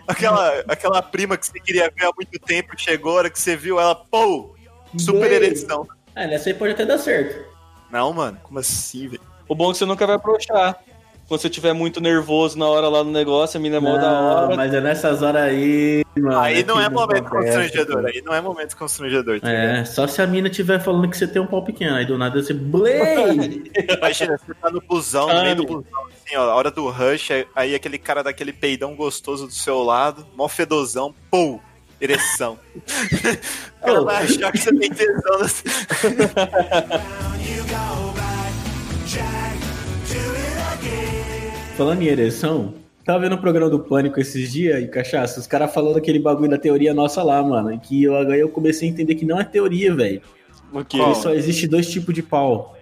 Aquela, 0.07 0.63
aquela 0.69 1.01
prima 1.01 1.37
que 1.37 1.45
você 1.45 1.59
queria 1.59 1.91
ver 1.95 2.05
há 2.05 2.11
muito 2.15 2.39
tempo 2.39 2.73
chegou, 2.77 3.11
a 3.11 3.15
hora 3.15 3.29
que 3.29 3.37
você 3.39 3.55
viu 3.57 3.79
ela, 3.79 3.93
pô! 3.93 4.55
Super 4.97 5.31
ereção. 5.31 5.85
É, 6.15 6.25
nessa 6.25 6.49
aí 6.49 6.53
pode 6.53 6.73
até 6.73 6.85
dar 6.85 6.97
certo. 6.97 7.45
Não, 7.91 8.11
mano, 8.13 8.39
como 8.41 8.57
assim, 8.59 9.07
velho? 9.09 9.21
O 9.47 9.53
bom 9.55 9.69
é 9.69 9.73
que 9.73 9.77
você 9.79 9.85
nunca 9.85 10.07
vai 10.07 10.15
approachar. 10.15 10.77
Quando 11.29 11.41
você 11.41 11.47
estiver 11.47 11.73
muito 11.73 12.01
nervoso 12.01 12.57
na 12.57 12.65
hora 12.65 12.89
lá 12.89 13.03
no 13.03 13.11
negócio, 13.11 13.59
a 13.59 13.61
mina 13.61 13.77
é 13.77 13.79
mó 13.79 13.95
da 13.95 14.19
hora. 14.19 14.55
mas 14.55 14.73
é 14.73 14.81
nessas 14.81 15.21
horas 15.21 15.43
aí, 15.43 16.03
mano. 16.17 16.39
Aí 16.39 16.63
não 16.63 16.77
que 16.77 16.81
é 16.81 16.89
momento 16.89 17.27
acontece, 17.27 17.55
constrangedor, 17.55 18.01
pô. 18.01 18.07
aí 18.07 18.21
não 18.25 18.33
é 18.33 18.41
momento 18.41 18.75
constrangedor. 18.75 19.39
tá? 19.39 19.51
É, 19.51 19.85
só 19.85 20.07
se 20.07 20.23
a 20.23 20.25
mina 20.25 20.47
estiver 20.47 20.79
falando 20.79 21.07
que 21.07 21.15
você 21.15 21.27
tem 21.27 21.39
um 21.39 21.45
pau 21.45 21.63
pequeno. 21.63 21.95
Aí 21.95 22.03
do 22.03 22.17
nada 22.17 22.41
você. 22.41 22.51
Blay! 22.51 23.61
Imagina, 23.95 24.39
você 24.39 24.55
tá 24.55 24.71
no 24.71 24.81
busão, 24.81 25.31
no 25.31 25.43
meio 25.43 25.55
do 25.57 25.65
busão, 25.65 26.07
assim, 26.07 26.35
ó, 26.35 26.49
a 26.49 26.55
hora 26.55 26.71
do 26.71 26.89
rush, 26.89 27.29
aí 27.55 27.75
aquele 27.75 27.99
cara 27.99 28.23
daquele 28.23 28.51
peidão 28.51 28.95
gostoso 28.95 29.45
do 29.45 29.53
seu 29.53 29.83
lado, 29.83 30.25
mó 30.35 30.47
fedozão, 30.47 31.13
pum, 31.29 31.59
ereção. 32.01 32.57
vai 34.03 34.23
achar 34.23 34.51
que 34.51 34.57
você 34.57 34.75
tem 34.75 34.89
tesão 34.89 35.39
Falando 41.79 42.01
em 42.01 42.07
ereção, 42.07 42.73
tava 43.05 43.19
vendo 43.19 43.35
o 43.35 43.37
programa 43.37 43.69
do 43.69 43.79
Pânico 43.79 44.19
esses 44.19 44.51
dias 44.51 44.83
e 44.83 44.87
cachaça, 44.89 45.39
os 45.39 45.47
caras 45.47 45.73
falando 45.73 45.95
aquele 45.95 46.19
bagulho 46.19 46.49
da 46.49 46.57
teoria 46.57 46.93
nossa 46.93 47.23
lá, 47.23 47.41
mano. 47.41 47.79
Que 47.79 48.03
eu, 48.03 48.17
agora 48.17 48.35
eu 48.35 48.49
comecei 48.49 48.89
a 48.89 48.91
entender 48.91 49.15
que 49.15 49.23
não 49.23 49.39
é 49.39 49.45
teoria, 49.45 49.95
velho. 49.95 50.21
O 50.73 50.83
quê? 50.83 50.97
Que 51.01 51.15
só 51.15 51.33
existe 51.33 51.69
dois 51.69 51.89
tipos 51.89 52.13
de 52.13 52.21
pau. 52.21 52.77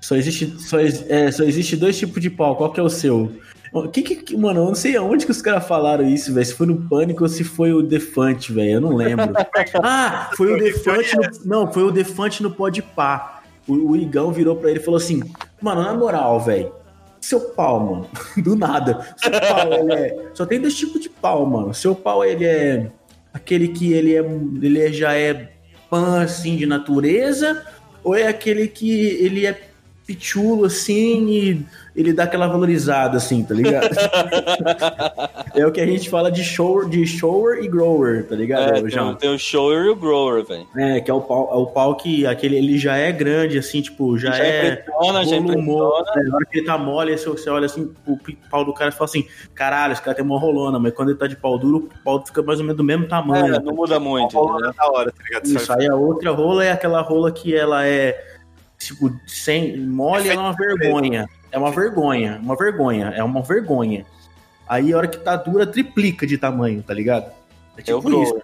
Só 0.00 0.16
existe, 0.16 0.52
só, 0.60 0.80
é, 0.80 1.30
só 1.30 1.44
existe 1.44 1.76
dois 1.76 1.96
tipos 1.96 2.20
de 2.20 2.28
pau. 2.28 2.56
Qual 2.56 2.72
que 2.72 2.80
é 2.80 2.82
o 2.82 2.90
seu? 2.90 3.30
O 3.72 3.86
Que 3.86 4.02
que, 4.02 4.16
que- 4.16 4.36
mano, 4.36 4.62
eu 4.62 4.64
não 4.64 4.74
sei 4.74 4.96
aonde 4.96 5.26
que 5.26 5.30
os 5.30 5.40
caras 5.40 5.64
falaram 5.68 6.04
isso, 6.04 6.34
velho. 6.34 6.44
Se 6.44 6.54
foi 6.54 6.66
no 6.66 6.88
Pânico 6.88 7.22
ou 7.22 7.28
se 7.28 7.44
foi 7.44 7.72
o 7.72 7.82
Defante, 7.82 8.52
velho. 8.52 8.72
Eu 8.72 8.80
não 8.80 8.96
lembro. 8.96 9.30
ah, 9.80 10.32
foi 10.36 10.54
o 10.54 10.58
Defante 10.58 11.14
no, 11.14 11.22
Não, 11.44 11.72
foi 11.72 11.84
o 11.84 11.92
Defante 11.92 12.42
no 12.42 12.50
Pode 12.50 12.82
Pá. 12.82 13.42
O, 13.68 13.92
o 13.92 13.96
Igão 13.96 14.32
virou 14.32 14.56
pra 14.56 14.70
ele 14.70 14.80
e 14.80 14.82
falou 14.82 14.98
assim: 14.98 15.22
Mano, 15.62 15.84
na 15.84 15.94
moral, 15.94 16.40
velho. 16.40 16.82
Seu 17.24 17.40
pau, 17.40 17.80
mano. 17.80 18.10
Do 18.36 18.54
nada. 18.54 19.14
Seu 19.16 19.30
pau, 19.30 19.90
é. 19.90 20.30
Só 20.34 20.44
tem 20.44 20.60
dois 20.60 20.74
tipos 20.74 21.00
de 21.00 21.08
pau, 21.08 21.46
mano. 21.46 21.72
Seu 21.72 21.94
pau, 21.94 22.22
ele 22.22 22.44
é. 22.44 22.90
Aquele 23.32 23.68
que 23.68 23.92
ele 23.94 24.14
é. 24.14 24.18
Ele 24.18 24.92
já 24.92 25.14
é 25.14 25.52
pan, 25.88 26.22
assim, 26.22 26.54
de 26.56 26.66
natureza. 26.66 27.64
Ou 28.02 28.14
é 28.14 28.28
aquele 28.28 28.68
que 28.68 28.90
ele 28.90 29.46
é 29.46 29.58
pichulo, 30.06 30.66
assim, 30.66 31.28
e 31.28 31.66
ele 31.96 32.12
dá 32.12 32.24
aquela 32.24 32.46
valorizada, 32.46 33.16
assim, 33.16 33.42
tá 33.42 33.54
ligado? 33.54 33.88
é 35.54 35.66
o 35.66 35.72
que 35.72 35.80
a 35.80 35.86
gente 35.86 36.10
fala 36.10 36.30
de 36.30 36.42
shower, 36.44 36.88
de 36.88 37.06
shower 37.06 37.62
e 37.62 37.68
grower, 37.68 38.26
tá 38.26 38.34
ligado, 38.34 38.76
É, 38.76 38.82
tem, 38.82 39.14
tem 39.14 39.34
o 39.34 39.38
shower 39.38 39.84
e 39.86 39.88
o 39.88 39.96
grower, 39.96 40.44
velho. 40.44 40.66
É, 40.76 41.00
que 41.00 41.10
é 41.10 41.14
o 41.14 41.20
pau, 41.20 41.50
é 41.52 41.56
o 41.56 41.66
pau 41.66 41.96
que 41.96 42.26
aquele, 42.26 42.56
ele 42.56 42.76
já 42.78 42.96
é 42.96 43.12
grande, 43.12 43.56
assim, 43.58 43.80
tipo, 43.80 44.18
já, 44.18 44.32
Já 44.32 44.44
é. 44.44 44.72
impressiona, 44.72 45.24
já 45.24 45.36
volumoso. 45.36 46.00
impressiona. 46.00 46.26
É, 46.26 46.28
na 46.30 46.36
hora 46.36 46.46
que 46.46 46.58
ele 46.58 46.66
tá 46.66 46.78
mole, 46.78 47.16
você, 47.16 47.28
você 47.28 47.50
olha 47.50 47.66
assim, 47.66 47.90
o 48.06 48.18
pau 48.50 48.64
do 48.64 48.74
cara 48.74 48.90
e 48.90 48.92
fala 48.92 49.04
assim: 49.04 49.26
caralho, 49.54 49.92
esse 49.92 50.02
cara 50.02 50.16
tem 50.16 50.24
uma 50.24 50.38
rolona, 50.38 50.78
mas 50.78 50.92
quando 50.92 51.10
ele 51.10 51.18
tá 51.18 51.26
de 51.26 51.36
pau 51.36 51.58
duro, 51.58 51.88
o 52.00 52.04
pau 52.04 52.24
fica 52.26 52.42
mais 52.42 52.58
ou 52.58 52.64
menos 52.64 52.76
do 52.76 52.84
mesmo 52.84 53.06
tamanho. 53.06 53.54
É, 53.54 53.60
não 53.60 53.74
muda 53.74 53.98
muito. 53.98 54.34
Da 54.34 54.90
hora, 54.90 55.10
tá 55.10 55.24
ligado? 55.24 55.46
Isso, 55.46 55.72
aí 55.72 55.86
a 55.86 55.94
outra 55.94 56.30
rola 56.32 56.64
é 56.64 56.72
aquela 56.72 57.00
rola 57.00 57.30
que 57.32 57.54
ela 57.54 57.86
é, 57.86 58.33
tipo, 58.78 59.12
sem 59.26 59.76
mole, 59.78 60.28
é 60.28 60.36
uma 60.38 60.52
vergonha. 60.52 61.28
É 61.50 61.58
uma 61.58 61.70
vergonha, 61.70 62.40
uma 62.42 62.56
vergonha, 62.56 63.12
é 63.16 63.22
uma 63.22 63.42
vergonha. 63.42 64.04
Aí 64.68 64.92
a 64.92 64.96
hora 64.96 65.06
que 65.06 65.18
tá 65.18 65.36
dura, 65.36 65.66
triplica 65.66 66.26
de 66.26 66.36
tamanho, 66.38 66.82
tá 66.82 66.92
ligado? 66.94 67.30
É 67.76 67.90
É 67.90 67.94
o 67.94 67.98
tipo 68.00 68.08
isso. 68.22 68.32
grower. 68.32 68.42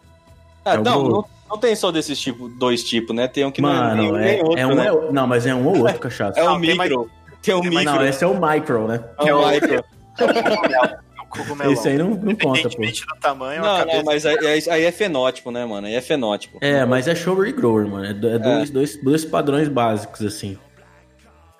Ah, 0.64 0.74
É 0.74 0.76
não, 0.78 1.02
não, 1.08 1.24
não 1.48 1.58
tem 1.58 1.74
só 1.74 1.90
desses 1.90 2.18
tipo, 2.20 2.48
dois 2.48 2.84
tipos, 2.84 3.14
né? 3.16 3.26
Tem 3.26 3.44
um 3.44 3.50
que 3.50 3.60
não 3.62 3.70
é 3.70 3.94
nem 3.94 4.06
Mano, 4.06 4.12
um 4.12 4.16
é, 4.20 4.24
nem 4.24 4.42
outro, 4.42 4.58
é 4.58 4.66
um, 4.66 4.74
né? 4.74 4.86
é- 4.86 5.12
não, 5.12 5.26
mas 5.26 5.46
é 5.46 5.54
um 5.54 5.66
ou 5.66 5.78
outro, 5.78 5.98
cachaça. 6.00 6.38
É 6.38 6.44
mais- 6.44 6.60
micro. 6.60 7.10
Tem 7.42 7.54
mais- 7.54 7.68
micro. 7.70 7.84
Não, 7.94 8.06
esse 8.06 8.22
é 8.22 8.26
o 8.26 8.40
micro, 8.40 8.86
né? 8.86 9.00
É 9.18 9.34
o 9.34 9.48
micro. 9.48 9.84
É 11.34 11.38
cogumelão. 11.38 11.72
Esse 11.72 11.88
aí 11.88 11.98
não, 11.98 12.10
não 12.10 12.34
conta, 12.34 12.68
pô. 12.68 12.82
Do 12.82 13.20
tamanho, 13.20 13.64
a 13.64 13.66
Não, 13.66 13.78
cabeça... 13.78 13.96
não, 13.98 14.04
mas 14.04 14.26
aí, 14.26 14.38
aí- 14.46 14.62
aí 14.70 14.84
é 14.84 14.92
fenótipo, 14.92 15.50
né, 15.50 15.64
mano? 15.64 15.86
Aí 15.86 15.94
é 15.94 16.00
fenótipo. 16.00 16.58
É, 16.60 16.84
mas 16.84 17.06
é 17.08 17.14
shower 17.14 17.48
e 17.48 17.52
grower, 17.52 17.86
mano. 17.86 18.04
É, 18.06 18.10
é 18.10 18.38
Dois, 18.38 18.70
dois, 18.70 18.96
dois 19.02 19.24
padrões 19.24 19.68
básicos, 19.68 20.22
assim. 20.26 20.58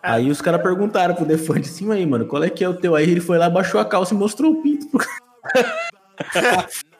Aí 0.02 0.30
os 0.30 0.40
caras 0.40 0.62
perguntaram 0.62 1.14
pro 1.14 1.26
Defante 1.26 1.68
assim, 1.68 1.90
aí, 1.92 2.06
mano, 2.06 2.24
qual 2.26 2.42
é 2.42 2.48
que 2.48 2.64
é 2.64 2.68
o 2.68 2.74
teu? 2.74 2.94
Aí 2.96 3.04
ele 3.08 3.20
foi 3.20 3.36
lá, 3.36 3.50
baixou 3.50 3.78
a 3.80 3.84
calça 3.84 4.14
e 4.14 4.16
mostrou 4.16 4.52
o 4.52 4.62
pinto 4.62 4.86
pro 4.88 5.04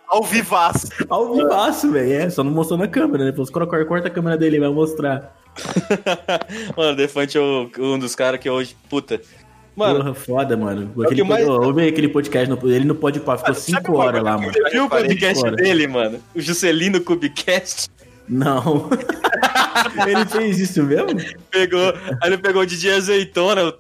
Ao 0.09 0.24
vivaço. 0.24 0.88
ao 1.09 1.35
vivaço, 1.37 1.90
velho. 1.92 2.12
É, 2.12 2.28
só 2.30 2.42
não 2.42 2.50
mostrou 2.50 2.76
na 2.78 2.88
câmera, 2.88 3.24
né? 3.24 3.33
Falou, 3.33 3.46
corta, 3.68 3.85
corta 3.85 4.09
a 4.09 4.11
câmera 4.11 4.37
dele, 4.37 4.59
vai 4.59 4.68
mostrar. 4.68 5.37
Mano, 6.76 6.92
o 6.92 6.96
Defante 6.96 7.38
é 7.38 7.40
o- 7.40 7.70
um 7.78 7.96
dos 7.98 8.14
caras 8.16 8.40
que 8.40 8.50
hoje. 8.50 8.76
Puta. 8.88 9.20
Mano, 9.76 9.98
Porra, 10.00 10.14
foda, 10.14 10.56
mano. 10.56 10.90
o 10.96 11.02
Aquele, 11.02 11.22
que 11.22 11.28
mais- 11.28 11.48
Ouve 11.48 11.88
aquele 11.88 12.09
podcast, 12.09 12.50
no- 12.50 12.70
ele 12.70 12.85
no 12.85 12.94
Pode 12.94 13.20
Pá, 13.20 13.37
ficou 13.38 13.52
Mano, 13.52 13.61
sabe 13.62 13.76
5 13.83 13.92
uma 13.92 14.04
horas 14.04 14.22
lá, 14.22 14.37
mano. 14.37 14.52
você 14.52 14.70
viu 14.70 14.85
o 14.85 14.88
podcast 14.90 15.40
fora. 15.40 15.56
dele, 15.56 15.87
mano? 15.87 16.20
O 16.35 16.40
Juscelino 16.40 17.00
Cubicast 17.00 17.88
Não. 18.28 18.90
ele 20.06 20.24
fez 20.26 20.59
isso 20.59 20.83
mesmo? 20.83 21.09
pegou. 21.50 21.94
Aí 22.22 22.28
ele 22.30 22.38
pegou 22.38 22.62
o 22.62 22.66
DJ 22.66 22.94
Azeitona. 22.96 23.72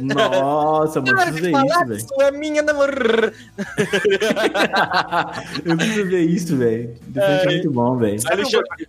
Nossa, 0.00 1.00
mano, 1.00 1.16
preciso 1.16 1.42
ver 1.42 1.52
isso, 1.52 1.86
velho. 1.86 2.06
É 2.20 2.30
minha 2.32 2.62
namorada. 2.62 3.32
Eu 5.64 5.76
preciso 5.76 6.04
ver 6.08 6.20
isso, 6.22 6.56
velho. 6.56 6.94
Defante 7.06 7.46
é 7.46 7.50
muito 7.50 7.70
bom, 7.70 7.96
velho. 7.96 8.20
Aí 8.30 8.40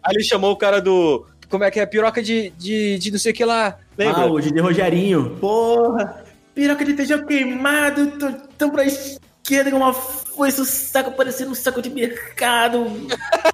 aí 0.03 0.15
ele 0.15 0.23
chamou 0.23 0.51
o 0.51 0.55
cara 0.57 0.81
do. 0.81 1.25
Como 1.53 1.63
é 1.63 1.69
que 1.69 1.79
é? 1.79 1.85
Piroca 1.85 2.19
de, 2.19 2.49
de, 2.57 2.97
de 2.97 3.11
não 3.11 3.19
sei 3.19 3.31
o 3.31 3.35
que 3.35 3.45
lá. 3.45 3.77
Lembra? 3.95 4.23
Ah, 4.23 4.25
o 4.25 4.41
Didi 4.41 4.59
Rogerinho. 4.59 5.37
Porra, 5.39 6.25
piroca 6.55 6.83
de 6.83 6.95
feijão 6.95 7.23
queimado, 7.27 8.07
tô, 8.17 8.31
tão 8.57 8.71
pra 8.71 8.83
esquerda 8.83 9.69
com 9.69 9.77
uma 9.77 9.93
foice, 9.93 10.59
o 10.59 10.65
saco 10.65 11.11
parecendo 11.11 11.51
um 11.51 11.53
saco 11.53 11.79
de 11.79 11.91
mercado. 11.91 12.87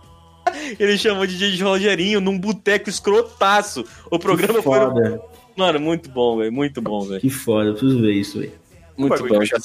Ele 0.79 0.97
chamou 0.97 1.27
de 1.27 1.37
DJ 1.37 1.57
de 1.57 1.63
Rogerinho 1.63 2.21
num 2.21 2.39
boteco 2.39 2.89
escrotaço. 2.89 3.83
O 4.09 4.17
programa 4.17 4.61
foi. 4.63 4.79
foda, 4.79 5.21
Mano, 5.57 5.81
muito 5.81 6.09
bom, 6.09 6.37
velho. 6.37 6.53
Muito 6.53 6.81
bom, 6.81 7.01
velho. 7.01 7.19
que 7.19 7.29
foda, 7.29 7.71
eu 7.71 7.73
preciso 7.73 7.99
ver 7.99 8.13
isso, 8.13 8.39
velho. 8.39 8.53
Muito 8.97 9.27
bom. 9.27 9.43
já 9.43 9.57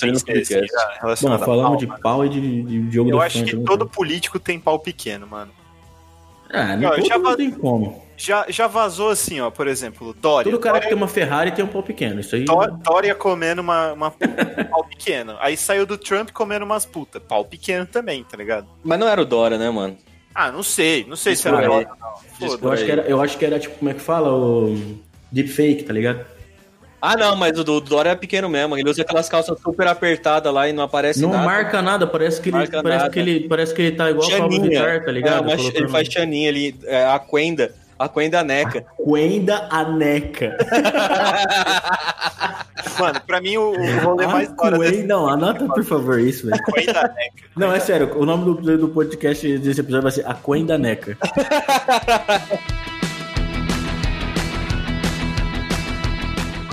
relacionado 1.01 1.39
Bom, 1.39 1.45
a 1.45 1.47
falamos 1.47 1.71
pau, 1.71 1.77
de 1.77 1.87
mano. 1.87 2.01
pau 2.01 2.27
e 2.27 2.29
de, 2.29 2.63
de 2.65 2.91
jogo 2.91 3.11
Eu 3.11 3.17
do 3.19 3.23
acho 3.23 3.45
que 3.45 3.57
todo 3.59 3.87
político 3.89 4.41
tem 4.41 4.59
pau 4.59 4.81
pequeno, 4.81 5.25
mano. 5.25 5.53
Ah, 6.55 6.77
Não, 6.77 7.05
já 7.05 7.19
não 7.19 7.37
tem 7.37 7.51
como. 7.51 8.05
Já, 8.17 8.47
já 8.49 8.69
vazou 8.69 9.11
assim, 9.11 9.41
ó, 9.41 9.51
por 9.51 9.67
exemplo, 9.67 10.15
Dória. 10.15 10.51
Todo 10.51 10.61
cara 10.61 10.75
que 10.75 10.83
Dória, 10.85 10.89
tem 10.91 10.97
uma 10.97 11.09
Ferrari 11.09 11.51
tem 11.51 11.65
um 11.65 11.69
pau 11.69 11.83
pequeno. 11.83 12.21
Isso 12.21 12.37
aí. 12.37 12.45
Dó- 12.45 12.67
Dória 12.69 13.13
comendo 13.15 13.61
uma, 13.61 13.93
uma 13.93 14.09
um 14.09 14.65
pau 14.71 14.85
pequeno. 14.85 15.37
Aí 15.41 15.57
saiu 15.57 15.85
do 15.85 15.99
Trump 15.99 16.31
comendo 16.31 16.65
umas 16.65 16.87
putas. 16.87 17.21
Pau 17.27 17.45
pequeno 17.45 17.85
também, 17.87 18.23
tá 18.23 18.37
ligado? 18.37 18.69
Mas 18.85 18.99
não 19.01 19.09
era 19.09 19.21
o 19.21 19.25
Dora, 19.25 19.59
né, 19.59 19.69
mano? 19.69 19.97
Ah, 20.33 20.53
não 20.53 20.63
sei. 20.63 21.05
Não 21.09 21.17
sei 21.17 21.35
se 21.35 21.49
era. 21.49 21.57
Dória 21.67 21.89
ou 22.41 22.49
não. 22.49 22.59
eu, 22.63 22.73
acho 22.73 22.85
que 22.85 22.91
era, 22.93 23.03
eu 23.03 23.21
acho 23.21 23.39
que 23.39 23.45
era, 23.45 23.59
tipo, 23.59 23.77
como 23.79 23.91
é 23.91 23.95
que 23.95 24.01
fala? 24.01 24.33
O 24.33 24.77
deepfake, 25.33 25.83
tá 25.83 25.93
ligado? 25.93 26.25
Ah, 27.07 27.17
não, 27.19 27.37
mas 27.37 27.59
o 27.59 27.65
do 27.65 27.81
Dora 27.81 28.11
é 28.11 28.15
pequeno 28.15 28.49
mesmo. 28.49 28.77
Ele 28.79 28.89
usa 28.89 29.03
aquelas 29.03 29.29
calças 29.29 29.59
super 29.61 29.87
apertadas 29.87 30.53
lá 30.53 30.67
e 30.69 30.73
não 30.73 30.85
aparece 30.85 31.21
não 31.21 31.31
nada. 31.33 31.45
marca 31.45 31.83
nada, 31.83 32.07
parece 32.07 32.41
que 32.41 32.49
ele, 32.49 32.57
Marca 32.57 32.83
parece 32.83 33.01
nada. 33.03 33.13
que 33.13 33.19
ele, 33.19 33.49
parece 33.49 33.75
que 33.75 33.83
ele 33.83 33.97
tá 33.97 34.11
igual 34.11 34.27
o 34.27 34.31
Pablo 34.31 34.53
Chaninha. 34.53 34.71
Vittar, 34.81 35.05
tá 35.05 35.13
ligado? 35.13 35.51
É, 35.51 35.57
mas 35.57 35.75
ele 35.75 35.89
faz 35.89 36.09
chaninha 36.09 36.49
ali, 36.49 36.75
é, 36.85 37.05
a 37.05 37.19
Quenda. 37.19 37.73
A 37.99 38.09
Quenda 38.09 38.43
Neca. 38.43 38.85
Quenda 39.05 39.69
a 39.71 39.85
neca. 39.85 40.57
Mano, 42.99 43.21
pra 43.27 43.41
mim 43.41 43.57
o, 43.57 43.71
o 43.71 44.01
rolê 44.01 44.27
mais 44.27 44.53
fora 44.57 44.79
desse 44.79 44.97
Quenda- 44.99 45.15
Não, 45.15 45.29
anota 45.29 45.65
por 45.67 45.85
favor 45.85 46.19
isso, 46.19 46.47
velho. 46.49 46.61
Queen 46.73 46.87
da 46.87 47.03
Neca. 47.03 47.45
Não, 47.57 47.73
é 47.73 47.81
sério, 47.81 48.11
o 48.19 48.25
nome 48.27 48.45
do, 48.45 48.79
do 48.79 48.89
podcast 48.89 49.59
desse 49.59 49.81
episódio 49.81 50.03
vai 50.03 50.13
ser 50.13 50.27
A 50.27 50.35
Quenda 50.35 50.77
Neca. 50.79 51.17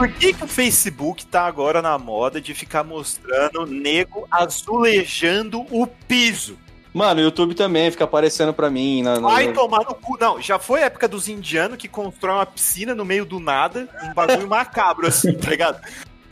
Por 0.01 0.11
que, 0.13 0.33
que 0.33 0.43
o 0.43 0.47
Facebook 0.47 1.27
tá 1.27 1.45
agora 1.45 1.79
na 1.79 1.95
moda 1.95 2.41
de 2.41 2.55
ficar 2.55 2.83
mostrando 2.83 3.67
nego 3.67 4.27
azulejando 4.31 5.63
o 5.69 5.85
piso? 5.85 6.57
Mano, 6.91 7.21
o 7.21 7.23
YouTube 7.23 7.53
também 7.53 7.91
fica 7.91 8.05
aparecendo 8.05 8.51
pra 8.51 8.67
mim. 8.71 9.03
Na, 9.03 9.19
na- 9.19 9.27
Vai 9.29 9.53
tomar 9.53 9.81
no 9.81 9.93
cu. 9.93 10.17
Não, 10.19 10.41
já 10.41 10.57
foi 10.57 10.81
a 10.81 10.85
época 10.87 11.07
dos 11.07 11.27
indianos 11.27 11.77
que 11.77 11.87
constroem 11.87 12.35
uma 12.37 12.47
piscina 12.47 12.95
no 12.95 13.05
meio 13.05 13.25
do 13.25 13.39
nada, 13.39 13.87
um 14.03 14.11
bagulho 14.11 14.47
macabro 14.47 15.05
assim, 15.05 15.33
tá 15.35 15.51
ligado? 15.51 15.79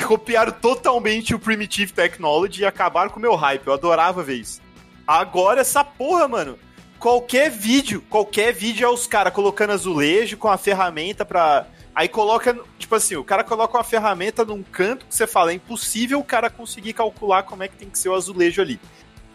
Copiaram 0.03 0.51
totalmente 0.51 1.36
o 1.36 1.39
Primitive 1.39 1.93
Technology 1.93 2.63
e 2.63 2.65
acabaram 2.65 3.12
com 3.12 3.19
o 3.19 3.21
meu 3.21 3.36
hype. 3.36 3.67
Eu 3.67 3.73
adorava 3.73 4.23
ver 4.23 4.38
isso. 4.38 4.62
Agora 5.05 5.62
essa 5.62 5.84
porra, 5.84 6.27
mano. 6.27 6.58
Qualquer 6.97 7.51
vídeo, 7.51 8.03
qualquer 8.10 8.51
vídeo 8.51 8.84
é 8.84 8.89
os 8.89 9.05
caras 9.05 9.32
colocando 9.32 9.73
azulejo 9.73 10.38
com 10.38 10.47
a 10.49 10.58
ferramenta 10.58 11.23
pra. 11.23 11.67
Aí 11.99 12.07
coloca, 12.07 12.57
tipo 12.77 12.95
assim, 12.95 13.17
o 13.17 13.25
cara 13.25 13.43
coloca 13.43 13.77
uma 13.77 13.83
ferramenta 13.83 14.45
num 14.45 14.63
canto 14.63 15.05
que 15.05 15.13
você 15.13 15.27
fala, 15.27 15.51
é 15.51 15.55
impossível 15.55 16.17
o 16.17 16.23
cara 16.23 16.49
conseguir 16.49 16.93
calcular 16.93 17.43
como 17.43 17.62
é 17.62 17.67
que 17.67 17.75
tem 17.75 17.89
que 17.89 17.99
ser 17.99 18.07
o 18.07 18.15
azulejo 18.15 18.62
ali. 18.62 18.79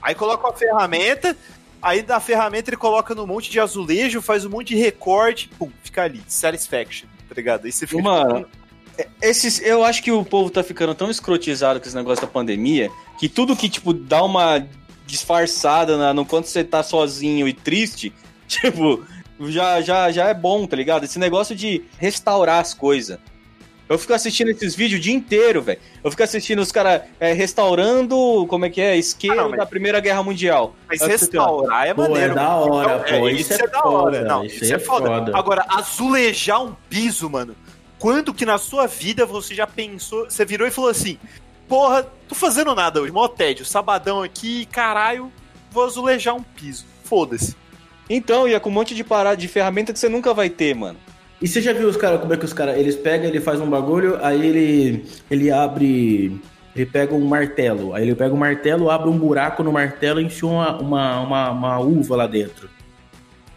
Aí 0.01 0.15
coloca 0.15 0.47
uma 0.47 0.57
ferramenta, 0.57 1.37
aí 1.83 2.01
da 2.01 2.19
ferramenta 2.21 2.71
ele 2.71 2.79
coloca 2.79 3.15
num 3.15 3.27
monte 3.27 3.51
de 3.51 3.61
azulejo, 3.61 4.23
faz 4.23 4.47
um 4.47 4.49
monte 4.49 4.69
de 4.69 4.77
recorte, 4.77 5.51
pum, 5.59 5.71
fica 5.83 6.05
ali, 6.05 6.23
satisfaction, 6.27 7.07
tá 7.29 7.35
ligado? 7.35 7.67
Aí 7.67 7.71
você 7.71 7.87
fica 7.87 8.01
Mano, 8.03 8.47
esses, 9.21 9.61
eu 9.61 9.85
acho 9.85 10.03
que 10.03 10.11
o 10.11 10.25
povo 10.25 10.49
tá 10.49 10.63
ficando 10.63 10.95
tão 10.95 11.11
escrotizado 11.11 11.79
com 11.79 11.87
esse 11.87 11.95
negócio 11.95 12.25
da 12.25 12.33
pandemia 12.33 12.91
que 13.19 13.29
tudo 13.29 13.55
que, 13.55 13.69
tipo, 13.69 13.93
dá 13.93 14.25
uma 14.25 14.67
disfarçada 15.05 15.99
na, 15.99 16.15
no 16.15 16.25
quanto 16.25 16.49
você 16.49 16.65
tá 16.65 16.83
sozinho 16.83 17.47
e 17.47 17.53
triste, 17.53 18.11
tipo, 18.49 19.05
já, 19.41 19.81
já, 19.81 20.11
já 20.11 20.29
é 20.29 20.35
bom, 20.35 20.67
tá 20.67 20.77
ligado? 20.77 21.05
Esse 21.05 21.19
negócio 21.19 21.55
de 21.57 21.83
restaurar 21.99 22.61
as 22.61 22.73
coisas. 22.75 23.19
Eu 23.87 23.99
fico 23.99 24.15
assistindo 24.15 24.49
esses 24.49 24.75
vídeos 24.75 24.99
o 24.99 25.03
dia 25.03 25.13
inteiro, 25.15 25.61
velho. 25.61 25.79
Eu 26.03 26.11
fico 26.11 26.23
assistindo 26.23 26.61
os 26.61 26.73
caras 26.73 27.03
restaurando, 27.21 28.47
como 28.49 28.65
é 28.65 28.71
que 28.71 28.81
é? 28.81 28.97
Isqueiro 28.97 29.39
Ah, 29.39 29.43
não, 29.43 29.51
mas- 29.51 29.59
da 29.59 29.67
Primeira 29.67 30.01
Guerra 30.01 30.23
Mundial. 30.23 30.75
Mas 30.89 31.03
restaurar 31.03 31.87
é 31.87 31.93
Pô, 31.95 32.05
é 32.05 32.09
maneiro. 32.09 32.35
da 32.35 32.55
hora, 32.57 33.03
Então, 33.07 33.21
pô. 33.21 33.29
é, 33.29 33.33
Isso, 33.33 33.53
isso 33.53 33.63
é, 33.63 33.65
é 33.65 33.69
da 33.69 33.83
foda. 33.83 33.97
hora. 33.97 34.21
Não, 34.25 34.45
isso, 34.45 34.65
isso 34.65 34.73
é 34.73 34.77
é 34.77 34.79
foda. 34.79 35.07
foda. 35.07 35.37
Agora, 35.37 35.65
azulejar 35.69 36.63
um 36.65 36.75
piso, 36.89 37.29
mano. 37.29 37.55
Quando 37.99 38.33
que 38.35 38.45
na 38.47 38.59
sua 38.59 38.87
vida 38.87 39.25
você 39.27 39.55
já 39.55 39.67
pensou, 39.67 40.25
você 40.31 40.45
virou 40.45 40.67
e 40.67 40.71
falou 40.71 40.91
assim: 40.91 41.19
Porra, 41.69 42.07
tô 42.29 42.35
fazendo 42.35 42.75
nada 42.75 43.01
hoje, 43.01 43.13
mó 43.13 43.27
tédio, 43.29 43.65
sabadão 43.65 44.23
aqui, 44.23 44.67
caralho, 44.67 45.31
vou 45.71 45.85
azulejar 45.85 46.35
um 46.35 46.43
piso. 46.43 46.85
Foda-se. 47.05 47.55
Então, 48.09 48.47
e 48.47 48.55
é 48.55 48.61
com 48.61 48.69
um 48.69 48.73
monte 48.73 48.95
de 48.95 49.03
parada 49.03 49.37
de 49.37 49.49
ferramenta 49.49 49.93
que 49.93 49.99
você 49.99 50.09
nunca 50.09 50.35
vai 50.35 50.51
ter, 50.51 50.75
mano. 50.75 50.99
E 51.41 51.49
você 51.49 51.61
já 51.61 51.73
viu 51.73 51.89
os 51.89 51.97
caras, 51.97 52.21
como 52.21 52.33
é 52.33 52.37
que 52.37 52.45
os 52.45 52.53
caras, 52.53 52.79
eles 52.79 52.97
pegam, 52.97 53.29
ele 53.29 53.41
faz 53.41 53.61
um 53.61 53.69
bagulho, 53.69 54.19
aí 54.23 54.47
ele, 54.47 55.05
ele 55.31 55.51
abre, 55.51 56.41
ele 56.75 56.87
pega 56.87 57.15
um 57.15 57.25
martelo, 57.25 57.95
aí 57.95 58.03
ele 58.05 58.15
pega 58.15 58.35
um 58.35 58.39
martelo, 58.39 58.91
abre 58.91 59.09
um 59.09 59.19
buraco 59.19 59.63
no 59.63 59.73
martelo 59.73 60.21
e 60.21 60.25
enfia 60.25 60.49
uma, 60.49 60.79
uma, 60.79 61.21
uma, 61.21 61.51
uma 61.51 61.79
uva 61.81 62.17
lá 62.17 62.27
dentro. 62.27 62.69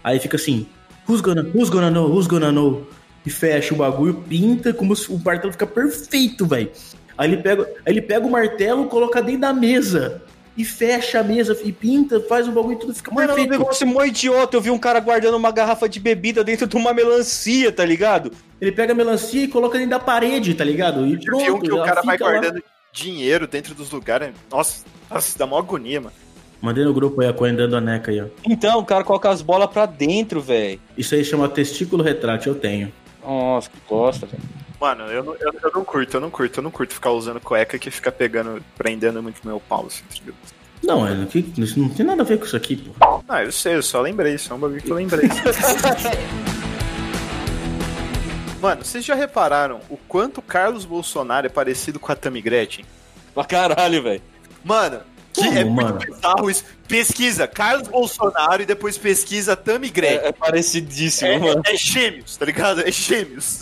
Aí 0.04 0.20
fica 0.20 0.38
assim, 0.38 0.68
who's 1.08 1.22
gonna, 1.22 1.44
who's 1.54 1.70
gonna 1.70 1.92
know, 1.92 2.10
who's 2.10 2.28
gonna 2.28 2.52
know? 2.52 2.88
E 3.26 3.30
fecha 3.30 3.74
o 3.74 3.78
bagulho, 3.78 4.16
pinta, 4.28 4.74
como 4.74 4.96
se 4.96 5.12
o 5.12 5.20
martelo 5.20 5.52
fica 5.52 5.68
perfeito, 5.68 6.46
velho. 6.46 6.72
Aí 7.18 7.32
ele 7.32 7.42
pega, 7.42 7.64
aí 7.86 7.94
ele 7.94 8.02
pega 8.02 8.26
o 8.26 8.32
martelo, 8.32 8.86
coloca 8.86 9.22
dentro 9.22 9.42
da 9.42 9.54
mesa. 9.54 10.22
E 10.58 10.66
fecha 10.66 11.20
a 11.20 11.24
mesa 11.24 11.56
e 11.64 11.72
pinta, 11.72 12.20
faz 12.22 12.48
o 12.48 12.52
bagulho 12.52 12.74
e 12.74 12.80
tudo 12.80 12.94
fica 12.96 13.12
Mano, 13.14 13.30
é 13.30 13.34
um 13.34 13.36
perfeito. 13.36 13.52
negócio 13.60 13.86
mó 13.88 14.04
idiota. 14.04 14.58
Eu 14.58 14.62
vi 14.62 14.72
um 14.72 14.80
cara 14.80 15.00
guardando 15.00 15.36
uma 15.38 15.52
garrafa 15.52 15.88
de 15.88 16.00
bebida 16.00 16.44
dentro 16.44 16.66
de 16.66 16.76
uma 16.76 16.94
melancia, 16.94 17.72
tá 17.72 17.86
ligado? 17.86 18.32
Ele 18.60 18.72
pega 18.72 18.92
a 18.92 18.96
melancia 18.96 19.44
e 19.44 19.48
coloca 19.48 19.76
dentro 19.78 19.92
da 19.92 20.00
parede, 20.00 20.56
tá 20.56 20.64
ligado? 20.64 21.06
E 21.06 21.14
Eu 21.14 21.20
pronto. 21.20 21.44
vi 21.46 21.52
um 21.52 21.60
que 21.60 21.72
o 21.72 21.84
cara 21.84 22.02
vai 22.02 22.18
fica 22.18 22.26
lá. 22.26 22.32
guardando 22.40 22.64
dinheiro 22.92 23.46
dentro 23.48 23.76
dos 23.76 23.92
lugares. 23.92 24.30
Nossa, 24.52 24.84
nossa, 25.12 25.38
dá 25.38 25.46
mó 25.46 25.60
agonia, 25.60 26.02
mano. 26.02 26.16
Mandei 26.60 26.84
no 26.84 26.92
grupo 26.92 27.22
aí 27.22 27.28
a 27.28 27.34
coisa 27.34 27.56
dando 27.56 27.76
a 27.78 27.82
neca 27.82 28.10
aí, 28.10 28.20
ó. 28.20 28.26
Então, 28.44 28.80
o 28.80 28.84
cara 28.86 29.04
coloca 29.04 29.30
as 29.30 29.44
bolas 29.44 29.70
pra 29.70 29.86
dentro, 29.86 30.42
velho. 30.42 30.80
Isso 30.98 31.14
aí 31.14 31.24
chama 31.24 31.48
testículo 31.48 32.02
retrátil, 32.04 32.54
eu 32.54 32.60
tenho. 32.60 32.92
Nossa, 33.24 33.70
que 33.70 33.78
bosta, 33.88 34.26
velho. 34.26 34.42
Mano, 34.80 35.06
eu 35.06 35.24
não, 35.24 35.36
eu, 35.36 35.54
eu 35.64 35.72
não 35.74 35.84
curto, 35.84 36.18
eu 36.18 36.22
não 36.22 36.30
curto, 36.30 36.60
eu 36.60 36.64
não 36.64 36.70
curto 36.72 36.94
ficar 36.94 37.10
usando 37.12 37.40
cueca 37.40 37.80
que 37.80 37.90
fica 37.90 38.12
pegando, 38.12 38.64
prendendo 38.78 39.24
muito 39.24 39.42
meu 39.46 39.60
pau, 39.60 39.86
assim, 39.88 40.04
entendeu? 40.14 40.36
Não, 40.84 41.08
é, 41.08 41.26
que- 41.26 41.40
isso 41.58 41.80
não 41.80 41.90
tem 41.90 42.06
nada 42.06 42.22
a 42.22 42.26
ver 42.26 42.38
com 42.38 42.46
isso 42.46 42.56
aqui, 42.56 42.76
pô. 42.78 43.22
Ah, 43.28 43.44
eu 43.44 43.52
sei, 43.52 43.76
eu 43.76 43.82
só 43.84 44.00
lembrei, 44.02 44.36
isso 44.36 44.54
é 44.54 44.56
um 44.56 44.60
bagulho 44.60 44.80
que 44.82 44.92
eu 44.92 44.96
lembrei. 44.96 45.28
Mano, 48.62 48.84
vocês 48.84 49.04
já 49.06 49.14
repararam 49.16 49.80
o 49.90 49.98
quanto 49.98 50.42
Carlos 50.42 50.84
Bolsonaro 50.86 51.46
é 51.46 51.50
parecido 51.50 52.00
com 52.00 52.12
a 52.12 52.16
Tammy 52.16 52.42
Gretchen? 52.42 52.86
Pra 53.34 53.46
caralho, 53.46 54.02
velho. 54.02 54.22
Mano, 54.64 55.02
que 55.34 55.44
Como, 55.44 55.58
é 55.58 55.64
muito 55.64 55.84
mano? 55.84 56.00
bizarro 56.00 56.50
isso. 56.50 56.64
Pesquisa 56.88 57.48
Carlos 57.48 57.88
Bolsonaro 57.88 58.64
e 58.64 58.66
depois 58.66 58.98
pesquisa 58.98 59.56
Tammy 59.56 59.90
Gretchen. 59.90 60.26
É, 60.26 60.30
é 60.30 60.32
parecidíssimo, 60.32 61.30
É, 61.30 61.38
mano. 61.38 61.62
é 61.66 61.76
gêmeos, 61.78 62.36
tá 62.36 62.46
ligado? 62.46 62.82
É 62.82 62.92
gêmeos. 62.92 63.60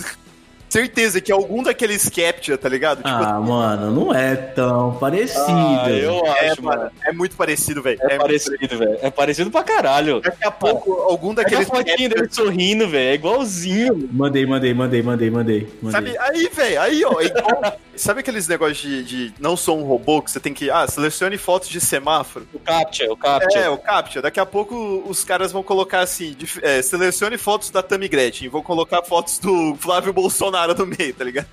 Certeza 0.76 1.22
que 1.22 1.32
é 1.32 1.36
algum 1.36 1.64
daqueles 1.64 2.10
Captcha, 2.10 2.58
tá 2.58 2.68
ligado? 2.68 2.98
Tipo, 2.98 3.08
Ah, 3.10 3.40
mano, 3.40 3.92
não 3.92 4.14
é 4.14 4.36
tão 4.36 4.94
parecido. 4.96 5.42
Ah, 5.48 5.90
eu 5.90 6.26
é, 6.26 6.50
acho, 6.50 6.62
mano. 6.62 6.82
mano, 6.82 6.92
é 7.06 7.14
muito 7.14 7.34
parecido, 7.38 7.82
velho. 7.82 7.98
É, 8.02 8.06
É 8.06 8.10
muito 8.10 8.22
parecido, 8.22 8.78
velho. 8.78 8.98
É 9.02 9.10
parecido 9.10 9.50
pra 9.52 9.64
caralho. 9.64 10.20
Daqui 10.20 10.44
a 10.46 10.52
pouco, 10.52 10.92
algum 10.94 11.32
Aquela 11.32 11.44
daqueles 11.64 11.68
fotinha 11.70 12.10
dele 12.10 12.28
sorrindo, 12.30 12.90
velho. 12.90 13.10
É 13.12 13.14
igualzinho. 13.14 14.10
Mandei, 14.12 14.46
mandei, 14.46 14.74
mandei, 14.74 15.02
mandei, 15.02 15.30
mandei. 15.32 15.68
Sabe, 15.92 16.18
aí, 16.18 16.50
velho, 16.54 16.82
aí, 16.82 17.06
ó. 17.06 17.22
igual- 17.22 17.78
sabe 17.96 18.20
aqueles 18.20 18.46
negócios 18.46 18.78
de, 18.78 19.04
de 19.04 19.34
não 19.40 19.56
sou 19.56 19.80
um 19.80 19.84
robô 19.84 20.22
que 20.22 20.30
você 20.30 20.40
tem 20.42 20.54
que. 20.54 20.70
Ah, 20.70 20.86
selecione 20.88 21.38
fotos 21.38 21.70
de 21.70 21.80
semáforo? 21.80 22.46
O 22.54 22.60
Captcha, 22.60 23.10
o 23.12 23.16
Captcha. 23.16 23.60
É, 23.60 23.70
o 23.70 23.78
Captcha. 23.78 24.22
Daqui 24.22 24.40
a 24.42 24.46
pouco 24.46 25.04
os 25.08 25.24
caras 25.24 25.54
vão 25.54 25.64
colocar 25.64 26.02
assim: 26.02 26.34
dif- 26.38 26.60
é, 26.62 26.82
selecione 26.82 27.38
fotos 27.38 27.70
da 27.70 27.82
Tammy 27.82 28.10
Gretchen. 28.10 28.50
Vão 28.50 28.62
colocar 28.62 29.02
fotos 29.04 29.40
do 29.40 29.76
Flávio 29.80 30.12
Bolsonaro 30.12 30.65
no 30.74 30.86
meio, 30.86 31.14
tá 31.14 31.24
ligado? 31.24 31.48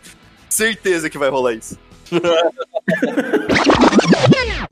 Certeza 0.48 1.10
que 1.10 1.18
vai 1.18 1.28
rolar 1.28 1.52
isso. 1.54 1.78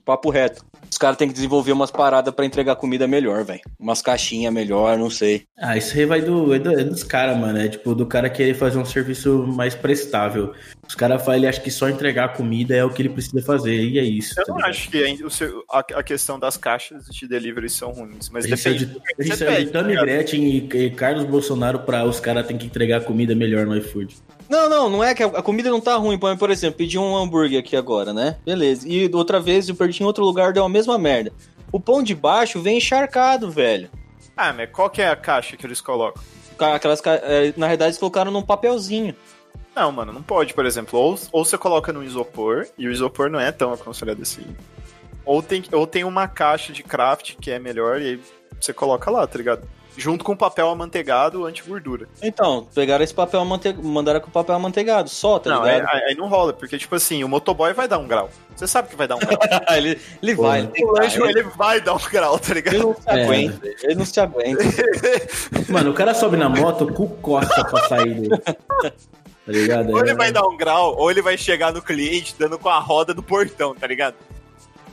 Papo 0.04 0.30
reto. 0.30 0.64
Os 0.90 0.98
caras 0.98 1.16
têm 1.16 1.28
que 1.28 1.34
desenvolver 1.34 1.70
umas 1.72 1.90
paradas 1.90 2.34
pra 2.34 2.44
entregar 2.44 2.74
comida 2.76 3.06
melhor, 3.06 3.44
velho. 3.44 3.60
Umas 3.78 4.02
caixinhas 4.02 4.52
melhor, 4.52 4.98
não 4.98 5.08
sei. 5.08 5.44
Ah, 5.58 5.76
isso 5.78 5.96
aí 5.96 6.04
vai 6.04 6.20
do, 6.20 6.52
é 6.52 6.58
do- 6.58 6.78
é 6.78 6.82
dos 6.84 7.02
caras, 7.04 7.38
mano. 7.38 7.58
É 7.58 7.68
tipo, 7.68 7.94
do 7.94 8.04
cara 8.04 8.28
querer 8.28 8.54
fazer 8.54 8.76
um 8.76 8.84
serviço 8.84 9.46
mais 9.46 9.74
prestável. 9.74 10.52
Os 10.86 10.94
caras 10.96 11.22
falam, 11.22 11.36
ele 11.38 11.46
acha 11.46 11.60
que 11.60 11.70
só 11.70 11.88
entregar 11.88 12.24
a 12.24 12.28
comida 12.28 12.74
é 12.74 12.84
o 12.84 12.90
que 12.90 13.00
ele 13.02 13.08
precisa 13.08 13.40
fazer, 13.40 13.72
e 13.84 13.98
é 14.00 14.02
isso. 14.02 14.34
Eu 14.38 14.44
tá 14.44 14.50
não 14.52 14.56
ligado? 14.56 14.70
acho 14.70 14.90
que 14.90 15.30
seu- 15.30 15.64
a, 15.70 15.78
a 15.78 16.02
questão 16.02 16.38
das 16.40 16.56
caixas 16.56 17.04
de 17.06 17.28
delivery 17.28 17.70
são 17.70 17.92
ruins, 17.92 18.28
mas 18.28 18.44
A 18.44 18.48
gente 18.48 18.58
saiu 18.60 18.78
depende. 18.80 18.98
de, 19.00 19.00
a 19.18 19.22
gente 19.22 19.36
saiu 19.38 19.64
de 19.66 19.70
cara. 19.70 20.00
Gretchen 20.04 20.44
e, 20.44 20.68
e 20.76 20.90
Carlos 20.90 21.24
Bolsonaro 21.24 21.78
pra 21.80 22.04
os 22.04 22.18
caras 22.18 22.44
terem 22.44 22.58
que 22.58 22.66
entregar 22.66 23.02
comida 23.04 23.34
melhor 23.34 23.64
no 23.64 23.76
iFood. 23.76 24.16
Não, 24.50 24.68
não, 24.68 24.90
não 24.90 25.04
é 25.04 25.14
que 25.14 25.22
a, 25.22 25.28
comida 25.42 25.70
não 25.70 25.80
tá 25.80 25.94
ruim. 25.96 26.18
Por 26.18 26.50
exemplo, 26.50 26.76
pedi 26.78 26.98
um 26.98 27.16
hambúrguer 27.16 27.60
aqui 27.60 27.76
agora, 27.76 28.12
né? 28.12 28.36
Beleza. 28.44 28.86
E 28.88 29.08
outra 29.14 29.38
vez 29.38 29.68
eu 29.68 29.76
perdi 29.76 30.02
em 30.02 30.06
outro 30.06 30.24
lugar, 30.24 30.52
deu 30.52 30.64
a 30.64 30.68
mesma 30.68 30.98
merda. 30.98 31.32
O 31.70 31.78
pão 31.78 32.02
de 32.02 32.14
baixo 32.16 32.60
vem 32.60 32.78
encharcado, 32.78 33.48
velho. 33.50 33.88
Ah, 34.36 34.52
mas 34.52 34.68
qual 34.72 34.90
que 34.90 35.00
é 35.00 35.08
a 35.08 35.14
caixa 35.14 35.56
que 35.56 35.64
eles 35.64 35.80
colocam? 35.80 36.20
Ca- 36.58 36.74
Aquelas, 36.74 37.00
é, 37.06 37.54
na 37.56 37.68
verdade, 37.68 37.90
eles 37.90 37.98
colocaram 37.98 38.32
num 38.32 38.42
papelzinho. 38.42 39.14
Não, 39.76 39.92
mano, 39.92 40.12
não 40.12 40.22
pode, 40.22 40.52
por 40.52 40.66
exemplo. 40.66 40.98
Ou, 40.98 41.16
ou 41.30 41.44
você 41.44 41.56
coloca 41.56 41.92
no 41.92 42.02
isopor, 42.02 42.66
e 42.76 42.88
o 42.88 42.90
isopor 42.92 43.30
não 43.30 43.38
é 43.38 43.52
tão 43.52 43.72
aconselhado 43.72 44.20
assim. 44.22 44.44
Ou 45.24 45.40
tem, 45.42 45.62
ou 45.70 45.86
tem 45.86 46.02
uma 46.02 46.26
caixa 46.26 46.72
de 46.72 46.82
craft 46.82 47.36
que 47.40 47.52
é 47.52 47.58
melhor, 47.60 48.00
e 48.00 48.04
aí 48.08 48.20
você 48.60 48.72
coloca 48.72 49.10
lá, 49.12 49.24
tá 49.28 49.38
ligado? 49.38 49.62
Junto 50.00 50.24
com 50.24 50.34
papel 50.34 50.68
amanteigado 50.70 51.44
anti-gordura. 51.44 52.08
Então, 52.22 52.66
pegaram 52.74 53.04
esse 53.04 53.12
papel 53.12 53.40
amante... 53.40 53.70
mandaram 53.74 54.18
com 54.20 54.28
o 54.28 54.30
papel 54.30 54.54
amanteigado, 54.54 55.10
só, 55.10 55.38
tá 55.38 55.50
não, 55.50 55.62
aí, 55.62 55.74
ligado? 55.80 55.94
aí 55.94 56.14
não 56.14 56.26
rola, 56.26 56.54
porque, 56.54 56.78
tipo 56.78 56.94
assim, 56.94 57.22
o 57.22 57.28
motoboy 57.28 57.74
vai 57.74 57.86
dar 57.86 57.98
um 57.98 58.08
grau. 58.08 58.30
Você 58.56 58.66
sabe 58.66 58.88
que 58.88 58.96
vai 58.96 59.06
dar 59.06 59.16
um 59.16 59.18
grau. 59.18 59.38
ele 59.76 60.00
ele 60.22 60.34
vai, 60.34 60.60
ele 60.74 60.84
o 60.86 60.92
lanche, 60.92 61.18
dar, 61.18 61.28
ele, 61.28 61.40
ele 61.40 61.48
vai 61.50 61.80
dar 61.82 61.94
um 61.94 61.98
grau, 62.10 62.38
tá 62.38 62.46
ele 62.52 62.60
ligado? 62.62 62.78
não 62.78 62.94
se 62.94 63.08
É. 63.10 63.22
aguenta, 63.24 63.68
ele 63.82 63.94
não 63.94 64.04
se 64.06 64.20
aguenta. 64.20 64.64
Mano, 65.68 65.90
o 65.90 65.94
cara 65.94 66.14
sobe 66.14 66.36
na 66.38 66.48
moto 66.48 66.90
com 66.92 67.06
costa 67.06 67.62
pra 67.66 67.88
sair 67.88 68.14
dele. 68.14 68.38
Tá 68.38 68.92
ligado? 69.46 69.90
Ou 69.92 70.00
ele 70.00 70.10
É- 70.10 70.14
vai 70.14 70.32
dar 70.32 70.46
um 70.46 70.56
grau, 70.56 70.96
ou 70.96 71.10
ele 71.10 71.20
vai 71.20 71.36
chegar 71.36 71.72
no 71.72 71.82
cliente 71.82 72.34
dando 72.38 72.58
com 72.58 72.68
a 72.70 72.78
roda 72.78 73.12
do 73.12 73.22
portão, 73.22 73.74
tá 73.74 73.86
ligado? 73.86 74.14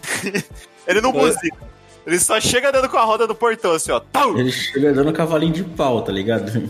ele 0.87 0.99
não 1.01 1.11
Foi. 1.13 1.21
buzina. 1.31 1.57
Ele 2.07 2.17
só 2.19 2.39
chega 2.39 2.71
dando 2.71 2.87
com 2.89 2.97
a 2.97 3.03
roda 3.03 3.27
do 3.27 3.35
portão, 3.35 3.73
assim, 3.73 3.91
ó. 3.91 3.99
Tau! 3.99 4.35
Ele 4.39 4.49
chega 4.51 4.93
dando 4.93 5.11
cavalinho 5.13 5.51
de 5.53 5.63
pau, 5.63 6.01
tá 6.01 6.11
ligado? 6.11 6.69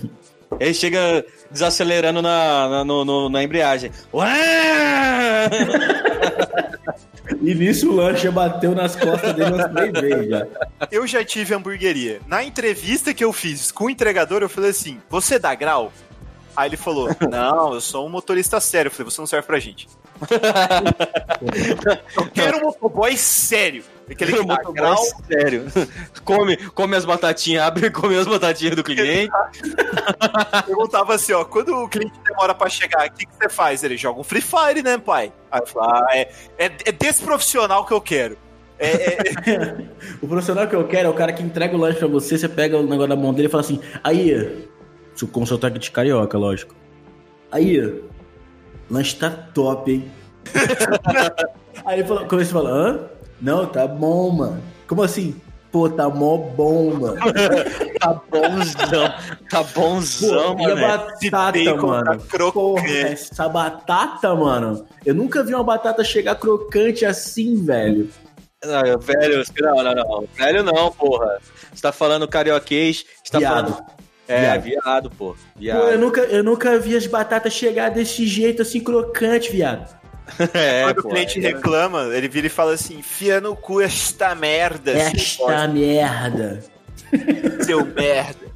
Ele 0.60 0.74
chega 0.74 1.24
desacelerando 1.52 2.22
na, 2.22 2.68
na, 2.70 2.84
no- 2.84 3.06
no- 3.06 3.30
na 3.30 3.44
embreagem. 3.44 3.92
Ué! 4.14 5.50
E 7.42 7.54
nisso 7.54 7.90
o 7.92 7.96
lanche 7.96 8.30
bateu 8.32 8.74
nas 8.74 8.96
costas 8.96 9.34
dele 9.34 9.52
umas 9.52 9.70
três 9.74 9.92
vezes 9.92 10.30
já. 10.30 10.48
Eu 10.90 11.06
já 11.06 11.24
tive 11.26 11.54
hamburgueria. 11.54 12.22
Na 12.26 12.42
entrevista 12.44 13.14
que 13.14 13.24
eu 13.24 13.34
fiz 13.34 13.70
com 13.70 13.86
o 13.86 13.90
entregador, 13.90 14.42
eu 14.42 14.48
falei 14.50 14.70
assim: 14.70 15.00
Você 15.10 15.38
dá 15.38 15.54
grau? 15.54 15.92
Aí 16.56 16.70
ele 16.70 16.78
falou: 16.78 17.10
Não, 17.30 17.74
eu 17.74 17.82
sou 17.82 18.06
um 18.06 18.10
motorista 18.10 18.60
sério. 18.62 18.88
Eu 18.88 18.92
falei: 18.94 19.12
Você 19.12 19.20
não 19.22 19.28
serve 19.28 19.46
pra 19.46 19.60
gente. 19.60 19.90
eu 22.16 22.26
quero 22.34 22.58
um 22.60 22.62
motoboy 22.62 23.16
sério. 23.18 23.84
Aquele 24.10 24.32
que 24.34 24.38
dá 24.45 24.53
Motoboy 24.55 24.74
grau. 24.74 25.03
sério. 25.30 25.66
Come, 26.24 26.58
come 26.72 26.95
as 26.95 27.05
batatinhas, 27.05 27.64
abre 27.64 27.88
e 27.88 27.91
come 27.91 28.18
as 28.18 28.28
batatinhas 28.28 28.76
do 28.76 28.84
cliente. 28.84 29.32
Perguntava 30.66 31.16
assim: 31.16 31.34
Ó, 31.34 31.43
quando 31.45 31.70
o 31.76 31.88
cliente 31.88 32.14
demora 32.28 32.53
pra 32.55 32.70
chegar, 32.70 33.08
o 33.08 33.12
que, 33.12 33.26
que 33.26 33.34
você 33.36 33.49
faz? 33.49 33.84
Ele 33.84 33.95
joga 33.97 34.20
um 34.20 34.24
Free 34.24 34.41
Fire, 34.41 34.82
né, 34.84 34.97
pai? 34.97 35.32
Aí 35.51 35.62
eu 35.62 35.68
falei: 35.68 35.89
Ah, 35.91 36.08
é, 36.18 36.22
é, 36.58 36.72
é 36.86 36.91
desse 36.91 37.22
profissional 37.24 37.86
que 37.86 37.93
eu 37.93 38.01
quero. 38.01 38.38
É, 38.80 38.89
é- 39.51 39.86
O 40.22 40.28
profissional 40.28 40.68
que 40.68 40.76
eu 40.76 40.88
quero 40.88 41.08
é 41.08 41.12
o 41.12 41.14
cara 41.14 41.34
que 41.34 41.41
entrega 41.41 41.76
o 41.76 41.80
lanche 41.80 41.97
pra 41.99 42.08
você, 42.08 42.38
você 42.38 42.47
pega 42.47 42.78
o 42.78 42.84
negócio 42.84 43.08
da 43.10 43.16
mão 43.16 43.34
dele 43.34 43.47
e 43.47 43.51
fala 43.51 43.62
assim, 43.62 43.80
aí, 44.03 44.68
com 45.32 45.45
sotaque 45.45 45.80
de 45.80 45.89
carioca, 45.89 46.38
lógico. 46.38 46.76
Aí, 47.51 48.01
lanche 48.89 49.16
tá 49.16 49.30
top, 49.32 49.91
hein? 49.91 50.12
aí 51.86 51.99
ele 51.99 52.08
fala, 52.08 52.26
começa 52.26 52.51
a 52.51 52.53
falar, 52.53 52.70
hã? 52.72 53.10
Não, 53.42 53.66
tá 53.66 53.88
bom, 53.88 54.30
mano. 54.32 54.62
Como 54.88 55.04
assim? 55.04 55.36
Pô, 55.72 55.90
tá 55.90 56.10
mó 56.10 56.38
bom, 56.38 56.94
mano. 56.96 57.18
Tá 58.00 58.14
bonzão. 58.30 59.14
Tá 59.50 59.64
bonzão, 59.64 60.56
Pô, 60.56 60.62
e 60.62 60.72
a 60.72 60.76
mano. 60.76 60.82
batata, 60.88 61.52
bacon 61.52 61.76
tá 61.76 61.88
mano? 61.88 62.06
Porra, 62.06 62.18
crocante. 62.30 62.98
essa 62.98 63.50
batata, 63.50 64.36
mano. 64.36 64.86
Eu 65.04 65.16
nunca 65.16 65.44
vi 65.44 65.54
uma 65.56 65.64
batata 65.64 66.04
chegar 66.04 66.36
crocante 66.36 67.04
assim, 67.06 67.66
velho. 67.66 68.08
Não, 68.64 69.00
velho, 69.00 69.44
não, 69.62 69.84
não, 69.84 69.96
não. 69.96 70.28
Velho 70.36 70.64
não, 70.64 70.92
porra. 70.92 71.40
Você 71.74 71.82
tá 71.82 71.92
falando 71.92 72.28
carioquês, 72.28 73.04
você 73.24 73.32
tá 73.32 73.40
Viado. 73.40 73.74
falando. 73.74 73.86
É, 74.28 74.42
Viado. 74.42 74.62
viado, 74.64 75.10
pô. 75.12 75.34
Pô, 75.34 75.36
Viado. 75.60 75.90
eu 75.90 75.98
nunca, 76.00 76.22
eu 76.22 76.44
nunca 76.44 76.78
vi 76.78 76.96
as 76.96 77.08
batatas 77.08 77.54
chegar 77.54 77.90
desse 77.90 78.28
jeito 78.28 78.62
assim 78.62 78.80
crocante, 78.80 79.52
viado. 79.52 79.88
É, 80.53 80.84
Quando 80.84 81.01
pô, 81.01 81.07
o 81.07 81.11
cliente 81.11 81.39
é. 81.39 81.41
reclama, 81.41 82.03
ele 82.13 82.28
vira 82.28 82.47
e 82.47 82.49
fala 82.49 82.73
assim: 82.73 83.01
Fia 83.01 83.39
no 83.39 83.55
cu 83.55 83.82
esta 83.82 84.36
merda, 84.36 84.91
Esta 84.91 85.67
merda. 85.67 86.63
seu 87.65 87.86
merda. 87.86 88.47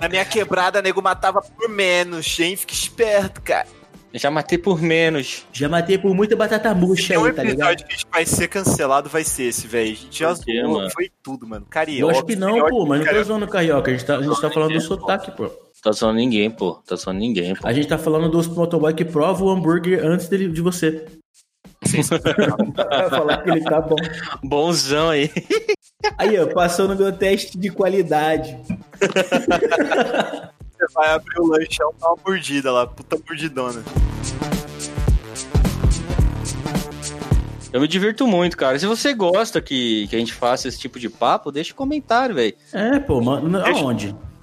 Na 0.00 0.08
minha 0.08 0.24
quebrada, 0.24 0.82
nego 0.82 1.00
matava 1.00 1.40
por 1.40 1.68
menos, 1.68 2.38
hein? 2.38 2.56
Fica 2.56 2.72
esperto, 2.74 3.40
cara. 3.42 3.66
Já 4.16 4.30
matei 4.30 4.56
por 4.56 4.80
menos. 4.80 5.44
Já 5.52 5.68
matei 5.68 5.98
por 5.98 6.14
muita 6.14 6.36
batata 6.36 6.72
murcha 6.72 7.14
aí, 7.14 7.32
tá 7.32 7.42
ligado? 7.42 7.72
episódio 7.72 7.86
que 7.86 7.92
a 7.94 7.96
gente 7.96 8.06
vai 8.12 8.24
ser 8.24 8.46
cancelado, 8.46 9.08
vai 9.08 9.24
ser 9.24 9.44
esse, 9.44 9.66
velho. 9.66 9.90
A 9.90 9.94
gente 9.94 10.18
já 10.20 10.32
zoou, 10.34 10.88
foi 10.90 11.10
tudo, 11.20 11.48
mano. 11.48 11.64
Eu 11.64 11.70
Carioca. 11.70 12.12
acho 12.12 12.24
que 12.24 12.36
não, 12.36 12.68
pô, 12.68 12.86
mas 12.86 13.04
não 13.04 13.12
tô 13.12 13.22
zoando 13.24 13.44
o 13.46 13.48
carioca. 13.48 13.90
A 13.90 13.94
gente 13.94 14.06
tá, 14.06 14.16
a 14.18 14.22
gente 14.22 14.40
tá 14.40 14.50
falando 14.50 14.72
do 14.72 14.80
sotaque, 14.80 15.32
pô. 15.32 15.50
Tá 15.84 15.92
zoando 15.92 16.14
ninguém, 16.14 16.50
pô. 16.50 16.76
Tá 16.86 16.96
zoando 16.96 17.20
ninguém, 17.20 17.54
pô. 17.54 17.68
A 17.68 17.72
gente 17.74 17.86
tá 17.86 17.98
falando 17.98 18.30
dos 18.30 18.48
motoboy 18.48 18.94
que 18.94 19.04
prova 19.04 19.44
o 19.44 19.50
hambúrguer 19.50 20.02
antes 20.02 20.28
dele, 20.28 20.48
de 20.48 20.62
você. 20.62 21.04
Vai 22.74 23.10
falar 23.10 23.42
que 23.42 23.50
ele 23.50 23.60
tá 23.60 23.82
bom. 23.82 23.96
Bonzão 24.42 25.10
aí. 25.10 25.30
Aí, 26.16 26.40
ó, 26.40 26.46
passou 26.46 26.88
no 26.88 26.96
meu 26.96 27.12
teste 27.12 27.58
de 27.58 27.68
qualidade. 27.68 28.58
Você 28.98 30.92
vai 30.94 31.10
abrir 31.10 31.38
o 31.38 31.48
lanchão, 31.48 31.92
dá 32.00 32.08
uma 32.08 32.16
mordida 32.26 32.72
lá, 32.72 32.86
puta 32.86 33.18
mordidona. 33.26 33.82
Eu 37.70 37.80
me 37.80 37.88
divirto 37.88 38.26
muito, 38.26 38.56
cara. 38.56 38.78
Se 38.78 38.86
você 38.86 39.12
gosta 39.12 39.60
que, 39.60 40.06
que 40.08 40.16
a 40.16 40.18
gente 40.18 40.32
faça 40.32 40.66
esse 40.66 40.78
tipo 40.78 40.98
de 40.98 41.10
papo, 41.10 41.52
deixa 41.52 41.74
um 41.74 41.76
comentário, 41.76 42.34
velho. 42.34 42.54
É, 42.72 42.98
pô, 42.98 43.20
mano. 43.20 43.58
Aonde? 43.58 44.12
Deixa 44.12 44.33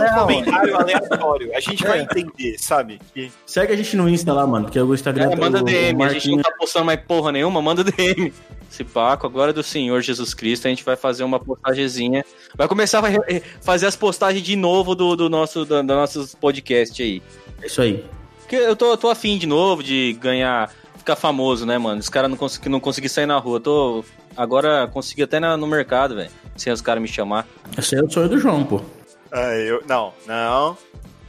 um 0.00 0.04
É, 0.04 0.18
comentário 0.18 0.76
aleatório. 0.76 1.50
A 1.54 1.60
gente 1.60 1.82
vai 1.84 2.00
entender, 2.00 2.56
sabe? 2.58 3.00
Que- 3.12 3.30
Segue 3.44 3.72
a 3.72 3.76
gente 3.76 3.96
no 3.96 4.08
Insta 4.08 4.32
lá, 4.32 4.46
mano, 4.46 4.64
porque 4.66 4.80
o 4.80 4.94
Instagram 4.94 5.30
É, 5.32 5.36
manda 5.36 5.58
o- 5.58 5.62
o 5.62 5.64
DM, 5.64 6.02
a 6.02 6.08
gente 6.08 6.30
não 6.30 6.38
tá 6.42 6.50
postando 6.58 6.86
mais 6.86 7.00
porra 7.00 7.30
nenhuma, 7.32 7.60
manda 7.60 7.84
DM. 7.84 8.32
Esse 8.70 8.82
Paco, 8.84 9.26
agora 9.26 9.50
é 9.50 9.54
do 9.54 9.62
Senhor 9.62 10.00
Jesus 10.02 10.34
Cristo, 10.34 10.66
a 10.66 10.70
gente 10.70 10.82
vai 10.84 10.96
fazer 10.96 11.22
uma 11.24 11.38
postagemzinha. 11.38 12.24
Vai 12.56 12.66
começar 12.68 12.98
a 12.98 13.10
fazer 13.60 13.86
as 13.86 13.94
postagens 13.96 14.42
de 14.42 14.56
novo 14.56 14.94
do, 14.94 15.14
do 15.14 15.30
nosso 15.30 15.64
do, 15.64 15.76
do 15.82 15.94
nossos 15.94 16.34
podcast 16.34 17.00
aí. 17.02 17.22
É 17.62 17.66
isso 17.66 17.80
aí. 17.80 18.04
Porque 18.40 18.56
eu 18.56 18.74
tô, 18.76 18.96
tô 18.96 19.08
afim 19.08 19.38
de 19.38 19.46
novo 19.46 19.82
de 19.82 20.16
ganhar, 20.20 20.70
ficar 20.98 21.16
famoso, 21.16 21.64
né, 21.64 21.78
mano? 21.78 22.00
Os 22.00 22.08
caras 22.08 22.28
não 22.30 22.36
conseguem 22.36 22.70
não 22.70 22.80
consegui 22.80 23.08
sair 23.08 23.26
na 23.26 23.38
rua. 23.38 23.60
Tô 23.60 24.04
agora 24.36 24.86
consegui 24.88 25.22
até 25.22 25.38
na- 25.40 25.56
no 25.56 25.66
mercado, 25.66 26.14
velho. 26.16 26.30
Sem 26.56 26.72
os 26.72 26.80
caras 26.80 27.00
me 27.02 27.08
chamar. 27.08 27.46
Esse 27.78 27.94
aí 27.94 28.00
é 28.00 28.04
o 28.04 28.10
sonho 28.10 28.28
do 28.28 28.38
João, 28.38 28.64
pô. 28.64 28.80
Ah, 29.36 29.54
eu... 29.54 29.82
Não, 29.86 30.14
não, 30.26 30.78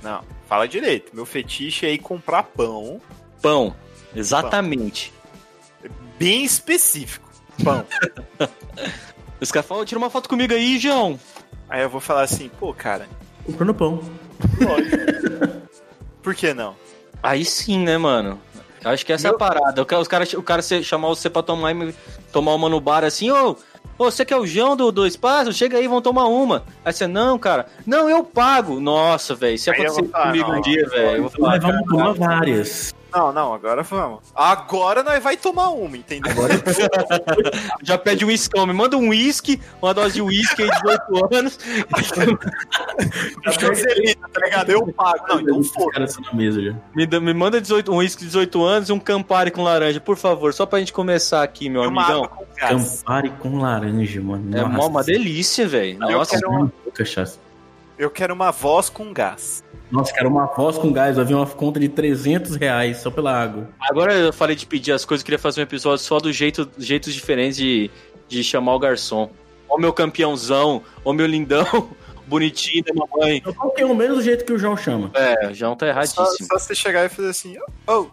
não. 0.02 0.22
Fala 0.48 0.68
direito. 0.68 1.14
Meu 1.14 1.26
fetiche 1.26 1.86
é 1.86 1.92
ir 1.92 1.98
comprar 1.98 2.44
pão 2.44 3.02
Pão, 3.42 3.76
exatamente. 4.16 5.14
bem 6.18 6.44
específico. 6.46 7.30
Pão. 7.64 7.86
Os 9.42 9.52
caras 9.52 9.68
falam, 9.68 9.86
tira 9.86 10.00
uma 10.00 10.10
foto 10.10 10.28
comigo 10.30 10.54
aí, 10.54 10.80
João. 10.80 11.20
Aí 11.70 11.82
eu 11.82 11.90
vou 11.90 12.00
falar 12.02 12.22
assim, 12.24 12.50
pô, 12.60 12.74
cara, 12.74 13.08
Comprando 13.46 13.74
pão. 13.74 14.02
lógico. 14.60 15.62
Por 16.24 16.34
que 16.34 16.54
não? 16.54 16.76
Aí 17.22 17.44
sim, 17.46 17.80
né, 17.80 17.98
mano? 17.98 18.40
Eu 18.84 18.92
acho 18.92 19.06
que 19.06 19.12
essa 19.14 19.28
é 19.28 19.32
a 19.32 19.34
parada. 19.34 19.82
O 19.82 19.86
cara, 19.86 20.02
os 20.02 20.08
cara, 20.08 20.24
o 20.36 20.44
cara 20.44 20.62
se- 20.62 20.84
chamar 20.84 21.10
você 21.10 21.30
pra 21.30 21.44
tomar, 21.44 21.74
tomar 22.32 22.54
uma 22.56 22.70
no 22.70 22.80
bar 22.80 23.04
assim, 23.04 23.32
ô, 23.32 23.56
ô, 23.98 24.06
você 24.06 24.26
que 24.26 24.34
é 24.34 24.38
o 24.38 24.46
João 24.46 24.76
do, 24.76 24.92
do 24.92 25.06
espaço? 25.06 25.54
Chega 25.54 25.78
aí, 25.78 25.88
vamos 25.88 26.04
tomar 26.04 26.26
uma. 26.26 26.64
Aí 26.84 26.94
você, 26.94 27.08
não, 27.08 27.38
cara, 27.38 27.68
não, 27.86 28.10
eu 28.10 28.24
pago. 28.24 28.80
Nossa, 28.80 29.36
velho, 29.36 29.58
se 29.58 29.70
acontecer 29.70 30.04
comigo 30.04 30.52
não, 30.52 30.60
um 30.60 30.62
dia, 30.62 30.88
velho, 30.90 31.32
Mas 31.40 31.62
vamos 31.62 31.84
tomar 31.88 32.14
várias. 32.14 32.97
Não, 33.18 33.34
não, 33.34 33.54
agora 33.54 33.82
vamos. 33.82 34.20
Agora 34.36 35.02
nós 35.02 35.24
vai 35.24 35.36
tomar 35.36 35.70
uma, 35.70 35.98
entendeu? 35.98 36.32
já 37.82 37.98
pede 37.98 38.24
um 38.24 38.28
uiscão, 38.28 38.68
me 38.68 38.74
manda 38.74 38.96
um 38.96 39.10
uísque, 39.10 39.60
uma 39.82 39.92
dose 39.92 40.14
de 40.16 40.22
uísque 40.22 40.62
aí 40.62 40.70
de 40.70 40.82
18 40.82 41.36
anos. 41.36 41.60
Joselito, 43.60 44.30
tá 44.30 44.42
ligado? 44.46 44.70
Eu 44.70 44.86
pago. 44.94 45.26
Não, 45.30 45.40
então 45.42 45.58
Os 45.58 45.70
foda. 45.72 45.92
caras 45.94 46.12
estão 46.12 46.26
na 46.26 46.34
mesa 46.38 46.62
já. 46.62 46.76
Me, 46.96 47.08
me 47.20 47.34
manda 47.34 47.60
18, 47.60 47.92
um 47.92 47.98
uísque 47.98 48.20
de 48.22 48.28
18 48.28 48.64
anos 48.64 48.90
e 48.90 48.94
um 48.94 49.00
Campari 49.00 49.50
com 49.50 49.64
laranja, 49.64 50.00
por 50.00 50.16
favor, 50.18 50.54
só 50.54 50.66
pra 50.68 50.78
gente 50.80 50.94
começar 50.94 51.42
aqui, 51.42 51.70
meu 51.70 51.82
amigão. 51.84 52.28
com. 52.28 52.46
Campari 52.56 53.30
com 53.40 53.58
laranja, 53.60 54.22
mano. 54.22 54.56
É 54.56 54.62
Nossa, 54.62 54.88
uma 54.90 55.04
delícia, 55.04 55.68
velho. 55.68 55.98
Eu 56.04 56.18
Nossa, 56.20 56.32
quero 56.32 56.50
uma- 56.52 56.72
cachaça. 56.94 57.40
Eu 57.98 58.12
quero 58.12 58.34
uma 58.34 58.52
voz 58.52 58.90
com 58.90 59.12
gás. 59.12 59.64
Nossa, 59.90 60.14
cara, 60.14 60.28
uma 60.28 60.46
voz 60.46 60.78
com 60.78 60.92
gás, 60.92 61.16
vai 61.16 61.26
vir 61.26 61.34
uma 61.34 61.48
conta 61.48 61.80
de 61.80 61.90
300 61.90 62.56
reais 62.58 62.98
só 62.98 63.10
pela 63.10 63.32
água. 63.32 63.70
Agora 63.80 64.14
eu 64.14 64.34
falei 64.34 64.56
de 64.56 64.66
pedir 64.66 64.92
as 64.92 65.06
coisas, 65.06 65.24
eu 65.24 65.26
queria 65.26 65.40
fazer 65.40 65.62
um 65.62 65.64
episódio 65.64 66.04
só 66.04 66.20
do 66.20 66.32
jeito, 66.32 66.70
jeitos 66.78 67.14
diferentes 67.14 67.58
de, 67.58 67.90
de 68.28 68.44
chamar 68.44 68.76
o 68.76 68.80
garçom. 68.80 69.30
Ó 69.70 69.78
meu 69.78 69.92
campeãozão, 69.94 70.84
ó 71.04 71.14
meu 71.14 71.26
lindão, 71.26 71.90
bonitinho 72.28 72.84
da 72.84 72.94
mamãe. 72.94 73.42
Eu 73.46 73.54
qualquer 73.54 73.86
um 73.86 73.96
menos 73.96 74.18
do 74.18 74.24
jeito 74.24 74.46
que 74.46 74.54
o 74.54 74.60
João 74.60 74.78
chama. 74.78 75.10
É, 75.14 75.54
João 75.54 75.76
tá 75.76 75.86
Só, 75.86 75.92
erradíssimo. 75.92 76.48
só 76.48 76.60
você 76.60 76.76
chegar 76.76 77.06
e 77.06 77.10
fazer 77.10 77.30
assim, 77.30 77.56
oh, 77.88 78.08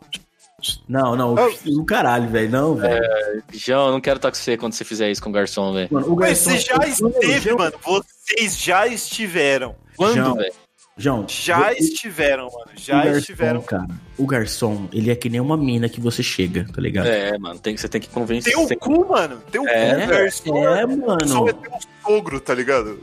Não, 0.88 1.14
não, 1.16 1.34
Oh. 1.34 1.80
o 1.80 1.84
caralho, 1.84 2.28
velho. 2.28 2.50
Não, 2.50 2.74
velho. 2.74 3.04
João, 3.52 3.86
eu 3.86 3.92
não 3.92 4.00
quero 4.00 4.16
estar 4.16 4.30
com 4.30 4.36
você 4.36 4.56
quando 4.56 4.72
você 4.72 4.84
fizer 4.84 5.10
isso 5.10 5.22
com 5.22 5.30
o 5.30 5.32
garçom, 5.32 5.72
velho. 5.72 5.88
O 5.90 6.16
mas 6.16 6.44
garçom. 6.44 6.50
você 6.50 6.58
já 6.58 6.76
o- 6.78 6.84
esteve, 6.84 7.40
João- 7.40 7.58
mano. 7.58 7.74
Vocês 7.84 8.58
já 8.58 8.86
estiveram. 8.86 9.74
Quando, 9.96 10.14
João, 10.16 10.34
velho? 10.36 10.52
João, 10.96 11.26
Já 11.28 11.70
o- 11.70 11.72
estiveram, 11.72 12.44
mano. 12.44 12.66
o 12.76 12.80
Já 12.80 13.02
garçom, 13.02 13.18
estiveram. 13.18 13.62
cara. 13.62 13.88
O 14.16 14.26
garçom, 14.26 14.88
ele 14.92 15.10
é 15.10 15.16
que 15.16 15.28
nem 15.28 15.40
uma 15.40 15.56
mina 15.56 15.88
que 15.88 16.00
você 16.00 16.22
chega, 16.22 16.66
tá 16.72 16.80
ligado? 16.80 17.06
É, 17.08 17.36
mano, 17.36 17.58
tem, 17.58 17.76
você 17.76 17.88
tem 17.88 18.00
que 18.00 18.08
convencer. 18.08 18.54
Tem 18.54 18.62
o 18.64 18.78
cu, 18.78 19.08
mano. 19.08 19.42
Tem 19.50 19.60
o 19.60 19.68
É, 19.68 20.00
cu, 20.02 20.06
garçom. 20.08 20.56
É, 20.68 20.86
mano. 20.86 21.48
é 21.48 21.52
ter 21.52 21.68
um 21.68 21.78
sogro, 22.06 22.40
tá 22.40 22.54
ligado? 22.54 23.00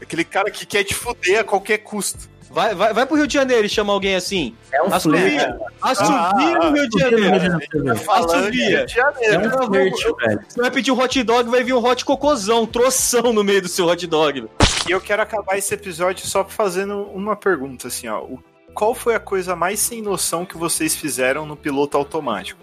Aquele 0.00 0.24
cara 0.24 0.50
que 0.52 0.64
quer 0.64 0.84
te 0.84 0.94
fuder 0.94 1.40
a 1.40 1.44
qualquer 1.44 1.78
custo. 1.78 2.30
Vai, 2.52 2.74
vai, 2.74 2.92
vai 2.92 3.06
pro 3.06 3.16
Rio 3.16 3.26
de 3.26 3.32
Janeiro 3.34 3.64
e 3.64 3.68
chama 3.68 3.92
alguém 3.92 4.14
assim. 4.14 4.54
É 4.70 4.82
um 4.82 4.92
Assovia. 4.92 5.58
Assovia 5.80 6.58
Ah, 6.60 6.70
no 6.70 6.76
Rio 6.76 6.88
de 6.88 6.98
Janeiro. 7.00 7.96
Falando 7.96 8.30
Assovia. 8.34 8.50
de 8.50 8.62
Rio 8.76 8.86
de 8.86 8.94
Janeiro. 8.94 9.34
É 9.34 9.38
um 9.62 9.66
flerte, 9.66 10.04
velho. 10.20 10.40
Você 10.48 10.60
vai 10.60 10.70
pedir 10.70 10.90
um 10.92 11.00
hot 11.00 11.22
dog, 11.22 11.48
vai 11.50 11.64
vir 11.64 11.72
um 11.74 11.84
hot 11.84 12.04
cocôzão, 12.04 12.66
troção 12.66 13.32
no 13.32 13.42
meio 13.42 13.62
do 13.62 13.68
seu 13.68 13.86
hot 13.86 14.06
dog. 14.06 14.46
E 14.86 14.90
eu 14.90 15.00
quero 15.00 15.22
acabar 15.22 15.56
esse 15.56 15.72
episódio 15.72 16.26
só 16.26 16.44
fazendo 16.44 17.02
uma 17.14 17.34
pergunta, 17.36 17.88
assim, 17.88 18.06
ó. 18.08 18.20
O- 18.22 18.42
Qual 18.74 18.94
foi 18.94 19.14
a 19.14 19.20
coisa 19.20 19.54
mais 19.56 19.80
sem 19.80 20.00
noção 20.02 20.44
que 20.44 20.56
vocês 20.58 20.94
fizeram 20.96 21.46
no 21.46 21.56
piloto 21.56 21.96
automático? 21.96 22.60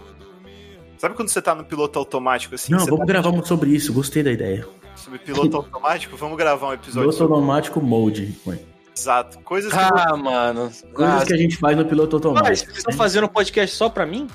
Sabe 0.98 1.14
quando 1.14 1.28
você 1.30 1.40
tá 1.40 1.54
no 1.54 1.64
piloto 1.64 1.98
automático, 1.98 2.54
assim? 2.54 2.72
Não, 2.72 2.84
vamos 2.84 2.98
tá 3.00 3.04
gravar 3.06 3.32
muito 3.32 3.48
sobre 3.48 3.70
isso. 3.70 3.92
Gostei 3.92 4.22
da 4.22 4.30
ideia. 4.30 4.66
sobre 4.94 5.18
piloto 5.18 5.56
automático? 5.56 6.16
Vamos 6.16 6.36
gravar 6.36 6.68
um 6.68 6.72
episódio 6.74 7.00
Piloto 7.00 7.16
sobre 7.18 7.34
automático 7.34 7.80
mode. 7.80 8.36
ué. 8.46 8.58
Exato. 9.00 9.38
Coisas 9.40 9.72
que 9.72 9.78
Ah, 9.78 10.16
mano. 10.16 10.70
Coisas 10.94 11.22
Ah, 11.22 11.26
que 11.26 11.32
a 11.34 11.36
gente 11.36 11.56
faz 11.56 11.76
no 11.76 11.84
piloto 11.84 12.16
Mas 12.16 12.26
automático. 12.26 12.66
vocês 12.66 12.78
estão 12.78 12.92
fazendo 12.92 13.24
um 13.24 13.28
podcast 13.28 13.74
só 13.76 13.88
pra 13.88 14.04
mim? 14.06 14.26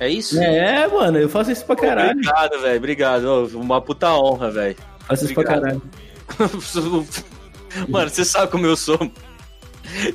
É 0.00 0.08
isso? 0.08 0.38
É, 0.40 0.86
mano, 0.86 1.18
eu 1.18 1.28
faço 1.28 1.50
isso 1.50 1.64
pra 1.64 1.74
caralho. 1.76 2.12
Obrigado, 2.12 2.60
velho. 2.60 2.76
Obrigado. 2.78 3.46
Uma 3.54 3.80
puta 3.80 4.12
honra, 4.12 4.50
velho. 4.50 4.76
Faço 5.06 5.24
isso 5.24 5.34
pra 5.34 5.44
caralho. 5.44 5.82
Mano, 7.88 8.08
você 8.10 8.24
sabe 8.24 8.50
como 8.50 8.66
eu 8.66 8.76
sou. 8.76 8.98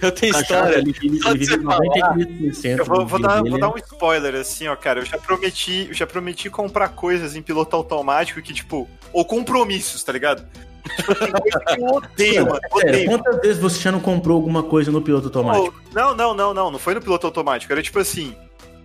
Eu 0.01 0.11
tenho 0.11 0.35
história. 0.37 0.77
ele 0.77 0.91
vive, 0.91 1.19
Só 1.21 1.31
ele 1.31 1.39
de 1.39 1.45
vive 1.45 1.57
você 1.57 1.63
falar. 1.63 1.79
93% 2.15 2.77
Eu 2.77 2.85
vou, 2.85 3.05
vou 3.07 3.19
dar, 3.19 3.41
vou 3.43 3.59
dar 3.59 3.69
um 3.69 3.77
spoiler, 3.77 4.35
assim, 4.35 4.67
ó, 4.67 4.75
cara. 4.75 4.99
Eu 4.99 5.05
já 5.05 5.17
prometi, 5.17 5.87
eu 5.89 5.93
já 5.93 6.05
prometi 6.05 6.49
comprar 6.49 6.89
coisas 6.89 7.35
em 7.35 7.41
piloto 7.41 7.75
automático 7.75 8.41
que, 8.41 8.53
tipo, 8.53 8.87
ou 9.11 9.25
compromissos, 9.25 10.03
tá 10.03 10.11
ligado? 10.11 10.45
Tipo, 10.83 11.15
tem 11.15 11.31
coisa 11.31 11.59
que 11.59 11.81
eu 11.81 11.85
odeio, 11.87 12.45
mano. 12.45 12.59
Sério, 12.77 13.05
quantas 13.05 13.41
vezes 13.41 13.57
você 13.61 13.79
já 13.79 13.91
não 13.91 13.99
comprou 13.99 14.35
alguma 14.35 14.63
coisa 14.63 14.91
no 14.91 15.01
piloto 15.01 15.27
automático? 15.27 15.73
Não, 15.93 16.15
não, 16.15 16.33
não, 16.33 16.53
não. 16.53 16.71
Não 16.71 16.79
foi 16.79 16.93
no 16.93 17.01
piloto 17.01 17.25
automático. 17.27 17.71
Era 17.71 17.81
tipo 17.81 17.99
assim: 17.99 18.35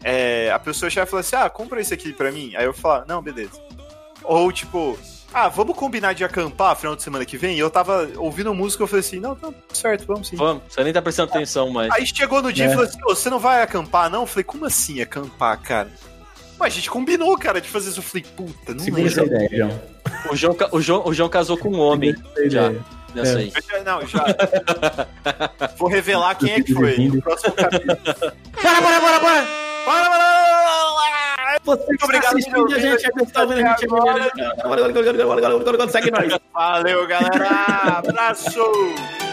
é, 0.02 0.50
a 0.52 0.58
pessoa 0.58 0.88
já 0.88 1.04
falou 1.06 1.20
assim: 1.20 1.36
ah, 1.36 1.50
compra 1.50 1.80
isso 1.80 1.92
aqui 1.92 2.12
pra 2.12 2.30
mim. 2.30 2.52
Aí 2.56 2.64
eu 2.64 2.72
falo, 2.72 3.04
não, 3.06 3.20
beleza. 3.20 3.60
Ou 4.22 4.50
tipo, 4.52 4.98
ah, 5.32 5.48
vamos 5.48 5.76
combinar 5.76 6.12
de 6.14 6.24
acampar 6.24 6.76
final 6.76 6.94
de 6.96 7.02
semana 7.02 7.24
que 7.24 7.36
vem? 7.36 7.56
E 7.56 7.58
eu 7.58 7.70
tava 7.70 8.08
ouvindo 8.16 8.52
música, 8.54 8.82
eu 8.82 8.86
falei 8.86 9.00
assim: 9.00 9.20
não, 9.20 9.36
não, 9.40 9.54
certo, 9.72 10.06
vamos 10.06 10.28
sim. 10.28 10.36
Vamos, 10.36 10.62
você 10.68 10.82
nem 10.84 10.92
tá 10.92 11.02
prestando 11.02 11.30
atenção 11.32 11.70
mais. 11.70 11.90
Aí 11.92 12.06
chegou 12.06 12.40
no 12.42 12.52
dia 12.52 12.66
É. 12.66 12.68
e 12.68 12.70
falou 12.70 12.84
assim: 12.84 12.98
"Ô, 13.04 13.14
você 13.14 13.28
não 13.28 13.38
vai 13.38 13.62
acampar, 13.62 14.08
não? 14.10 14.20
Eu 14.22 14.26
falei, 14.26 14.44
como 14.44 14.64
assim 14.64 15.00
acampar, 15.00 15.60
cara? 15.60 15.90
Ué, 16.60 16.66
a 16.66 16.70
gente 16.70 16.90
combinou, 16.90 17.36
cara, 17.38 17.60
de 17.60 17.68
fazer 17.68 17.90
isso. 17.90 18.00
Eu 18.00 18.02
falei, 18.04 18.24
puta, 18.36 18.74
não 18.74 18.80
Segura 18.80 19.06
essa 19.06 19.22
lembro. 19.22 19.36
ideia, 19.44 19.56
João. 19.66 19.80
O 20.32 20.36
João, 20.36 20.56
o, 20.72 20.80
João, 20.80 21.02
o 21.06 21.14
João 21.14 21.28
casou 21.28 21.56
com 21.56 21.68
um 21.70 21.78
homem 21.80 22.14
já, 22.46 22.72
nessa 23.14 23.32
É. 23.32 23.36
aí. 23.42 23.52
Já- 23.70 23.84
Não, 23.84 24.06
já. 24.06 24.24
Vou 25.76 25.88
revelar 25.88 26.34
quem 26.36 26.52
é 26.54 26.60
que 26.62 26.74
foi. 26.74 26.96
No 26.98 27.22
próximo 27.22 27.52
capítulo. 27.54 27.96
Bora, 28.62 28.80
bora, 28.80 29.00
bora, 29.00 29.20
bora! 29.20 29.46
Você 31.64 31.82
que 31.82 31.88
Muito 31.88 32.04
obrigado 32.04 32.24
tá 32.24 32.50
por 32.50 32.72
a 32.74 32.78
gente, 32.78 33.32
tá 33.32 33.44
vendo 33.44 33.52
a 33.58 33.70
gente 33.72 33.86
até 35.86 35.88
Segue 35.92 36.10
nós. 36.10 36.38
Valeu, 36.52 37.06
galera. 37.06 37.48
Abraço! 37.98 39.27